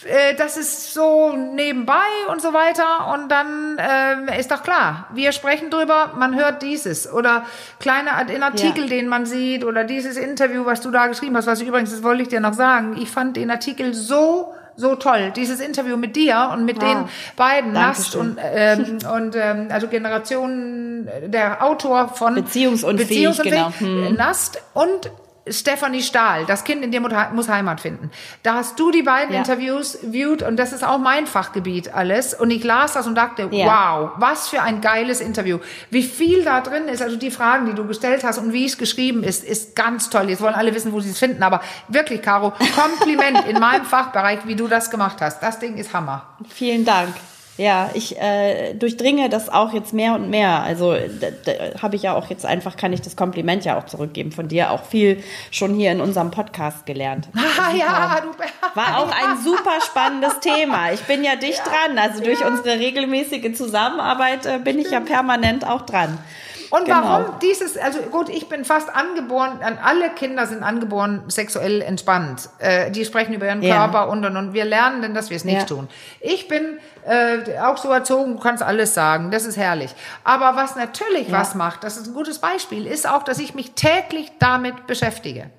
äh, 0.05 0.35
das 0.35 0.55
ist 0.55 0.93
so 0.93 1.31
nebenbei 1.35 1.95
und 2.29 2.39
so 2.39 2.53
weiter. 2.53 3.11
Und 3.11 3.27
dann 3.29 3.75
ähm, 3.79 4.27
ist 4.39 4.51
doch 4.51 4.61
klar, 4.61 5.07
wir 5.15 5.31
sprechen 5.31 5.71
drüber, 5.71 6.11
man 6.15 6.35
hört 6.35 6.61
dieses. 6.61 7.11
Oder 7.11 7.43
kleine 7.79 8.11
Art- 8.11 8.29
in 8.29 8.43
Artikel, 8.43 8.83
Ja. 8.83 8.89
den 8.89 9.07
man 9.07 9.25
sieht. 9.25 9.65
Oder 9.65 9.83
dieses 9.83 10.15
Interview, 10.15 10.63
was 10.63 10.81
du 10.81 10.91
da 10.91 11.07
geschrieben 11.07 11.35
hast. 11.37 11.47
Was 11.47 11.59
ich 11.59 11.67
übrigens, 11.67 11.89
das 11.89 12.03
wollte 12.03 12.21
ich 12.21 12.27
dir 12.29 12.39
noch 12.39 12.53
sagen. 12.53 12.97
Ich 13.01 13.09
fand 13.09 13.35
den 13.35 13.49
Artikel 13.49 13.95
so 13.95 14.53
so 14.81 14.95
toll, 14.95 15.31
dieses 15.35 15.59
Interview 15.59 15.95
mit 15.95 16.15
dir 16.15 16.49
und 16.53 16.65
mit 16.65 16.81
Ah, 16.83 16.85
den 16.85 17.09
beiden, 17.37 17.71
Nast 17.71 18.15
Dankeschön. 18.15 18.31
und, 18.31 18.37
ähm, 18.43 18.97
und 19.15 19.35
ähm, 19.35 19.67
also 19.69 19.87
Generationen, 19.87 21.07
der 21.27 21.63
Autor 21.63 22.09
von 22.09 22.35
Beziehungsunfähig, 22.35 23.41
genau. 23.41 23.71
Hm. 23.79 24.15
Nast 24.15 24.61
und 24.73 25.11
Stephanie 25.47 26.04
Stahl, 26.04 26.45
das 26.45 26.63
Kind 26.63 26.84
in 26.84 26.91
dir 26.91 27.01
mu- 27.01 27.10
muss 27.34 27.49
Heimat 27.49 27.82
finden. 27.82 28.12
Da 28.43 28.54
hast 28.56 28.80
du 28.80 28.91
die 28.91 29.01
beiden 29.01 29.34
Ja. 29.34 29.39
Interviews 29.39 29.97
viewed 30.04 30.43
und 30.43 30.58
das 30.58 30.71
ist 30.71 30.84
auch 30.84 30.99
mein 30.99 31.25
Fachgebiet 31.25 31.93
alles. 31.93 32.34
Und 32.36 32.51
ich 32.51 32.63
las 32.63 32.93
das 32.93 33.08
und 33.08 33.15
dachte, 33.15 33.47
Ja. 33.51 33.65
wow, 33.65 34.12
was 34.17 34.49
für 34.49 34.62
ein 34.62 34.82
geiles 34.82 35.19
Interview. 35.19 35.58
Wie 35.89 36.04
viel 36.04 36.43
da 36.43 36.62
drin 36.62 36.88
ist, 36.88 37.01
also 37.01 37.15
die 37.15 37.32
Fragen, 37.32 37.65
die 37.65 37.73
du 37.73 37.88
gestellt 37.88 38.23
hast 38.23 38.38
und 38.38 38.54
wie 38.54 38.65
es 38.65 38.77
geschrieben 38.77 39.23
ist, 39.23 39.43
ist 39.43 39.75
ganz 39.75 40.10
toll. 40.12 40.30
Jetzt 40.30 40.41
wollen 40.41 40.54
alle 40.56 40.75
wissen, 40.75 40.91
wo 40.93 40.99
sie 40.99 41.10
es 41.10 41.17
finden, 41.19 41.41
aber 41.41 41.62
wirklich, 41.88 42.21
Caro, 42.21 42.54
Kompliment 42.75 43.45
in 43.47 43.60
meinem 43.60 43.86
Fachbereich, 43.86 44.39
wie 44.45 44.56
du 44.56 44.67
das 44.67 44.91
gemacht 44.91 45.17
hast. 45.21 45.41
Das 45.41 45.58
Ding 45.60 45.77
ist 45.77 45.91
Hammer. 45.93 46.23
Vielen 46.49 46.86
Dank. 46.86 47.13
Ja, 47.62 47.91
ich 47.93 48.19
äh, 48.19 48.74
durchdringe 48.74 49.30
das 49.30 49.47
auch 49.47 49.71
jetzt 49.71 49.93
mehr 49.93 50.15
und 50.15 50.32
mehr. 50.32 50.63
Also 50.63 50.95
habe 51.80 51.95
ich 51.95 52.02
ja 52.02 52.15
auch 52.15 52.28
jetzt 52.32 52.43
einfach, 52.43 52.76
kann 52.76 52.91
ich 52.91 53.02
das 53.02 53.15
Kompliment 53.15 53.65
ja 53.65 53.78
auch 53.78 53.86
zurückgeben 53.86 54.32
von 54.32 54.47
dir, 54.47 54.71
auch 54.71 54.84
viel 54.84 55.24
schon 55.52 55.76
hier 55.76 55.91
in 55.91 56.02
unserem 56.02 56.32
Podcast 56.32 56.88
gelernt. 56.88 57.28
Ah, 57.36 57.71
ja, 57.78 58.17
du, 58.24 58.30
War 58.80 58.97
auch 59.00 59.12
ein 59.12 59.38
super 59.43 59.80
spannendes 59.86 60.39
Thema. 60.39 60.91
Ich 60.91 61.02
bin 61.02 61.24
ja 61.24 61.36
dicht 61.36 61.62
dran. 61.63 62.00
Also 62.00 62.24
durch 62.24 62.43
unsere 62.43 62.80
regelmäßige 62.80 63.54
Zusammenarbeit 63.56 64.47
äh, 64.47 64.58
bin 64.58 64.80
ich 64.80 64.89
ja 64.89 65.00
permanent 65.00 65.67
auch 65.67 65.82
dran. 65.84 66.17
Und 66.71 66.86
Genau. 66.86 67.04
warum 67.04 67.26
dieses, 67.41 67.78
also 67.78 68.00
gut, 68.04 68.30
ich 68.30 68.47
bin 68.47 68.63
fast 68.63 68.89
angeboren, 68.95 69.60
an 69.62 69.78
alle 69.84 70.10
Kinder 70.12 70.47
sind 70.47 70.63
angeboren 70.63 71.21
sexuell 71.28 71.82
entspannt. 71.82 72.47
Äh, 72.60 72.91
die 72.91 73.04
sprechen 73.04 73.34
über 73.34 73.45
ihren 73.45 73.62
Ja. 73.62 73.76
Körper 73.76 74.08
und 74.10 74.24
und 74.26 74.38
und. 74.38 74.54
Wir 74.54 74.63
lernen 74.63 75.02
denn, 75.02 75.13
dass 75.13 75.30
wir 75.30 75.36
es 75.36 75.43
nicht 75.43 75.60
Ja. 75.60 75.65
tun. 75.65 75.89
Ich 76.21 76.47
bin 76.47 76.80
äh, 77.05 77.59
auch 77.59 77.77
so 77.77 77.89
erzogen, 77.91 78.33
du 78.37 78.39
kannst 78.39 78.63
alles 78.63 78.93
sagen, 78.93 79.31
das 79.31 79.45
ist 79.45 79.57
herrlich. 79.57 79.93
Aber 80.23 80.55
was 80.55 80.75
natürlich 80.75 81.27
Ja. 81.29 81.39
was 81.39 81.55
macht, 81.55 81.83
das 81.83 81.97
ist 81.97 82.07
ein 82.07 82.13
gutes 82.13 82.39
Beispiel, 82.39 82.85
ist 82.87 83.07
auch, 83.07 83.23
dass 83.23 83.39
ich 83.39 83.53
mich 83.55 83.73
täglich 83.73 84.31
damit 84.39 84.87
beschäftige. 84.87 85.49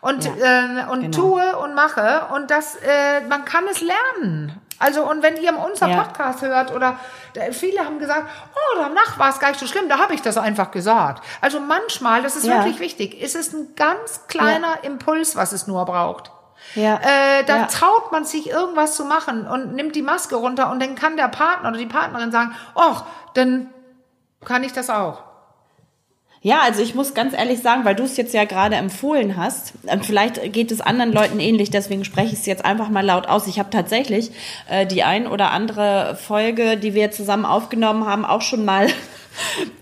Und, 0.00 0.24
Ja, 0.24 0.84
äh, 0.84 0.90
und 0.90 1.02
genau. 1.02 1.18
tue 1.18 1.56
und 1.58 1.74
mache 1.74 2.22
und 2.34 2.50
das, 2.50 2.76
äh, 2.76 3.20
man 3.28 3.44
kann 3.44 3.64
es 3.70 3.80
lernen. 3.82 4.58
Also 4.78 5.02
und 5.06 5.22
wenn 5.22 5.36
ihr 5.36 5.52
unser 5.58 5.88
Ja. 5.88 6.02
Podcast 6.02 6.40
hört 6.40 6.72
oder 6.74 6.98
äh, 7.34 7.52
viele 7.52 7.84
haben 7.84 7.98
gesagt, 7.98 8.26
oh, 8.54 8.78
danach 8.78 9.18
war 9.18 9.28
es 9.28 9.38
gar 9.38 9.48
nicht 9.48 9.60
so 9.60 9.66
schlimm, 9.66 9.90
da 9.90 9.98
habe 9.98 10.14
ich 10.14 10.22
das 10.22 10.38
einfach 10.38 10.70
gesagt. 10.70 11.22
Also 11.42 11.60
manchmal, 11.60 12.22
das 12.22 12.34
ist 12.34 12.46
Ja. 12.46 12.56
wirklich 12.64 12.80
wichtig, 12.80 13.20
ist 13.20 13.36
es 13.36 13.52
ein 13.52 13.74
ganz 13.76 14.26
kleiner 14.26 14.82
Impuls, 14.84 15.36
was 15.36 15.52
es 15.52 15.66
nur 15.66 15.84
braucht. 15.84 16.32
Ja. 16.74 16.96
Äh, 16.96 17.44
da 17.46 17.56
Ja. 17.56 17.66
traut 17.66 18.12
man 18.12 18.24
sich 18.24 18.48
irgendwas 18.50 18.94
zu 18.96 19.04
machen 19.04 19.46
und 19.46 19.74
nimmt 19.74 19.96
die 19.96 20.02
Maske 20.02 20.36
runter 20.36 20.70
und 20.70 20.80
dann 20.80 20.94
kann 20.94 21.16
der 21.16 21.28
Partner 21.28 21.70
oder 21.70 21.78
die 21.78 21.86
Partnerin 21.86 22.30
sagen, 22.30 22.54
ach, 22.74 23.04
dann 23.34 23.70
kann 24.44 24.62
ich 24.62 24.72
das 24.72 24.88
auch. 24.90 25.22
Ja, 26.42 26.60
also 26.62 26.80
ich 26.80 26.94
muss 26.94 27.12
ganz 27.12 27.34
ehrlich 27.34 27.60
sagen, 27.60 27.84
weil 27.84 27.94
du 27.94 28.04
es 28.04 28.16
jetzt 28.16 28.32
ja 28.32 28.44
gerade 28.44 28.76
empfohlen 28.76 29.36
hast, 29.36 29.74
und 29.82 30.06
vielleicht 30.06 30.54
geht 30.54 30.72
es 30.72 30.80
anderen 30.80 31.12
Leuten 31.12 31.38
ähnlich, 31.38 31.70
deswegen 31.70 32.02
spreche 32.02 32.32
ich 32.32 32.40
es 32.40 32.46
jetzt 32.46 32.64
einfach 32.64 32.88
mal 32.88 33.04
laut 33.04 33.26
aus. 33.26 33.46
Ich 33.46 33.58
habe 33.58 33.68
tatsächlich 33.68 34.30
äh, 34.66 34.86
die 34.86 35.02
ein 35.02 35.26
oder 35.26 35.50
andere 35.50 36.16
Folge, 36.16 36.78
die 36.78 36.94
wir 36.94 37.10
zusammen 37.10 37.44
aufgenommen 37.44 38.06
haben, 38.06 38.24
auch 38.24 38.40
schon 38.40 38.64
mal 38.64 38.86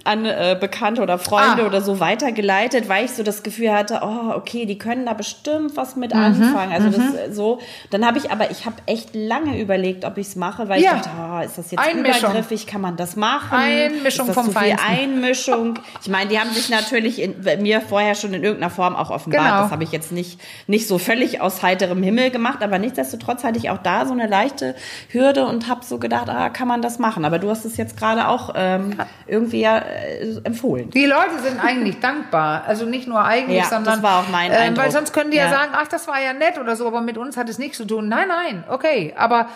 an 0.04 0.24
äh, 0.24 0.56
Bekannte 0.60 1.02
oder 1.02 1.18
Freunde 1.18 1.62
Ah. 1.64 1.66
oder 1.66 1.80
so 1.80 2.00
weitergeleitet, 2.00 2.88
weil 2.88 3.04
ich 3.06 3.12
so 3.12 3.22
das 3.22 3.42
Gefühl 3.42 3.72
hatte, 3.72 4.00
oh, 4.02 4.32
okay, 4.34 4.66
die 4.66 4.78
können 4.78 5.06
da 5.06 5.12
bestimmt 5.14 5.76
was 5.76 5.96
mit 5.96 6.14
Mhm, 6.14 6.20
anfangen. 6.20 6.72
Also 6.72 6.90
das 6.90 7.14
äh, 7.14 7.32
so. 7.32 7.58
Dann 7.90 8.06
habe 8.06 8.18
ich 8.18 8.30
aber, 8.30 8.50
ich 8.50 8.66
habe 8.66 8.76
echt 8.86 9.14
lange 9.14 9.60
überlegt, 9.60 10.04
ob 10.04 10.18
ich 10.18 10.28
es 10.28 10.36
mache, 10.36 10.68
weil 10.68 10.80
Ja. 10.82 10.96
ich 10.96 11.02
dachte, 11.02 11.10
oh, 11.18 11.40
ist 11.44 11.58
das 11.58 11.70
jetzt 11.70 11.80
Einmischung. 11.86 12.30
übergriffig? 12.30 12.66
Kann 12.66 12.80
man 12.80 12.96
das 12.96 13.16
machen? 13.16 13.58
Einmischung 13.58 14.32
vom 14.32 14.50
Feinsten. 14.50 14.86
Einmischung. 14.88 15.78
Ich 16.02 16.08
meine, 16.08 16.28
die 16.30 16.38
haben 16.38 16.50
sich 16.50 16.68
natürlich 16.70 17.20
in, 17.20 17.36
mir 17.62 17.80
vorher 17.80 18.14
schon 18.14 18.34
in 18.34 18.42
irgendeiner 18.42 18.70
Form 18.70 18.94
auch 18.96 19.10
offenbart. 19.10 19.44
Genau. 19.48 19.62
Das 19.62 19.70
habe 19.70 19.84
ich 19.84 19.92
jetzt 19.92 20.12
nicht, 20.12 20.40
nicht 20.66 20.86
so 20.86 20.98
völlig 20.98 21.40
aus 21.40 21.62
heiterem 21.62 22.02
Himmel 22.02 22.30
gemacht, 22.30 22.62
aber 22.62 22.78
nichtsdestotrotz 22.78 23.44
hatte 23.44 23.58
ich 23.58 23.70
auch 23.70 23.78
da 23.78 24.06
so 24.06 24.12
eine 24.12 24.26
leichte 24.26 24.74
Hürde 25.10 25.46
und 25.46 25.68
habe 25.68 25.84
so 25.84 25.98
gedacht, 25.98 26.28
ah, 26.28 26.48
kann 26.50 26.68
man 26.68 26.82
das 26.82 26.98
machen? 26.98 27.24
Aber 27.24 27.38
du 27.38 27.50
hast 27.50 27.64
es 27.64 27.76
jetzt 27.76 27.96
gerade 27.96 28.28
auch 28.28 28.52
ähm, 28.56 28.96
irgendwie 29.38 29.60
ja, 29.62 29.78
äh, 29.78 30.40
empfohlen. 30.44 30.90
Die 30.90 31.06
Leute 31.06 31.38
sind 31.42 31.62
eigentlich 31.64 32.00
dankbar. 32.08 32.64
Also 32.66 32.84
nicht 32.86 33.08
nur 33.08 33.22
eigentlich, 33.24 33.58
Ja, 33.58 33.64
sondern. 33.64 33.94
das 33.94 34.02
war 34.02 34.20
auch 34.20 34.28
mein 34.30 34.50
Eindruck. 34.52 34.84
Weil 34.84 34.90
sonst 34.92 35.12
können 35.12 35.30
die 35.30 35.36
ja. 35.38 35.44
Ja. 35.44 35.50
sagen, 35.50 35.72
ach, 35.74 35.88
das 35.88 36.06
war 36.08 36.20
ja 36.20 36.32
nett 36.32 36.58
oder 36.58 36.76
so, 36.76 36.86
aber 36.86 37.00
mit 37.00 37.16
uns 37.18 37.36
hat 37.36 37.48
es 37.48 37.58
nichts 37.58 37.78
zu 37.78 37.84
tun. 37.84 38.08
Nein, 38.08 38.28
nein, 38.28 38.64
okay. 38.68 39.14
Aber 39.16 39.48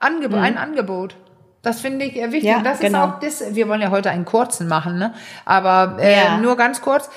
Angeb 0.00 0.34
ein 0.34 0.56
Angebot. 0.58 1.16
Das 1.62 1.80
finde 1.80 2.04
ich 2.04 2.16
äh, 2.16 2.26
wichtig. 2.32 2.42
Mhm. 2.44 2.48
Ja, 2.48 2.56
Und 2.58 2.64
das 2.64 2.78
genau. 2.78 3.04
ist 3.06 3.12
auch 3.14 3.20
das, 3.20 3.54
wir 3.54 3.68
wollen 3.68 3.80
ja 3.80 3.90
heute 3.90 4.10
einen 4.10 4.24
kurzen 4.24 4.68
machen, 4.68 4.98
ne? 4.98 5.12
Aber 5.44 5.96
äh, 6.00 6.16
Ja. 6.24 6.36
nur 6.38 6.56
ganz 6.56 6.80
kurz. 6.80 7.10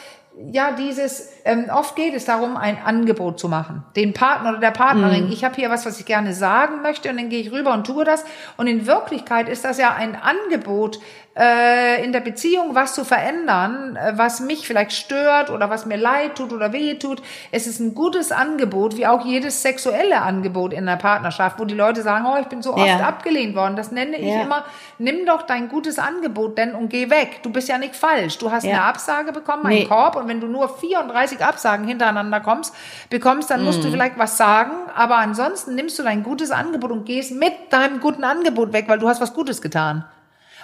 Ja, 0.51 0.71
dieses, 0.71 1.29
ähm, 1.45 1.65
oft 1.71 1.95
geht 1.95 2.15
es 2.15 2.25
darum, 2.25 2.57
ein 2.57 2.77
Angebot 2.83 3.39
zu 3.39 3.47
machen. 3.49 3.83
Den 3.95 4.13
Partner 4.13 4.51
oder 4.51 4.59
der 4.59 4.71
Partnerin, 4.71 5.25
Mhm. 5.27 5.31
ich 5.31 5.43
habe 5.43 5.53
hier 5.55 5.69
was, 5.69 5.85
was 5.85 5.99
ich 5.99 6.05
gerne 6.05 6.33
sagen 6.33 6.81
möchte 6.81 7.09
und 7.09 7.17
dann 7.17 7.29
gehe 7.29 7.41
ich 7.41 7.51
rüber 7.51 7.73
und 7.73 7.85
tue 7.85 8.03
das. 8.05 8.23
Und 8.57 8.65
in 8.67 8.87
Wirklichkeit 8.87 9.47
ist 9.49 9.63
das 9.65 9.77
ja 9.77 9.93
ein 9.93 10.17
Angebot, 10.19 10.99
äh, 11.37 12.03
in 12.03 12.11
der 12.11 12.19
Beziehung 12.19 12.75
was 12.75 12.93
zu 12.93 13.05
verändern, 13.05 13.95
äh, 13.95 14.13
was 14.17 14.41
mich 14.41 14.67
vielleicht 14.67 14.91
stört 14.91 15.49
oder 15.49 15.69
was 15.69 15.85
mir 15.85 15.95
leid 15.95 16.35
tut 16.35 16.51
oder 16.51 16.73
weh 16.73 16.95
tut. 16.95 17.21
Es 17.53 17.67
ist 17.67 17.79
ein 17.79 17.95
gutes 17.95 18.33
Angebot, 18.33 18.97
wie 18.97 19.07
auch 19.07 19.25
jedes 19.25 19.61
sexuelle 19.61 20.21
Angebot 20.21 20.73
in 20.73 20.85
der 20.85 20.97
Partnerschaft, 20.97 21.57
wo 21.57 21.63
die 21.65 21.73
Leute 21.73 22.01
sagen, 22.01 22.25
oh, 22.25 22.37
ich 22.41 22.47
bin 22.47 22.61
so 22.61 22.73
oft 22.73 22.85
Ja. 22.85 22.99
abgelehnt 23.07 23.55
worden. 23.55 23.77
Das 23.77 23.91
nenne 23.93 24.17
ich 24.17 24.33
Ja. 24.33 24.41
immer, 24.41 24.65
nimm 24.97 25.25
doch 25.25 25.43
dein 25.43 25.69
gutes 25.69 25.99
Angebot 25.99 26.57
denn 26.57 26.75
und 26.75 26.89
geh 26.89 27.09
weg. 27.09 27.39
Du 27.43 27.49
bist 27.49 27.69
ja 27.69 27.77
nicht 27.77 27.95
falsch. 27.95 28.37
Du 28.37 28.51
hast 28.51 28.65
Ja. 28.65 28.71
eine 28.71 28.83
Absage 28.83 29.31
bekommen, 29.31 29.65
einen 29.65 29.75
Nee. 29.79 29.85
Korb 29.85 30.17
und 30.17 30.27
wenn 30.27 30.41
du 30.41 30.47
nur 30.47 30.67
34 30.67 31.43
Absagen 31.43 31.87
hintereinander 31.87 32.41
kommst, 32.41 32.75
bekommst, 33.09 33.49
dann 33.49 33.63
musst 33.63 33.83
du 33.83 33.87
Mhm. 33.87 33.91
vielleicht 33.93 34.17
was 34.19 34.35
sagen, 34.35 34.71
aber 34.95 35.15
ansonsten 35.17 35.75
nimmst 35.75 35.97
du 35.97 36.03
dein 36.03 36.23
gutes 36.23 36.51
Angebot 36.51 36.91
und 36.91 37.05
gehst 37.05 37.31
mit 37.31 37.53
deinem 37.69 38.01
guten 38.01 38.25
Angebot 38.25 38.73
weg, 38.73 38.85
weil 38.89 38.99
du 38.99 39.07
hast 39.07 39.21
was 39.21 39.33
Gutes 39.33 39.61
getan. 39.61 40.03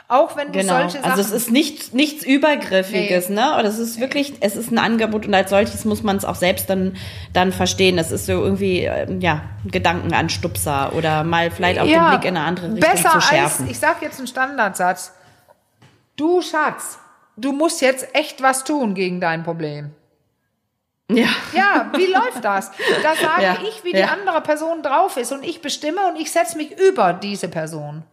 Auch 0.10 0.38
wenn 0.38 0.54
du 0.54 0.60
Genau. 0.60 0.80
solche 0.80 1.00
Sachen 1.00 1.12
Also 1.12 1.22
es 1.22 1.32
ist 1.32 1.52
nicht, 1.52 1.94
nichts 1.94 2.24
Übergriffiges, 2.26 3.28
ne? 3.28 3.56
Oder 3.56 3.66
es 3.66 3.78
ist 3.78 4.00
wirklich, 4.00 4.36
es 4.40 4.56
ist 4.56 4.72
ein 4.72 4.78
Angebot 4.80 5.26
und 5.26 5.34
als 5.34 5.50
solches 5.50 5.84
muss 5.84 6.02
man 6.02 6.16
es 6.16 6.24
auch 6.24 6.36
selbst 6.36 6.70
dann, 6.70 6.96
dann 7.34 7.52
verstehen. 7.52 7.98
Das 7.98 8.12
ist 8.12 8.26
so 8.26 8.32
irgendwie, 8.32 8.84
ähm, 8.86 9.20
ja, 9.20 9.42
ein 9.66 9.72
Gedankenanstupser 9.72 10.94
oder 10.94 11.26
mal 11.26 11.52
vielleicht 11.52 11.80
auch 11.82 11.86
den 11.86 12.06
Blick 12.10 12.24
in 12.24 12.38
eine 12.38 12.46
andere 12.46 12.74
Richtung 12.74 12.90
besser 12.90 13.12
zu 13.12 13.22
schärfen. 13.22 13.66
Als, 13.66 13.72
ich 13.72 13.80
sag 13.80 14.02
jetzt 14.02 14.18
einen 14.18 14.28
Standardsatz. 14.28 15.12
Du 16.16 16.42
Schatz, 16.42 17.00
du 17.36 17.52
musst 17.52 17.82
jetzt 17.82 18.08
echt 18.16 18.42
was 18.42 18.64
tun 18.64 18.94
gegen 18.96 19.20
dein 19.20 19.44
Problem. 19.44 19.92
ja. 21.12 21.28
Ja, 21.54 21.92
wie 21.98 22.06
läuft 22.06 22.44
das? 22.44 22.72
Da 23.04 23.14
sage 23.22 23.44
Ja, 23.44 23.58
ich, 23.68 23.84
wie 23.84 23.92
die 23.92 24.00
ja. 24.00 24.08
andere 24.08 24.40
Person 24.40 24.82
drauf 24.84 25.18
ist 25.18 25.34
und 25.34 25.44
ich 25.44 25.62
bestimme 25.62 26.08
und 26.08 26.16
ich 26.20 26.32
setze 26.32 26.56
mich 26.56 26.72
über 26.80 27.12
diese 27.12 27.50
Person. 27.50 28.04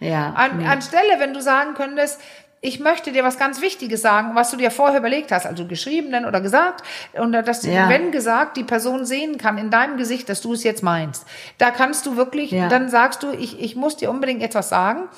Ja. 0.00 0.30
An, 0.34 0.64
Anstelle, 0.66 1.18
wenn 1.18 1.32
du 1.34 1.40
sagen 1.40 1.74
könntest, 1.74 2.20
ich 2.62 2.78
möchte 2.78 3.10
dir 3.12 3.24
was 3.24 3.38
ganz 3.38 3.62
Wichtiges 3.62 4.02
sagen, 4.02 4.34
was 4.34 4.50
du 4.50 4.58
dir 4.58 4.70
vorher 4.70 4.98
überlegt 4.98 5.32
hast, 5.32 5.46
also 5.46 5.66
geschrieben 5.66 6.26
oder 6.26 6.42
gesagt, 6.42 6.84
und 7.14 7.32
dass, 7.32 7.64
Ja. 7.64 7.88
wenn 7.88 8.10
gesagt, 8.12 8.58
die 8.58 8.64
Person 8.64 9.06
sehen 9.06 9.38
kann 9.38 9.56
in 9.56 9.70
deinem 9.70 9.96
Gesicht, 9.96 10.28
dass 10.28 10.42
du 10.42 10.52
es 10.52 10.62
jetzt 10.62 10.82
meinst. 10.82 11.26
Da 11.56 11.70
kannst 11.70 12.04
du 12.04 12.16
wirklich, 12.16 12.50
Ja. 12.50 12.68
dann 12.68 12.90
sagst 12.90 13.22
du, 13.22 13.30
ich, 13.32 13.60
ich 13.62 13.76
muss 13.76 13.96
dir 13.96 14.10
unbedingt 14.10 14.42
etwas 14.42 14.68
sagen. 14.68 15.08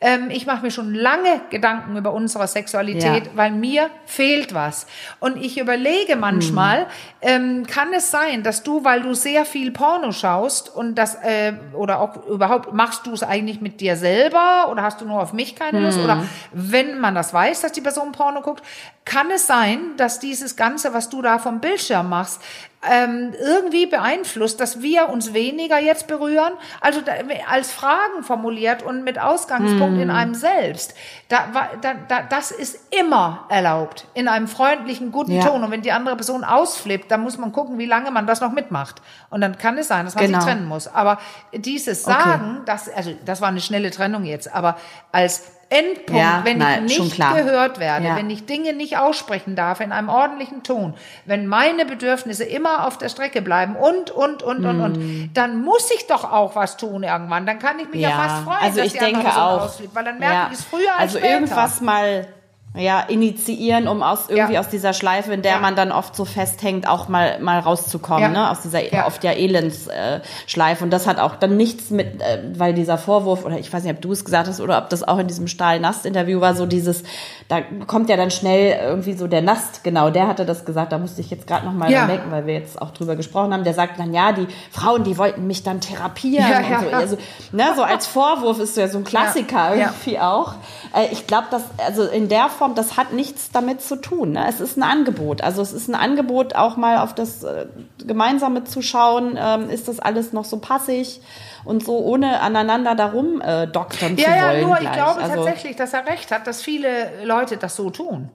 Ähm, 0.00 0.28
ich 0.30 0.44
mache 0.46 0.62
mir 0.62 0.70
schon 0.70 0.92
lange 0.94 1.40
Gedanken 1.48 1.96
über 1.96 2.12
unsere 2.12 2.46
Sexualität, 2.46 3.26
Ja. 3.26 3.30
weil 3.34 3.50
mir 3.50 3.88
fehlt 4.04 4.52
was. 4.54 4.86
Und 5.20 5.42
ich 5.42 5.58
überlege 5.58 6.16
manchmal, 6.16 6.80
Hm. 6.80 6.86
ähm, 7.22 7.66
kann 7.66 7.92
es 7.94 8.10
sein, 8.10 8.42
dass 8.42 8.62
du, 8.62 8.84
weil 8.84 9.00
du 9.00 9.14
sehr 9.14 9.46
viel 9.46 9.70
Porno 9.70 10.12
schaust 10.12 10.74
und 10.74 10.96
das, 10.96 11.14
äh, 11.22 11.54
oder 11.72 12.00
auch 12.00 12.26
überhaupt, 12.26 12.74
machst 12.74 13.06
du 13.06 13.12
es 13.12 13.22
eigentlich 13.22 13.60
mit 13.62 13.80
dir 13.80 13.96
selber 13.96 14.68
oder 14.70 14.82
hast 14.82 15.00
du 15.00 15.06
nur 15.06 15.20
auf 15.22 15.32
mich 15.32 15.56
keine 15.56 15.80
Lust? 15.80 15.96
Hm. 15.98 16.04
Oder 16.04 16.22
wenn 16.52 17.00
man 17.00 17.14
das 17.14 17.32
weiß, 17.32 17.62
dass 17.62 17.72
die 17.72 17.80
Person 17.80 18.12
Porno 18.12 18.42
guckt, 18.42 18.62
kann 19.06 19.30
es 19.30 19.46
sein, 19.46 19.96
dass 19.96 20.18
dieses 20.18 20.56
Ganze, 20.56 20.92
was 20.92 21.08
du 21.08 21.22
da 21.22 21.38
vom 21.38 21.60
Bildschirm 21.60 22.08
machst, 22.10 22.42
ähm, 22.88 23.32
irgendwie 23.40 23.86
beeinflusst, 23.86 24.60
dass 24.60 24.82
wir 24.82 25.08
uns 25.08 25.32
weniger 25.32 25.78
jetzt 25.78 26.06
berühren, 26.06 26.52
also 26.80 27.00
als 27.48 27.72
Fragen 27.72 28.22
formuliert 28.22 28.82
und 28.82 29.02
mit 29.02 29.18
Ausgangspunkt 29.18 29.98
in 30.00 30.10
einem 30.10 30.34
selbst. 30.34 30.94
Da, 31.28 31.68
da, 31.80 31.94
da, 32.08 32.22
das 32.22 32.50
ist 32.50 32.78
immer 33.00 33.46
erlaubt, 33.48 34.06
in 34.14 34.28
einem 34.28 34.46
freundlichen, 34.46 35.10
guten 35.10 35.32
Ja. 35.32 35.44
Ton. 35.46 35.64
Und 35.64 35.70
wenn 35.70 35.82
die 35.82 35.92
andere 35.92 36.16
Person 36.16 36.44
ausflippt, 36.44 37.10
dann 37.10 37.22
muss 37.22 37.38
man 37.38 37.52
gucken, 37.52 37.78
wie 37.78 37.86
lange 37.86 38.10
man 38.10 38.26
das 38.26 38.40
noch 38.40 38.52
mitmacht. 38.52 39.00
Und 39.30 39.40
dann 39.40 39.56
kann 39.56 39.78
es 39.78 39.88
sein, 39.88 40.04
dass 40.04 40.14
man 40.14 40.26
Genau. 40.26 40.40
sich 40.40 40.46
trennen 40.48 40.66
muss. 40.66 40.86
Aber 40.86 41.18
dieses 41.54 42.06
Okay. 42.06 42.14
Sagen, 42.22 42.62
das, 42.66 42.88
also 42.88 43.12
das 43.24 43.40
war 43.40 43.48
eine 43.48 43.60
schnelle 43.60 43.90
Trennung 43.90 44.24
jetzt, 44.24 44.52
aber 44.52 44.76
als 45.12 45.42
Endpunkt, 45.68 46.20
Ja, 46.20 46.40
wenn 46.44 46.58
nein, 46.58 46.86
ich 46.86 46.98
nicht 47.00 47.16
gehört 47.16 47.80
werde, 47.80 48.06
Ja. 48.06 48.16
wenn 48.16 48.30
ich 48.30 48.46
Dinge 48.46 48.72
nicht 48.72 48.98
aussprechen 48.98 49.56
darf 49.56 49.80
in 49.80 49.90
einem 49.90 50.08
ordentlichen 50.08 50.62
Ton, 50.62 50.94
wenn 51.24 51.46
meine 51.48 51.84
Bedürfnisse 51.84 52.44
immer 52.44 52.86
auf 52.86 52.98
der 52.98 53.08
Strecke 53.08 53.42
bleiben 53.42 53.74
und, 53.74 54.10
und, 54.12 54.42
und, 54.44 54.64
und, 54.64 54.80
und, 54.80 55.30
dann 55.34 55.60
muss 55.62 55.90
ich 55.90 56.06
doch 56.06 56.30
auch 56.30 56.54
was 56.54 56.76
tun 56.76 57.02
irgendwann. 57.02 57.46
Dann 57.46 57.58
kann 57.58 57.78
ich 57.80 57.88
mich 57.90 58.00
ja, 58.00 58.08
Mm. 58.08 58.12
Ja, 58.12 58.16
fast 58.28 58.44
freuen, 58.44 58.58
also 58.62 58.76
dass 58.78 58.86
ich 58.86 58.92
die 58.92 58.98
denke 59.00 59.20
Person 59.22 59.42
auch. 59.42 59.60
ausflippt, 59.62 59.94
weil 59.94 60.04
dann 60.04 60.18
merke 60.20 60.52
ich 60.52 60.58
es 60.60 60.64
früher 60.64 60.92
als 60.92 61.00
Also 61.00 61.18
später. 61.18 61.34
irgendwas 61.34 61.80
mal 61.80 62.28
ja, 62.76 63.00
initiieren, 63.00 63.88
um 63.88 64.02
aus 64.02 64.28
irgendwie 64.28 64.54
Ja. 64.54 64.60
aus 64.60 64.68
dieser 64.68 64.92
Schleife, 64.92 65.32
in 65.32 65.42
der 65.42 65.52
Ja. 65.52 65.58
man 65.60 65.76
dann 65.76 65.92
oft 65.92 66.14
so 66.14 66.24
festhängt, 66.24 66.88
auch 66.88 67.08
mal 67.08 67.38
mal 67.40 67.58
rauszukommen, 67.58 68.22
Ja. 68.22 68.28
ne? 68.28 68.50
Aus 68.50 68.60
dieser 68.62 68.92
Ja. 68.92 69.06
oft 69.06 69.22
ja 69.24 69.32
Elendsschleife. 69.32 70.80
Äh, 70.80 70.84
und 70.84 70.90
das 70.90 71.06
hat 71.06 71.18
auch 71.18 71.36
dann 71.36 71.56
nichts 71.56 71.90
mit, 71.90 72.20
äh, 72.22 72.42
weil 72.56 72.74
dieser 72.74 72.98
Vorwurf 72.98 73.44
oder 73.44 73.58
ich 73.58 73.72
weiß 73.72 73.82
nicht, 73.84 73.94
ob 73.94 74.00
du 74.00 74.12
es 74.12 74.24
gesagt 74.24 74.48
hast 74.48 74.60
oder 74.60 74.78
ob 74.78 74.90
das 74.90 75.06
auch 75.06 75.18
in 75.18 75.26
diesem 75.26 75.48
Stahl-Nast-Interview 75.48 76.40
war, 76.40 76.54
so 76.54 76.66
dieses, 76.66 77.02
da 77.48 77.60
kommt 77.86 78.08
ja 78.10 78.16
dann 78.16 78.30
schnell 78.30 78.78
irgendwie 78.82 79.14
so 79.14 79.26
der 79.26 79.42
Nast, 79.42 79.84
genau, 79.84 80.10
der 80.10 80.26
hatte 80.28 80.44
das 80.44 80.64
gesagt, 80.64 80.92
da 80.92 80.98
musste 80.98 81.20
ich 81.20 81.30
jetzt 81.30 81.46
gerade 81.46 81.64
noch 81.66 81.72
mal 81.72 81.90
Ja. 81.90 82.06
denken, 82.06 82.30
weil 82.30 82.46
wir 82.46 82.54
jetzt 82.54 82.80
auch 82.80 82.90
drüber 82.90 83.16
gesprochen 83.16 83.52
haben. 83.52 83.64
Der 83.64 83.74
sagt 83.74 83.98
dann, 83.98 84.12
ja, 84.12 84.32
die 84.32 84.46
Frauen, 84.70 85.04
die 85.04 85.16
wollten 85.18 85.46
mich 85.46 85.62
dann 85.62 85.80
therapieren 85.80 86.46
Ja, 86.48 86.78
und 86.78 86.84
so. 86.90 86.96
Also, 86.96 87.16
ne, 87.52 87.64
so 87.76 87.82
als 87.82 88.06
Vorwurf 88.06 88.58
ist 88.58 88.76
ja 88.76 88.88
so 88.88 88.98
ein 88.98 89.04
Klassiker 89.04 89.74
irgendwie 89.76 90.18
auch. 90.18 90.54
Äh, 90.94 91.06
Ich 91.12 91.26
glaube, 91.26 91.46
dass, 91.50 91.62
also 91.86 92.02
in 92.04 92.28
der 92.28 92.48
Form, 92.48 92.65
das 92.74 92.96
hat 92.96 93.12
nichts 93.12 93.50
damit 93.50 93.80
zu 93.80 93.96
tun. 93.96 94.32
Ne? 94.32 94.46
Es 94.48 94.60
ist 94.60 94.76
ein 94.76 94.82
Angebot. 94.82 95.40
Also 95.42 95.62
es 95.62 95.72
ist 95.72 95.88
ein 95.88 95.94
Angebot, 95.94 96.54
auch 96.54 96.76
mal 96.76 96.98
auf 96.98 97.14
das 97.14 97.42
äh, 97.44 97.66
Gemeinsame 98.04 98.64
zu 98.64 98.82
schauen. 98.82 99.38
Ähm, 99.40 99.70
ist 99.70 99.88
das 99.88 100.00
alles 100.00 100.32
noch 100.32 100.44
so 100.44 100.58
passig 100.58 101.20
und 101.64 101.84
so, 101.84 101.98
ohne 101.98 102.40
aneinander 102.40 102.94
darum 102.94 103.40
äh, 103.40 103.66
doktern 103.66 104.16
zu 104.16 104.24
Ja, 104.24 104.36
ja, 104.36 104.48
wollen? 104.50 104.60
nur 104.66 104.74
ich 104.74 104.80
gleich. 104.80 104.92
glaube 104.94 105.22
also, 105.22 105.44
tatsächlich, 105.44 105.76
dass 105.76 105.92
er 105.92 106.06
recht 106.06 106.30
hat, 106.30 106.46
dass 106.46 106.62
viele 106.62 106.88
Leute 107.24 107.56
das 107.56 107.76
so 107.76 107.90
tun. 107.90 108.30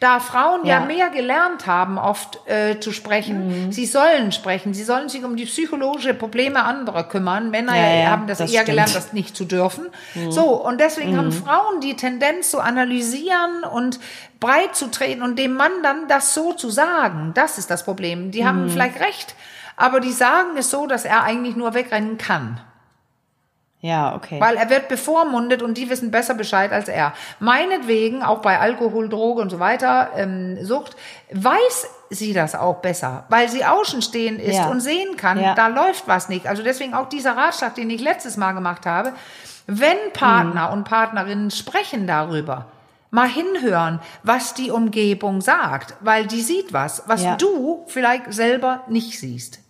Da 0.00 0.20
Frauen 0.20 0.64
ja, 0.64 0.80
Ja. 0.80 0.86
mehr 0.86 1.10
gelernt 1.10 1.66
haben, 1.66 1.98
oft 1.98 2.40
äh, 2.48 2.80
zu 2.80 2.92
sprechen, 2.92 3.66
Mhm. 3.66 3.72
sie 3.72 3.86
sollen 3.86 4.32
sprechen, 4.32 4.74
sie 4.74 4.84
sollen 4.84 5.08
sich 5.08 5.24
um 5.24 5.36
die 5.36 5.44
psychologische 5.46 6.12
Probleme 6.14 6.62
anderer 6.64 7.04
kümmern. 7.04 7.50
Männer 7.50 7.76
Ja, 7.76 7.94
ja, 8.02 8.10
haben 8.10 8.26
das, 8.26 8.38
das 8.38 8.50
eher 8.50 8.62
stimmt. 8.62 8.68
Mhm. 8.68 8.70
gelernt, 8.72 8.94
das 8.96 9.12
nicht 9.12 9.36
zu 9.36 9.44
dürfen. 9.44 9.86
So, 10.30 10.44
und 10.64 10.80
deswegen 10.80 11.16
haben 11.16 11.32
Frauen 11.32 11.80
die 11.80 11.94
Tendenz 11.96 12.50
zu 12.50 12.60
analysieren 12.60 13.64
und 13.64 14.00
breit 14.40 14.74
zu 14.74 14.90
treten 14.90 15.22
und 15.22 15.38
dem 15.38 15.54
Mann 15.54 15.72
dann 15.82 16.08
das 16.08 16.34
so 16.34 16.52
zu 16.52 16.68
sagen. 16.70 17.32
Das 17.34 17.58
ist 17.58 17.70
das 17.70 17.84
Problem. 17.84 18.30
Die 18.30 18.42
Mhm. 18.42 18.46
haben 18.46 18.68
vielleicht 18.70 19.00
recht, 19.00 19.34
aber 19.76 20.00
die 20.00 20.12
sagen 20.12 20.56
es 20.58 20.70
so, 20.70 20.86
dass 20.86 21.04
er 21.04 21.22
eigentlich 21.22 21.56
nur 21.56 21.74
wegrennen 21.74 22.18
kann. 22.18 22.60
Ja, 23.86 24.14
okay. 24.16 24.40
Weil 24.40 24.56
er 24.56 24.68
wird 24.68 24.88
bevormundet 24.88 25.62
und 25.62 25.78
die 25.78 25.88
wissen 25.88 26.10
besser 26.10 26.34
Bescheid 26.34 26.72
als 26.72 26.88
er. 26.88 27.12
Meinetwegen, 27.38 28.22
auch 28.22 28.38
bei 28.42 28.58
Alkohol, 28.58 29.08
Droge 29.08 29.40
und 29.42 29.50
so 29.50 29.60
weiter, 29.60 30.10
ähm, 30.16 30.58
Sucht, 30.64 30.96
weiß 31.32 31.88
sie 32.10 32.32
das 32.32 32.54
auch 32.54 32.76
besser, 32.76 33.24
weil 33.28 33.48
sie 33.48 33.64
außenstehend 33.64 34.40
ist 34.40 34.56
Ja. 34.56 34.68
und 34.68 34.80
sehen 34.80 35.16
kann, 35.16 35.40
Ja. 35.40 35.54
da 35.54 35.68
läuft 35.68 36.06
was 36.08 36.28
nicht. 36.28 36.46
Also 36.46 36.62
deswegen 36.62 36.94
auch 36.94 37.08
dieser 37.08 37.36
Ratschlag, 37.36 37.74
den 37.74 37.90
ich 37.90 38.00
letztes 38.00 38.36
Mal 38.36 38.52
gemacht 38.52 38.86
habe, 38.86 39.12
wenn 39.66 39.96
Partner 40.12 40.72
und 40.72 40.84
Partnerinnen 40.84 41.50
sprechen 41.50 42.06
darüber, 42.06 42.66
mal 43.10 43.28
hinhören, 43.28 44.00
was 44.24 44.54
die 44.54 44.70
Umgebung 44.70 45.40
sagt, 45.40 45.94
weil 46.00 46.26
die 46.26 46.42
sieht 46.42 46.72
was, 46.72 47.04
was 47.06 47.22
Ja. 47.22 47.36
du 47.36 47.84
vielleicht 47.86 48.32
selber 48.32 48.82
nicht 48.88 49.18
siehst. 49.18 49.60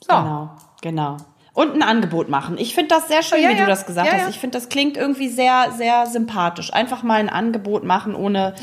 So. 0.00 0.14
Genau, 0.16 0.50
genau. 0.82 1.16
Und 1.52 1.74
ein 1.74 1.82
Angebot 1.82 2.28
machen. 2.28 2.56
Ich 2.58 2.76
finde 2.76 2.94
das 2.94 3.08
sehr 3.08 3.24
schön, 3.24 3.42
Ja, 3.42 3.48
wie 3.48 3.54
ja. 3.54 3.60
du 3.62 3.66
das 3.66 3.84
gesagt 3.84 4.06
Ja, 4.06 4.18
hast. 4.20 4.28
Ich 4.30 4.38
finde, 4.38 4.56
das 4.56 4.68
klingt 4.68 4.96
irgendwie 4.96 5.28
sehr, 5.28 5.72
sehr 5.76 6.06
sympathisch. 6.06 6.72
Einfach 6.72 7.02
mal 7.02 7.16
ein 7.16 7.28
Angebot 7.28 7.82
machen, 7.82 8.14
ohne 8.14 8.54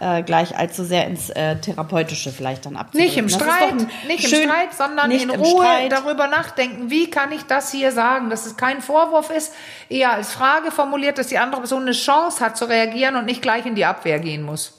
äh, 0.00 0.22
gleich 0.22 0.56
allzu 0.56 0.84
sehr 0.84 1.08
ins 1.08 1.28
äh, 1.30 1.56
Therapeutische 1.56 2.30
vielleicht 2.30 2.64
dann 2.64 2.76
abzudrücken. 2.76 3.04
Nicht 3.04 3.16
im 3.18 3.26
Das 3.26 3.34
Streit, 3.34 3.74
nicht 4.06 4.28
schön- 4.28 4.42
im 4.44 4.48
Streit, 4.50 4.74
sondern 4.74 5.10
in 5.10 5.28
Ruhe 5.30 5.64
Streit. 5.64 5.90
darüber 5.92 6.28
nachdenken, 6.28 6.88
wie 6.88 7.10
kann 7.10 7.32
ich 7.32 7.42
das 7.46 7.72
hier 7.72 7.90
sagen, 7.90 8.30
dass 8.30 8.46
es 8.46 8.56
kein 8.56 8.80
Vorwurf 8.80 9.30
ist, 9.30 9.52
eher 9.88 10.12
als 10.12 10.32
Frage 10.32 10.70
formuliert, 10.70 11.18
dass 11.18 11.26
die 11.26 11.38
andere 11.38 11.62
Person 11.62 11.82
eine 11.82 11.92
Chance 11.92 12.44
hat 12.44 12.56
zu 12.56 12.66
reagieren 12.66 13.16
und 13.16 13.24
nicht 13.24 13.42
gleich 13.42 13.66
in 13.66 13.74
die 13.74 13.84
Abwehr 13.84 14.20
gehen 14.20 14.42
muss. 14.44 14.72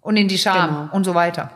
Und 0.00 0.16
in 0.16 0.26
die 0.26 0.38
Scham 0.38 0.68
Genau. 0.68 0.88
und 0.96 1.04
so 1.04 1.14
weiter. 1.14 1.50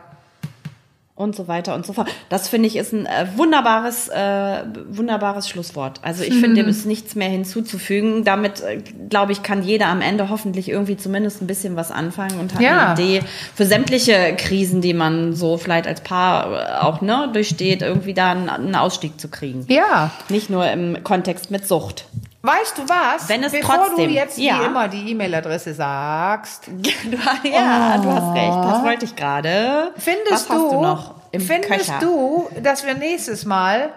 Und 1.15 1.35
so 1.35 1.47
weiter 1.47 1.75
und 1.75 1.85
so 1.85 1.93
fort. 1.93 2.09
Das 2.29 2.49
finde 2.49 2.67
ich 2.67 2.75
ist 2.75 2.91
ein 2.91 3.05
äh, 3.05 3.27
wunderbares, 3.35 4.09
äh, 4.09 4.63
wunderbares 4.89 5.47
Schlusswort. 5.47 5.99
Also 6.01 6.23
ich 6.23 6.33
finde, 6.33 6.55
dem 6.63 6.67
ist 6.67 6.87
nichts 6.87 7.13
mehr 7.13 7.29
hinzuzufügen. 7.29 8.23
Damit, 8.23 8.61
äh, 8.61 8.81
glaube 9.09 9.31
ich, 9.31 9.43
kann 9.43 9.61
jeder 9.63 9.87
am 9.87 10.01
Ende 10.01 10.29
hoffentlich 10.29 10.69
irgendwie 10.69 10.97
zumindest 10.97 11.41
ein 11.41 11.47
bisschen 11.47 11.75
was 11.75 11.91
anfangen 11.91 12.39
und 12.39 12.55
hat 12.55 12.61
Ja. 12.61 12.93
eine 12.93 13.01
Idee 13.01 13.21
für 13.53 13.65
sämtliche 13.65 14.35
Krisen, 14.37 14.81
die 14.81 14.95
man 14.95 15.33
so 15.35 15.57
vielleicht 15.57 15.85
als 15.85 16.01
Paar 16.01 16.51
äh, 16.51 16.83
auch 16.83 17.01
ne, 17.01 17.29
durchsteht, 17.31 17.83
irgendwie 17.83 18.15
da 18.15 18.31
einen, 18.31 18.49
einen 18.49 18.75
Ausstieg 18.75 19.19
zu 19.21 19.27
kriegen. 19.27 19.65
Ja. 19.67 20.09
Nicht 20.29 20.49
nur 20.49 20.67
im 20.71 21.03
Kontext 21.03 21.51
mit 21.51 21.67
Sucht. 21.67 22.05
Weißt 22.45 22.77
du 22.77 22.83
was? 22.89 23.29
Wenn 23.29 23.41
es 23.43 23.53
Bevor 23.53 23.75
trotzdem- 23.75 24.09
du 24.09 24.13
jetzt 24.13 24.37
ja. 24.37 24.59
wie 24.59 24.65
immer 24.65 24.89
die 24.89 25.11
E-Mail-Adresse 25.11 25.73
sagst, 25.73 26.67
Du, 26.67 27.17
ja, 27.47 27.97
du 27.97 28.09
hast 28.11 28.35
recht. 28.35 28.53
Das 28.69 28.83
wollte 28.83 29.05
ich 29.05 29.15
gerade. 29.15 29.93
findest 29.97 30.31
Was 30.31 30.47
du, 30.47 30.53
hast 30.53 30.71
du 30.73 30.81
noch 30.81 31.15
im 31.31 31.39
findest 31.41 31.71
Köcher? 31.71 31.99
du, 32.01 32.49
dass 32.61 32.85
wir 32.85 32.95
nächstes 32.95 33.45
Mal 33.45 33.93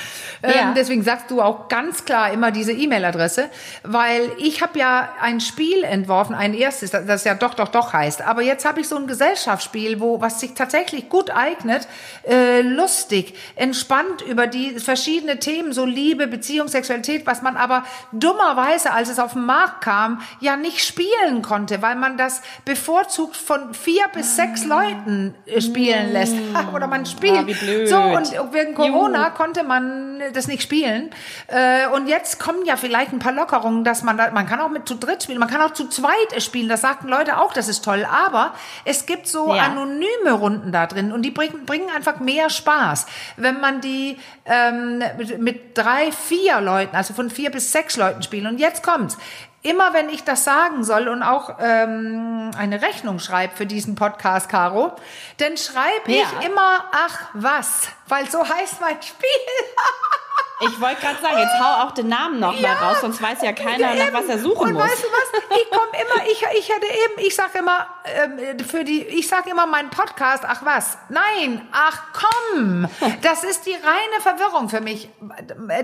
Ähm, 0.44 0.52
Ja. 0.56 0.74
deswegen 0.76 1.04
sagst 1.04 1.30
du 1.30 1.42
auch 1.42 1.68
ganz 1.68 2.06
klar 2.06 2.32
immer 2.32 2.52
diese 2.52 2.72
E-Mail-Adresse, 2.72 3.50
weil 3.84 4.22
ich 4.38 4.62
habe 4.62 4.80
ja 4.80 5.10
ein 5.22 5.40
Spiel 5.42 5.84
entworfen, 5.84 6.34
ein 6.36 6.54
erstes, 6.54 6.92
das 6.92 7.06
das 7.06 7.24
ja 7.26 7.36
doch, 7.36 7.54
doch, 7.54 7.68
doch 7.70 7.94
heißt. 7.94 8.22
Aber 8.22 8.42
jetzt 8.42 8.66
habe 8.66 8.80
ich 8.82 8.88
so 8.88 8.96
ein 8.96 9.08
Gesellschaftsspiel, 9.08 10.00
wo 10.00 10.22
was 10.22 10.40
sich 10.40 10.54
tatsächlich 10.54 11.10
gut 11.10 11.32
eignet, 11.32 11.88
äh, 12.28 12.62
lustig, 12.62 13.34
entspannt 13.56 14.22
über 14.22 14.48
die 14.48 14.80
verschiedene 14.80 15.40
Themen, 15.40 15.74
so 15.74 15.86
Liebe, 15.86 16.28
Beziehung, 16.28 16.68
Sexualität, 16.68 17.26
was 17.26 17.42
man 17.42 17.58
aber 17.58 17.84
dummerweise, 18.12 18.92
als 18.92 19.10
es 19.10 19.20
auf 19.20 19.34
den 19.34 19.46
Markt 19.46 19.82
kam, 19.82 20.22
ja 20.40 20.56
nicht 20.58 20.84
spielen 20.86 21.42
konnte, 21.42 21.82
weil 21.82 21.96
man 21.96 22.18
das 22.18 22.42
bevorzugt 22.66 23.36
von 23.38 23.74
vier 23.74 24.04
bis 24.14 24.36
sechs 24.36 24.66
Leuten 24.66 25.36
äh, 25.46 25.62
spielen 25.62 26.12
lässt. 26.12 26.36
Oder 26.74 26.88
man 26.88 27.06
spielt. 27.06 27.38
Ah, 27.38 27.46
wie 27.48 27.54
blöd. 27.54 27.88
So, 27.90 27.98
und 28.00 28.32
wegen 28.54 28.74
Corona 28.76 29.28
Juhu. 29.28 29.36
konnte 29.36 29.64
man 29.64 30.22
das 30.34 30.48
nicht 30.48 30.64
spielen. 30.64 31.10
Äh, 31.48 31.88
Und 31.88 32.08
jetzt 32.08 32.40
kommen 32.40 32.66
ja 32.66 32.76
vielleicht 32.78 33.14
ein 33.14 33.20
paar 33.20 33.32
Lockerungen, 33.32 33.84
dass 33.84 34.04
man 34.04 34.18
da, 34.18 34.32
man 34.32 34.46
kann 34.48 34.60
auch 34.60 34.70
mit 34.70 34.88
zu 34.88 34.96
dritt 34.96 35.24
spielen, 35.24 35.40
man 35.40 35.50
kann 35.50 35.62
auch 35.62 35.74
zu 35.74 35.88
zweit 35.88 36.42
spielen. 36.42 36.68
Das 36.70 36.82
sagten 36.82 37.08
Leute 37.08 37.38
auch, 37.40 37.54
das 37.54 37.68
ist 37.68 37.84
toll. 37.84 38.06
Aber 38.12 38.54
es 38.86 39.06
gibt 39.06 39.28
so 39.28 39.54
Ja. 39.54 39.64
anonyme 39.64 40.32
Runden 40.34 40.72
da 40.72 40.88
drin 40.88 41.12
und 41.12 41.22
die 41.24 41.32
bringen, 41.32 41.66
bringen 41.66 41.87
einfach 41.90 42.20
mehr 42.20 42.50
Spaß. 42.50 43.06
Wenn 43.38 43.60
man 43.60 43.82
die 43.82 44.18
ähm, 44.46 45.04
mit, 45.40 45.78
drei, 45.78 46.12
vier 46.12 46.62
Leuten, 46.62 46.96
also 46.96 47.14
von 47.14 47.30
vier 47.30 47.52
bis 47.52 47.72
sechs 47.72 47.96
Leuten 47.98 48.24
spielen. 48.24 48.48
Und 48.48 48.60
jetzt 48.60 48.84
kommt's. 48.84 49.18
Immer 49.64 49.92
wenn 49.94 50.08
ich 50.10 50.24
das 50.24 50.44
sagen 50.46 50.84
soll 50.84 51.08
und 51.10 51.24
auch 51.24 51.56
ähm, 51.60 52.52
eine 52.58 52.82
Rechnung 52.82 53.20
schreibe 53.20 53.56
für 53.56 53.66
diesen 53.66 53.96
Podcast, 53.96 54.48
Caro, 54.50 54.96
dann 55.38 55.58
schreibe 55.58 56.10
ich 56.12 56.20
Ja. 56.22 56.40
immer, 56.46 56.86
ach 56.94 57.30
was, 57.34 57.88
weil 58.08 58.30
so 58.30 58.48
heißt 58.48 58.80
mein 58.80 59.02
Spiel. 59.02 59.28
Ich 60.60 60.82
wollte 60.82 61.02
gerade 61.02 61.22
sagen, 61.22 61.38
jetzt 61.38 61.60
hau 61.62 61.84
auch 61.86 61.92
den 61.92 62.08
Namen 62.08 62.40
noch 62.40 62.60
mal 62.60 62.74
raus, 62.74 62.98
sonst 63.02 63.22
weiß 63.22 63.42
ja 63.44 63.54
keiner, 63.54 63.94
nach 63.94 64.14
was 64.14 64.26
er 64.26 64.40
suchen 64.40 64.70
Und 64.70 64.74
muss. 64.74 64.84
weißt 64.84 65.04
du 65.04 65.08
was? 65.08 65.42
Ich 65.62 65.70
komme 65.70 65.88
immer, 65.94 66.26
ich, 66.32 66.46
ich 66.60 66.70
hätte 66.70 66.86
eben, 66.88 67.28
ich 67.28 67.36
sage 67.36 67.60
immer, 67.60 67.86
ähm, 68.06 68.60
für 68.66 68.84
die, 68.84 69.04
ich 69.04 69.28
sage 69.28 69.52
immer 69.52 69.68
meinen 69.68 69.92
Podcast, 69.92 70.44
ach 70.48 70.62
was? 70.66 70.98
Nein, 71.10 71.68
ach 71.72 72.02
komm. 72.14 72.88
Das 73.22 73.44
ist 73.44 73.66
die 73.68 73.74
reine 73.74 74.22
Verwirrung 74.22 74.70
für 74.70 74.82
mich. 74.82 75.10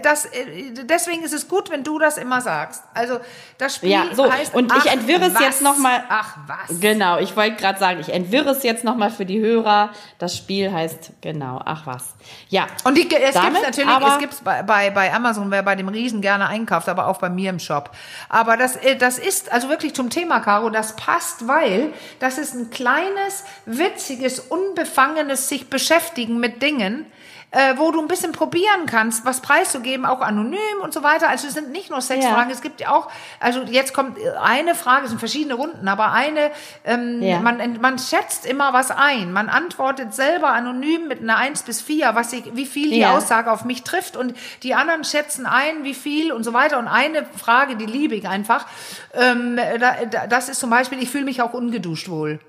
Das, 0.01 0.25
äh, 0.25 0.71
deswegen 0.83 1.21
ist 1.23 1.33
es 1.33 1.47
gut, 1.47 1.69
wenn 1.69 1.83
du 1.83 1.99
das 1.99 2.17
immer 2.17 2.41
sagst. 2.41 2.83
Also 2.95 3.19
das 3.59 3.75
Spiel 3.75 3.89
Ja, 3.91 4.05
so, 4.13 4.31
heißt 4.31 4.55
und 4.55 4.73
ich 4.75 4.91
entwirre 4.91 5.25
es 5.25 5.39
jetzt 5.39 5.61
noch 5.61 5.77
mal- 5.77 6.03
Ach 6.09 6.35
was? 6.47 6.79
Genau, 6.79 7.19
ich 7.19 7.35
wollte 7.35 7.57
gerade 7.57 7.77
sagen, 7.77 7.99
ich 7.99 8.11
entwirre 8.11 8.49
es 8.49 8.63
jetzt 8.63 8.83
nochmal 8.83 9.11
für 9.11 9.25
die 9.25 9.39
Hörer. 9.39 9.91
Das 10.17 10.35
Spiel 10.35 10.71
heißt, 10.71 11.11
genau, 11.21 11.61
ach 11.63 11.85
was. 11.85 12.15
Ja. 12.49 12.65
Und 12.85 12.95
die, 12.97 13.03
es 13.03 13.33
gibt 13.39 13.61
natürlich, 13.61 14.07
es 14.07 14.17
gibt's 14.19 14.41
bei, 14.41 14.62
bei, 14.63 14.89
bei 14.89 15.13
Amazon, 15.13 15.51
wer 15.51 15.63
bei 15.63 15.75
dem 15.75 15.87
Riesen 15.87 16.21
gerne 16.21 16.47
einkauft, 16.47 16.89
aber 16.89 17.07
auch 17.07 17.19
bei 17.19 17.29
mir 17.29 17.49
im 17.49 17.59
Shop. 17.59 17.91
Aber 18.29 18.57
das, 18.57 18.75
äh, 18.77 18.95
das 18.95 19.19
ist 19.19 19.51
also 19.51 19.69
wirklich 19.69 19.93
zum 19.93 20.09
Thema, 20.09 20.39
Caro, 20.39 20.69
das 20.69 20.95
passt, 20.95 21.47
weil 21.47 21.93
das 22.19 22.37
ist 22.37 22.55
ein 22.55 22.69
kleines, 22.69 23.43
witziges, 23.65 24.39
unbefangenes 24.39 25.49
sich 25.49 25.69
beschäftigen 25.69 26.39
mit 26.39 26.61
Dingen, 26.61 27.05
äh, 27.53 27.77
wo 27.77 27.91
du 27.91 28.01
ein 28.01 28.07
bisschen 28.07 28.31
probieren 28.31 28.87
kannst, 28.87 29.25
was 29.25 29.39
preiszugeben, 29.41 30.05
auch 30.07 30.21
anonym 30.21 30.57
und 30.81 30.91
so 30.91 31.03
weiter. 31.03 31.29
Also 31.29 31.47
es 31.47 31.53
sind 31.53 31.71
nicht 31.71 31.91
nur 31.91 32.01
Sexfragen, 32.01 32.49
Ja. 32.49 32.55
es 32.55 32.61
gibt 32.63 32.81
ja 32.81 32.89
auch, 32.91 33.09
also 33.39 33.61
jetzt 33.61 33.93
kommt 33.93 34.17
eine 34.41 34.73
Frage, 34.73 35.03
es 35.03 35.09
sind 35.11 35.19
verschiedene 35.19 35.53
Runden, 35.53 35.87
aber 35.87 36.11
eine, 36.11 36.49
ähm, 36.83 37.21
Ja. 37.21 37.39
man, 37.39 37.79
man 37.79 37.99
schätzt 37.99 38.47
immer 38.47 38.73
was 38.73 38.89
ein. 38.89 39.31
Man 39.31 39.49
antwortet 39.49 40.15
selber 40.15 40.49
anonym 40.49 41.07
mit 41.07 41.21
einer 41.21 41.37
1 41.37 41.61
bis 41.61 41.79
4, 41.79 42.15
was 42.15 42.33
ich, 42.33 42.55
wie 42.55 42.65
viel 42.65 42.89
die 42.89 42.99
Ja. 42.99 43.15
Aussage 43.15 43.51
auf 43.51 43.65
mich 43.65 43.83
trifft 43.83 44.17
und 44.17 44.33
die 44.63 44.73
anderen 44.73 45.03
schätzen 45.03 45.45
ein, 45.45 45.83
wie 45.83 45.93
viel 45.93 46.31
und 46.31 46.43
so 46.43 46.53
weiter. 46.53 46.79
Und 46.79 46.87
eine 46.87 47.23
Frage, 47.37 47.75
die 47.75 47.85
liebe 47.85 48.15
ich 48.15 48.27
einfach, 48.27 48.65
ähm, 49.13 49.57
da, 49.79 50.25
das 50.27 50.49
ist 50.49 50.59
zum 50.59 50.71
Beispiel, 50.71 51.01
ich 51.03 51.11
fühle 51.11 51.25
mich 51.25 51.41
auch 51.43 51.53
ungeduscht 51.53 52.09
wohl. 52.09 52.39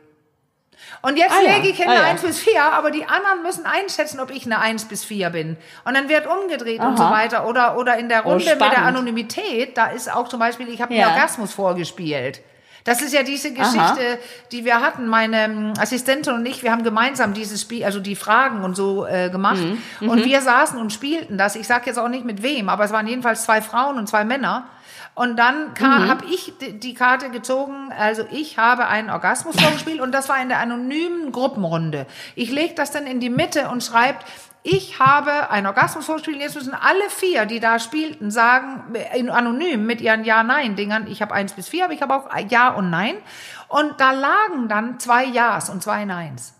Und 1.04 1.18
jetzt 1.18 1.34
Ah 1.38 1.42
lege 1.42 1.68
ich 1.68 1.76
hin 1.76 1.86
ah 1.88 1.92
eine 1.92 2.00
ja. 2.00 2.06
1 2.12 2.22
bis 2.22 2.38
4, 2.40 2.62
aber 2.72 2.90
die 2.90 3.04
anderen 3.04 3.42
müssen 3.42 3.66
einschätzen, 3.66 4.20
ob 4.20 4.30
ich 4.30 4.46
eine 4.46 4.58
1 4.58 4.86
bis 4.86 5.04
4 5.04 5.28
bin. 5.30 5.56
Und 5.84 5.94
dann 5.94 6.08
wird 6.08 6.26
umgedreht 6.26 6.80
und 6.80 6.96
so 6.96 7.04
Aha. 7.04 7.12
weiter. 7.12 7.46
Oder, 7.46 7.76
oder 7.76 7.98
in 7.98 8.08
der 8.08 8.24
Oh, 8.24 8.30
Runde 8.30 8.50
mit 8.50 8.60
der. 8.60 8.84
Anonymität, 8.84 9.76
da 9.76 9.88
ist 9.88 10.10
auch 10.10 10.28
zum 10.28 10.40
Beispiel, 10.40 10.68
ich 10.68 10.80
habe 10.80 10.94
Ja. 10.94 11.08
einen 11.08 11.14
Orgasmus 11.14 11.52
vorgespielt. 11.52 12.40
Das 12.84 13.00
ist 13.00 13.14
ja 13.14 13.22
diese 13.22 13.52
Geschichte, 13.52 14.18
die 14.52 14.64
wir 14.64 14.80
hatten. 14.80 15.06
Meine 15.06 15.44
ähm, 15.44 15.72
Assistentin 15.78 16.34
und 16.34 16.46
ich, 16.46 16.62
wir 16.62 16.70
haben 16.70 16.84
gemeinsam 16.84 17.32
dieses 17.32 17.62
Spiel, 17.62 17.84
also 17.84 17.98
die 18.00 18.14
Fragen 18.16 18.62
und 18.62 18.74
so 18.74 19.06
äh, 19.06 19.30
gemacht. 19.30 19.62
Mhm. 20.00 20.08
Und 20.08 20.24
wir 20.24 20.40
saßen 20.42 20.78
und 20.78 20.92
spielten 20.92 21.38
das. 21.38 21.56
Ich 21.56 21.66
sage 21.66 21.84
jetzt 21.86 21.98
auch 21.98 22.08
nicht 22.08 22.24
mit 22.26 22.42
wem, 22.42 22.68
aber 22.68 22.84
es 22.84 22.92
waren 22.92 23.06
jedenfalls 23.06 23.44
zwei 23.44 23.62
Frauen 23.62 23.96
und 23.98 24.06
zwei 24.08 24.24
Männer. 24.24 24.66
Und 25.14 25.36
dann 25.36 25.74
Mhm. 25.78 26.08
habe 26.08 26.24
ich 26.24 26.52
die, 26.58 26.94
Karte 26.94 27.30
gezogen, 27.30 27.92
also 27.96 28.24
ich 28.32 28.58
habe 28.58 28.86
einen 28.88 29.10
Orgasmus 29.10 29.60
vorgespielt 29.60 30.00
und 30.00 30.12
das 30.12 30.28
war 30.28 30.40
in 30.42 30.48
der 30.48 30.58
anonymen 30.58 31.30
Gruppenrunde. 31.30 32.06
Ich 32.34 32.50
lege 32.50 32.74
das 32.74 32.90
dann 32.90 33.06
in 33.06 33.20
die 33.20 33.30
Mitte 33.30 33.68
und 33.68 33.82
schreibt, 33.84 34.26
ich 34.64 34.98
habe 34.98 35.50
einen 35.50 35.66
Orgasmus 35.66 36.06
vorgespielt. 36.06 36.40
Jetzt 36.40 36.56
müssen 36.56 36.74
alle 36.74 37.10
vier, 37.10 37.44
die 37.46 37.60
da 37.60 37.78
spielten, 37.78 38.30
sagen, 38.30 38.94
in, 39.14 39.30
anonym 39.30 39.84
mit 39.86 40.00
ihren 40.00 40.24
Ja-Nein-Dingern, 40.24 41.06
ich 41.06 41.20
habe 41.22 41.34
eins 41.34 41.52
bis 41.52 41.68
vier, 41.68 41.84
aber 41.84 41.92
ich 41.92 42.02
habe 42.02 42.14
auch 42.14 42.28
Ja 42.48 42.70
und 42.70 42.90
Nein. 42.90 43.14
Und 43.68 44.00
da 44.00 44.10
lagen 44.12 44.68
dann 44.68 44.98
zwei 44.98 45.26
Ja's 45.26 45.68
und 45.70 45.82
zwei 45.82 46.04
Neins. 46.06 46.54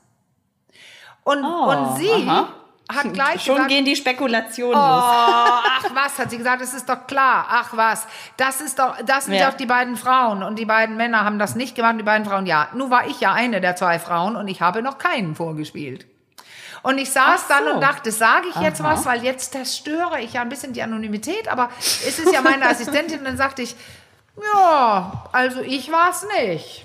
Und, 1.25 1.43
Oh, 1.45 1.71
und 1.71 1.97
sie 1.97 2.29
aha. 2.29 2.49
Hat 2.93 3.13
gleich 3.15 3.43
Schon 3.43 3.55
gesagt, 3.55 3.71
gehen 3.71 3.85
die 3.85 3.97
Spekulationen 3.97 4.75
Oh, 4.75 4.85
los. 4.85 5.05
ach 5.07 5.85
was, 5.95 6.19
hat 6.19 6.31
sie 6.31 6.37
gesagt, 6.39 6.61
es 6.63 6.75
ist 6.75 6.89
doch 6.89 7.07
klar. 7.07 7.47
Ach 7.49 7.71
was, 7.73 8.07
das 8.37 8.61
ist 8.61 8.79
doch, 8.79 8.97
das 9.07 9.25
sind 9.25 9.35
Ja. 9.35 9.51
doch 9.51 9.57
die 9.57 9.67
beiden 9.67 9.97
Frauen 9.97 10.43
und 10.43 10.59
die 10.59 10.67
beiden 10.67 10.97
Männer 10.97 11.25
haben 11.25 11.39
das 11.39 11.55
nicht 11.55 11.75
gemacht, 11.75 11.95
die 11.99 12.03
beiden 12.03 12.27
Frauen 12.27 12.47
ja. 12.47 12.69
Nun 12.75 12.91
war 12.91 13.07
ich 13.07 13.21
ja 13.21 13.33
eine 13.33 13.61
der 13.61 13.75
zwei 13.77 13.99
Frauen 13.99 14.37
und 14.37 14.49
ich 14.49 14.61
habe 14.61 14.83
noch 14.83 14.99
keinen 14.99 15.35
vorgespielt. 15.35 16.07
Und 16.83 16.99
ich 16.99 17.11
saß 17.11 17.41
Ach 17.45 17.49
dann 17.49 17.65
so. 17.65 17.71
und 17.77 17.81
dachte, 17.81 18.13
sage 18.13 18.49
ich 18.51 18.57
jetzt 18.61 18.83
Aha. 18.83 18.93
was, 18.93 19.07
weil 19.07 19.25
jetzt 19.25 19.53
zerstöre 19.53 20.21
ich 20.21 20.35
ja 20.35 20.43
ein 20.43 20.51
bisschen 20.51 20.75
die 20.75 20.83
Anonymität, 20.83 21.49
aber 21.49 21.71
es 21.79 22.19
ist 22.19 22.31
ja 22.31 22.43
meine 22.43 22.67
Assistentin 22.69 23.21
und 23.21 23.25
dann 23.25 23.39
sagte 23.39 23.63
ich, 23.63 23.75
ja, 24.53 25.25
also 25.33 25.61
ich 25.63 25.91
war's 25.91 26.27
nicht. 26.39 26.85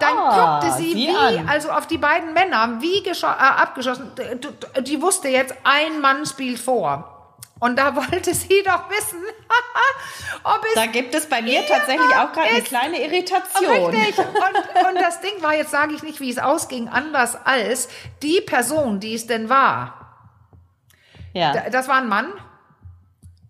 Dann 0.00 0.16
Ah, 0.18 0.58
guckte 0.60 0.76
sie 0.76 0.92
sieh 0.92 1.08
wie, 1.08 1.16
an. 1.38 1.48
also 1.48 1.70
auf 1.70 1.86
die 1.86 1.98
beiden 1.98 2.32
Männer, 2.32 2.80
wie 2.80 3.04
äh, 3.06 3.24
abgeschossen. 3.24 4.10
Die 4.80 5.00
wusste 5.00 5.28
jetzt, 5.28 5.54
ein 5.64 6.00
Mann 6.00 6.26
spielt 6.26 6.58
vor. 6.58 7.16
Und 7.60 7.78
da 7.78 7.94
wollte 8.10 8.34
sie 8.34 8.62
doch 8.64 8.88
wissen, 8.90 9.22
ob 10.44 10.64
es 10.66 10.74
Da 10.74 10.86
gibt 10.86 11.14
es 11.14 11.28
bei 11.28 11.42
mir 11.42 11.60
tatsächlich 11.66 12.14
auch 12.16 12.32
gerade 12.32 12.48
eine 12.48 12.62
kleine 12.62 13.02
Irritation. 13.04 13.90
Richtig. 13.94 14.18
Und, 14.26 14.88
und 14.88 15.00
das 15.00 15.20
Ding 15.20 15.42
war, 15.42 15.54
jetzt 15.54 15.70
sage 15.70 15.92
ich 15.94 16.02
nicht, 16.02 16.20
wie 16.20 16.30
es 16.30 16.38
ausging, 16.38 16.88
anders 16.88 17.36
als 17.44 17.88
die 18.22 18.40
Person, 18.40 18.98
die 19.00 19.14
es 19.14 19.26
denn 19.26 19.48
war. 19.50 19.94
Ja. 21.34 21.68
Das 21.70 21.86
war 21.88 21.96
ein 21.96 22.08
Mann. 22.08 22.32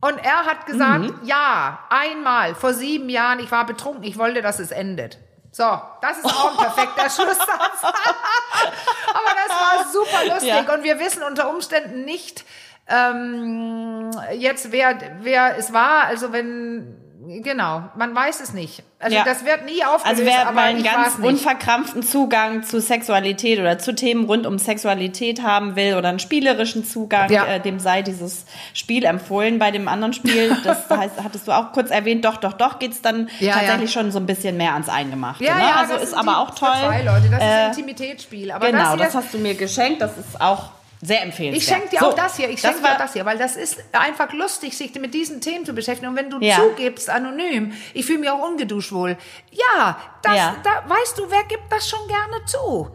Und 0.03 0.17
er 0.25 0.45
hat 0.47 0.67
gesagt, 0.67 1.01
Mhm. 1.05 1.21
ja, 1.25 1.79
einmal 1.91 2.55
vor 2.55 2.73
sieben 2.75 3.09
Jahren, 3.11 3.39
ich 3.39 3.51
war 3.53 3.65
betrunken, 3.67 4.03
ich 4.03 4.19
wollte, 4.19 4.43
dass 4.43 4.59
es 4.59 4.71
endet. 4.71 5.19
So, 5.53 5.65
das 6.01 6.19
ist 6.19 6.25
auch 6.27 6.51
ein 6.53 6.57
perfekter 6.57 7.11
Schlusssatz. 7.11 7.49
Aber 7.83 9.35
das 9.35 9.49
war 9.49 9.93
super 9.93 10.25
lustig 10.27 10.49
Ja. 10.49 10.75
und 10.75 10.85
wir 10.85 10.99
wissen 11.01 11.23
unter 11.23 11.51
Umständen 11.51 12.05
nicht 12.05 12.45
ähm, 12.89 14.11
jetzt, 14.33 14.73
wer, 14.73 14.97
wer 15.21 15.57
es 15.59 15.73
war. 15.73 16.05
Also 16.05 16.33
wenn, 16.33 16.97
genau, 17.43 17.85
man 17.97 18.15
weiß 18.15 18.41
es 18.41 18.53
nicht. 18.53 18.83
Also 18.99 19.17
Ja. 19.17 19.25
das 19.25 19.45
wird 19.45 19.65
nie 19.65 19.83
aufgelöst, 19.85 20.07
Also 20.07 20.25
wer 20.25 20.47
aber 20.49 20.61
einen 20.63 20.83
ganz 20.83 21.15
unverkrampften 21.23 22.03
Zugang 22.03 22.63
zu 22.65 22.81
Sexualität 22.81 23.59
oder 23.61 23.79
zu 23.79 23.95
Themen 23.95 24.25
rund 24.25 24.47
um 24.47 24.59
Sexualität 24.59 25.43
haben 25.43 25.77
will 25.77 25.95
oder 25.95 26.09
einen 26.11 26.19
spielerischen 26.19 26.85
Zugang, 26.85 27.31
Ja. 27.31 27.47
äh, 27.47 27.61
dem 27.61 27.79
sei 27.79 28.03
dieses 28.03 28.45
Spiel 28.75 29.05
empfohlen. 29.05 29.59
Bei 29.59 29.71
dem 29.71 29.89
anderen 29.89 30.13
Spiel, 30.13 30.55
das 30.65 30.91
heißt, 30.91 31.23
hattest 31.23 31.49
du 31.49 31.53
auch 31.53 31.73
kurz 31.73 31.91
erwähnt, 31.91 32.25
doch, 32.25 32.37
doch, 32.37 32.53
doch, 32.55 32.79
geht's 32.79 33.01
dann 33.01 33.31
Ja, 33.39 33.55
tatsächlich 33.55 33.93
schon 33.93 34.11
so 34.13 34.19
ein 34.19 34.27
bisschen 34.27 34.57
mehr 34.57 34.73
ans 34.75 34.89
Eingemachte. 34.89 35.45
Ja, 35.45 35.55
ne? 35.55 35.63
ja, 35.63 35.77
also 35.77 35.95
das 35.95 36.03
ist 36.03 36.15
aber 36.15 36.39
auch 36.39 36.51
toll. 36.51 36.69
Zwei 36.79 37.03
Leute, 37.03 37.29
das 37.31 37.39
ist 37.39 37.41
Äh, 37.41 37.45
ein 37.45 37.69
Intimitätsspiel. 37.71 38.51
Aber 38.51 38.67
genau, 38.67 38.79
das, 38.83 38.95
hier, 38.97 39.05
das 39.07 39.15
hast 39.15 39.35
du 39.35 39.39
mir 39.39 39.55
geschenkt, 39.55 40.03
das 40.03 40.19
ist 40.19 40.41
auch 40.41 40.71
sehr 41.03 41.23
empfehlenswert. 41.23 41.63
Ich 41.63 41.69
schenke 41.69 41.89
dir 41.89 42.01
So, 42.01 42.11
auch 42.11 42.15
das 42.15 42.37
hier, 42.37 42.51
ich 42.51 42.61
schenke 42.61 42.81
dir 42.83 42.93
auch 42.93 42.99
das 42.99 43.13
hier, 43.15 43.25
weil 43.25 43.39
das 43.39 43.57
ist 43.57 43.83
einfach 43.93 44.33
lustig, 44.35 44.77
sich 44.77 44.95
mit 44.97 45.15
diesen 45.15 45.41
Themen 45.41 45.65
zu 45.65 45.73
beschäftigen. 45.73 46.09
Und 46.11 46.17
wenn 46.17 46.29
du 46.31 46.39
Ja. 46.41 46.57
zugibst, 46.57 47.09
anonym, 47.09 47.73
ich 47.95 48.05
fühle 48.05 48.19
mich 48.19 48.31
auch 48.31 48.47
ungeduscht 48.47 48.93
wohl. 48.93 49.17
Ja, 49.51 49.97
das, 50.23 50.37
Ja. 50.37 50.57
da 50.63 50.89
weißt 50.91 51.19
du, 51.19 51.23
wer 51.31 51.45
gibt 51.45 51.71
das 51.71 51.89
schon 51.89 52.07
gerne 52.07 52.45
zu? 52.45 52.91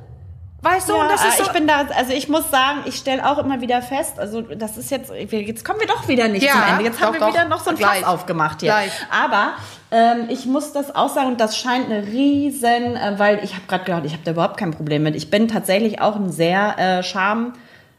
Weißt 0.61 0.89
du, 0.89 0.93
Ja, 0.95 1.01
und 1.01 1.09
das 1.11 1.23
ist 1.23 1.37
so, 1.37 1.43
ich 1.43 1.49
bin 1.51 1.67
da, 1.67 1.85
also 1.95 2.11
ich 2.13 2.27
muss 2.27 2.49
sagen, 2.49 2.81
ich 2.85 2.95
stelle 2.95 3.23
auch 3.29 3.37
immer 3.37 3.61
wieder 3.61 3.83
fest, 3.83 4.17
also 4.17 4.41
das 4.41 4.77
ist 4.77 4.89
jetzt, 4.89 5.11
jetzt 5.11 5.63
kommen 5.63 5.79
wir 5.79 5.85
doch 5.87 6.07
wieder 6.07 6.27
nicht 6.27 6.41
Ja, 6.43 6.53
zum 6.53 6.61
Ende. 6.63 6.83
Jetzt 6.85 6.99
haben 7.01 7.07
doch, 7.07 7.13
wir 7.13 7.19
doch. 7.19 7.33
wieder 7.33 7.45
noch 7.45 7.63
so 7.63 7.69
ein. 7.69 7.77
Fass 7.77 8.03
aufgemacht 8.03 8.61
hier. 8.61 8.69
Gleich. 8.71 8.91
Aber 9.11 9.53
ähm, 9.91 10.25
ich 10.29 10.47
muss 10.47 10.73
das 10.73 10.95
auch 10.95 11.09
sagen, 11.09 11.27
und 11.27 11.41
das 11.41 11.55
scheint 11.57 11.85
eine 11.91 12.07
riesen, 12.07 12.95
äh, 12.95 13.13
weil 13.17 13.43
ich 13.43 13.53
habe 13.53 13.63
gerade 13.67 13.83
gedacht, 13.83 14.03
ich 14.05 14.13
habe 14.13 14.23
da 14.23 14.31
überhaupt 14.31 14.57
kein 14.57 14.71
Problem 14.71 15.03
mit. 15.03 15.15
Ich 15.15 15.29
bin 15.29 15.47
tatsächlich 15.47 16.01
auch 16.01 16.15
ein 16.15 16.31
sehr 16.31 16.79
äh, 16.79 17.03
Scham, 17.03 17.53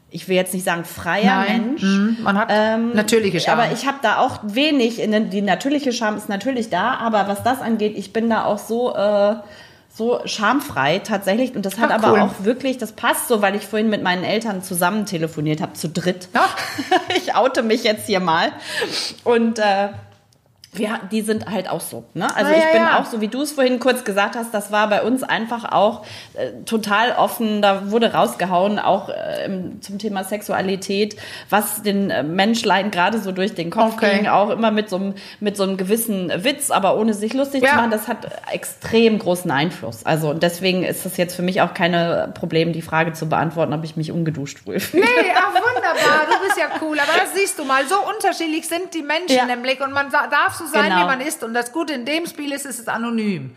ich 0.09 0.27
will 0.29 0.35
jetzt 0.35 0.53
nicht 0.53 0.63
sagen 0.63 0.85
freier 0.85 1.45
Nein. 1.45 1.61
Mensch. 1.61 1.83
Mhm. 1.83 2.17
Man 2.21 2.37
hat 2.37 2.49
natürliche 2.93 3.39
Scham. 3.39 3.59
Aber 3.59 3.71
ich 3.71 3.85
habe 3.85 3.97
da 4.01 4.19
auch 4.19 4.39
wenig, 4.43 4.99
in 4.99 5.11
den, 5.11 5.29
die 5.29 5.41
natürliche 5.41 5.91
Scham 5.91 6.15
ist 6.15 6.29
natürlich 6.29 6.69
da, 6.69 6.93
aber 6.95 7.27
was 7.27 7.43
das 7.43 7.61
angeht, 7.61 7.97
ich 7.97 8.13
bin 8.13 8.29
da 8.29 8.45
auch 8.45 8.57
so, 8.57 8.95
äh, 8.95 9.35
so 9.93 10.21
schamfrei 10.25 10.99
tatsächlich. 10.99 11.55
Und 11.55 11.65
das 11.65 11.77
hat 11.77 11.91
Ach, 11.91 11.95
aber 11.95 12.13
cool. 12.13 12.19
auch 12.19 12.45
wirklich, 12.45 12.77
das 12.77 12.93
passt 12.93 13.27
so, 13.27 13.41
weil 13.41 13.55
ich 13.55 13.67
vorhin 13.67 13.89
mit 13.89 14.01
meinen 14.01 14.23
Eltern 14.23 14.63
zusammen 14.63 15.05
telefoniert 15.05 15.61
habe, 15.61 15.73
zu 15.73 15.89
dritt. 15.89 16.29
Ja. 16.33 16.47
ich 17.17 17.35
oute 17.35 17.63
mich 17.63 17.83
jetzt 17.83 18.05
hier 18.05 18.21
mal. 18.21 18.51
Und 19.25 19.59
äh, 19.59 19.89
ja, 20.79 20.99
die 21.11 21.21
sind 21.21 21.49
halt 21.49 21.69
auch 21.69 21.81
so. 21.81 22.05
Ne? 22.13 22.27
Also 22.35 22.51
Ah, 22.51 22.57
ich 22.57 22.63
ja, 22.65 22.71
bin 22.71 22.81
ja. 22.81 22.99
auch 22.99 23.05
so, 23.05 23.21
wie 23.21 23.27
du 23.27 23.41
es 23.41 23.51
vorhin 23.53 23.79
kurz 23.79 24.03
gesagt 24.03 24.35
hast, 24.35 24.53
das 24.53 24.71
war 24.71 24.87
bei 24.89 25.01
uns 25.01 25.23
einfach 25.23 25.71
auch 25.71 26.05
äh, 26.35 26.51
total 26.65 27.11
offen. 27.13 27.61
Da 27.61 27.91
wurde 27.91 28.13
rausgehauen, 28.13 28.79
auch 28.79 29.09
äh, 29.09 29.45
im, 29.45 29.81
zum 29.81 29.97
Thema 29.99 30.23
Sexualität, 30.23 31.15
was 31.49 31.81
den 31.83 32.09
äh, 32.09 32.23
Menschlein 32.23 32.91
gerade 32.91 33.19
so 33.19 33.31
durch 33.31 33.53
den 33.55 33.69
Kopf 33.69 33.93
Okay. 33.97 34.17
ging, 34.17 34.27
auch 34.27 34.49
immer 34.49 34.71
mit 34.71 34.89
so, 34.89 34.97
einem, 34.97 35.15
mit 35.39 35.57
so 35.57 35.63
einem 35.63 35.77
gewissen 35.77 36.31
Witz, 36.43 36.71
aber 36.71 36.97
ohne 36.97 37.13
sich 37.13 37.33
lustig 37.33 37.63
Ja. 37.63 37.69
zu 37.69 37.75
machen. 37.77 37.91
Das 37.91 38.07
hat 38.07 38.27
extrem 38.51 39.17
großen 39.19 39.49
Einfluss. 39.49 40.05
Also 40.05 40.29
und 40.29 40.43
deswegen 40.43 40.83
ist 40.83 41.05
das 41.05 41.17
jetzt 41.17 41.35
für 41.35 41.41
mich 41.41 41.61
auch 41.61 41.73
keine 41.73 42.31
Problem, 42.35 42.73
die 42.73 42.81
Frage 42.81 43.13
zu 43.13 43.27
beantworten, 43.29 43.73
ob 43.73 43.83
ich 43.83 43.95
mich 43.95 44.11
ungeduscht 44.11 44.65
wohlfühle. 44.67 45.03
Nee, 45.03 45.31
ach 45.35 45.53
wunderbar, 45.53 46.25
du 46.29 46.45
bist 46.45 46.57
ja 46.57 46.65
cool. 46.81 46.99
Aber 46.99 47.11
das 47.19 47.33
siehst 47.33 47.57
du 47.57 47.65
mal, 47.65 47.85
so 47.87 47.95
unterschiedlich 48.13 48.67
sind 48.67 48.93
die 48.93 49.01
Menschen 49.01 49.35
Ja. 49.35 49.45
nämlich 49.45 49.81
und 49.81 49.91
man 49.93 50.09
darf 50.11 50.53
so 50.55 50.65
sein, 50.67 50.85
Genau. 50.89 51.01
wie 51.01 51.05
man 51.05 51.21
ist. 51.21 51.43
Und 51.43 51.53
das 51.53 51.71
Gute 51.71 51.93
in 51.93 52.05
dem 52.05 52.25
Spiel 52.27 52.51
ist, 52.53 52.65
es 52.65 52.79
ist 52.79 52.89
anonym. 52.89 53.55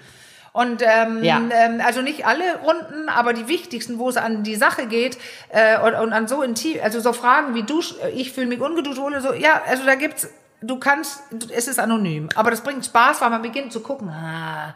Und 0.53 0.83
ähm, 0.83 1.23
Ja. 1.23 1.41
ähm, 1.53 1.81
also 1.85 2.03
nicht 2.03 2.27
alle 2.27 2.57
Runden, 2.59 3.09
aber 3.09 3.33
die 3.33 3.47
wichtigsten, 3.47 3.99
wo 3.99 4.09
es 4.09 4.17
an 4.17 4.43
die 4.43 4.57
Sache 4.57 4.87
geht 4.87 5.17
äh, 5.51 5.79
und, 5.79 5.95
und 5.95 6.13
an 6.13 6.27
so 6.27 6.43
intim, 6.43 6.79
also 6.83 6.99
so 7.01 7.13
Fragen 7.13 7.55
wie 7.55 7.63
du, 7.63 7.81
ich 8.15 8.33
fühle 8.33 8.49
mich 8.49 8.61
ungeducht 8.61 8.99
oder 8.99 9.21
so. 9.21 9.33
Ja, 9.33 9.63
also 9.69 9.85
da 9.87 9.95
gibt's, 9.95 10.29
du 10.61 10.79
kannst, 10.81 11.21
es 11.55 11.69
ist 11.69 11.79
anonym, 11.79 12.29
aber 12.35 12.51
das 12.51 12.63
bringt 12.63 12.85
Spaß, 12.85 13.21
weil 13.21 13.31
man 13.31 13.43
beginnt 13.43 13.73
zu 13.73 13.81
gucken. 13.81 14.09
Ah, 14.09 14.75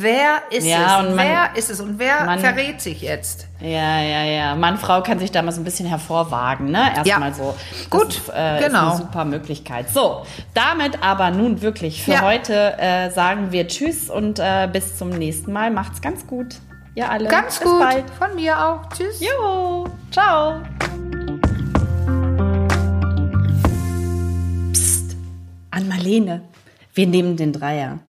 wer 0.00 0.42
ist 0.50 0.66
Ja, 0.66 1.00
es? 1.00 1.06
und 1.08 1.16
man- 1.16 1.26
wer 1.26 1.56
ist 1.56 1.68
es? 1.70 1.80
Und 1.80 1.98
wer 1.98 2.24
man- 2.24 2.38
verrät 2.38 2.80
sich 2.80 3.02
jetzt? 3.02 3.46
Ja, 3.60 4.00
ja, 4.00 4.22
ja. 4.24 4.54
Mann, 4.54 4.78
Frau 4.78 5.02
kann 5.02 5.18
sich 5.18 5.32
da 5.32 5.42
mal 5.42 5.50
so 5.52 5.60
ein 5.60 5.64
bisschen 5.64 5.86
hervorwagen, 5.86 6.70
ne? 6.70 6.94
Erstmal 6.96 7.28
Ja. 7.30 7.34
so. 7.34 7.54
Das 7.72 7.90
Gut, 7.90 8.08
ist, 8.16 8.28
äh, 8.28 8.60
genau. 8.62 8.86
Ist 8.88 8.94
eine 8.94 8.96
super 8.98 9.24
Möglichkeit. 9.24 9.90
So, 9.90 10.24
damit 10.54 11.02
aber 11.02 11.30
nun 11.30 11.60
wirklich 11.60 12.02
für 12.04 12.12
Ja. 12.12 12.22
heute 12.22 12.78
äh, 12.78 13.10
sagen 13.10 13.50
wir 13.52 13.66
Tschüss 13.68 14.08
und 14.10 14.38
äh, 14.38 14.68
bis 14.72 14.96
zum 14.96 15.10
nächsten 15.10 15.52
Mal. 15.52 15.70
Macht's 15.70 16.00
ganz 16.00 16.26
gut. 16.26 16.56
Ihr 16.94 17.10
alle. 17.10 17.28
Ganz 17.28 17.58
bis 17.58 17.68
gut. 17.68 17.80
bald. 17.80 18.04
Von 18.18 18.34
mir 18.36 18.58
auch. 18.64 18.88
Tschüss. 18.96 19.20
Jo, 19.20 19.86
ciao. 20.10 20.60
Psst, 24.72 25.16
an 25.70 25.88
Marlene. 25.88 26.42
Wir 26.94 27.06
nehmen 27.06 27.36
den 27.36 27.52
Dreier. 27.52 27.98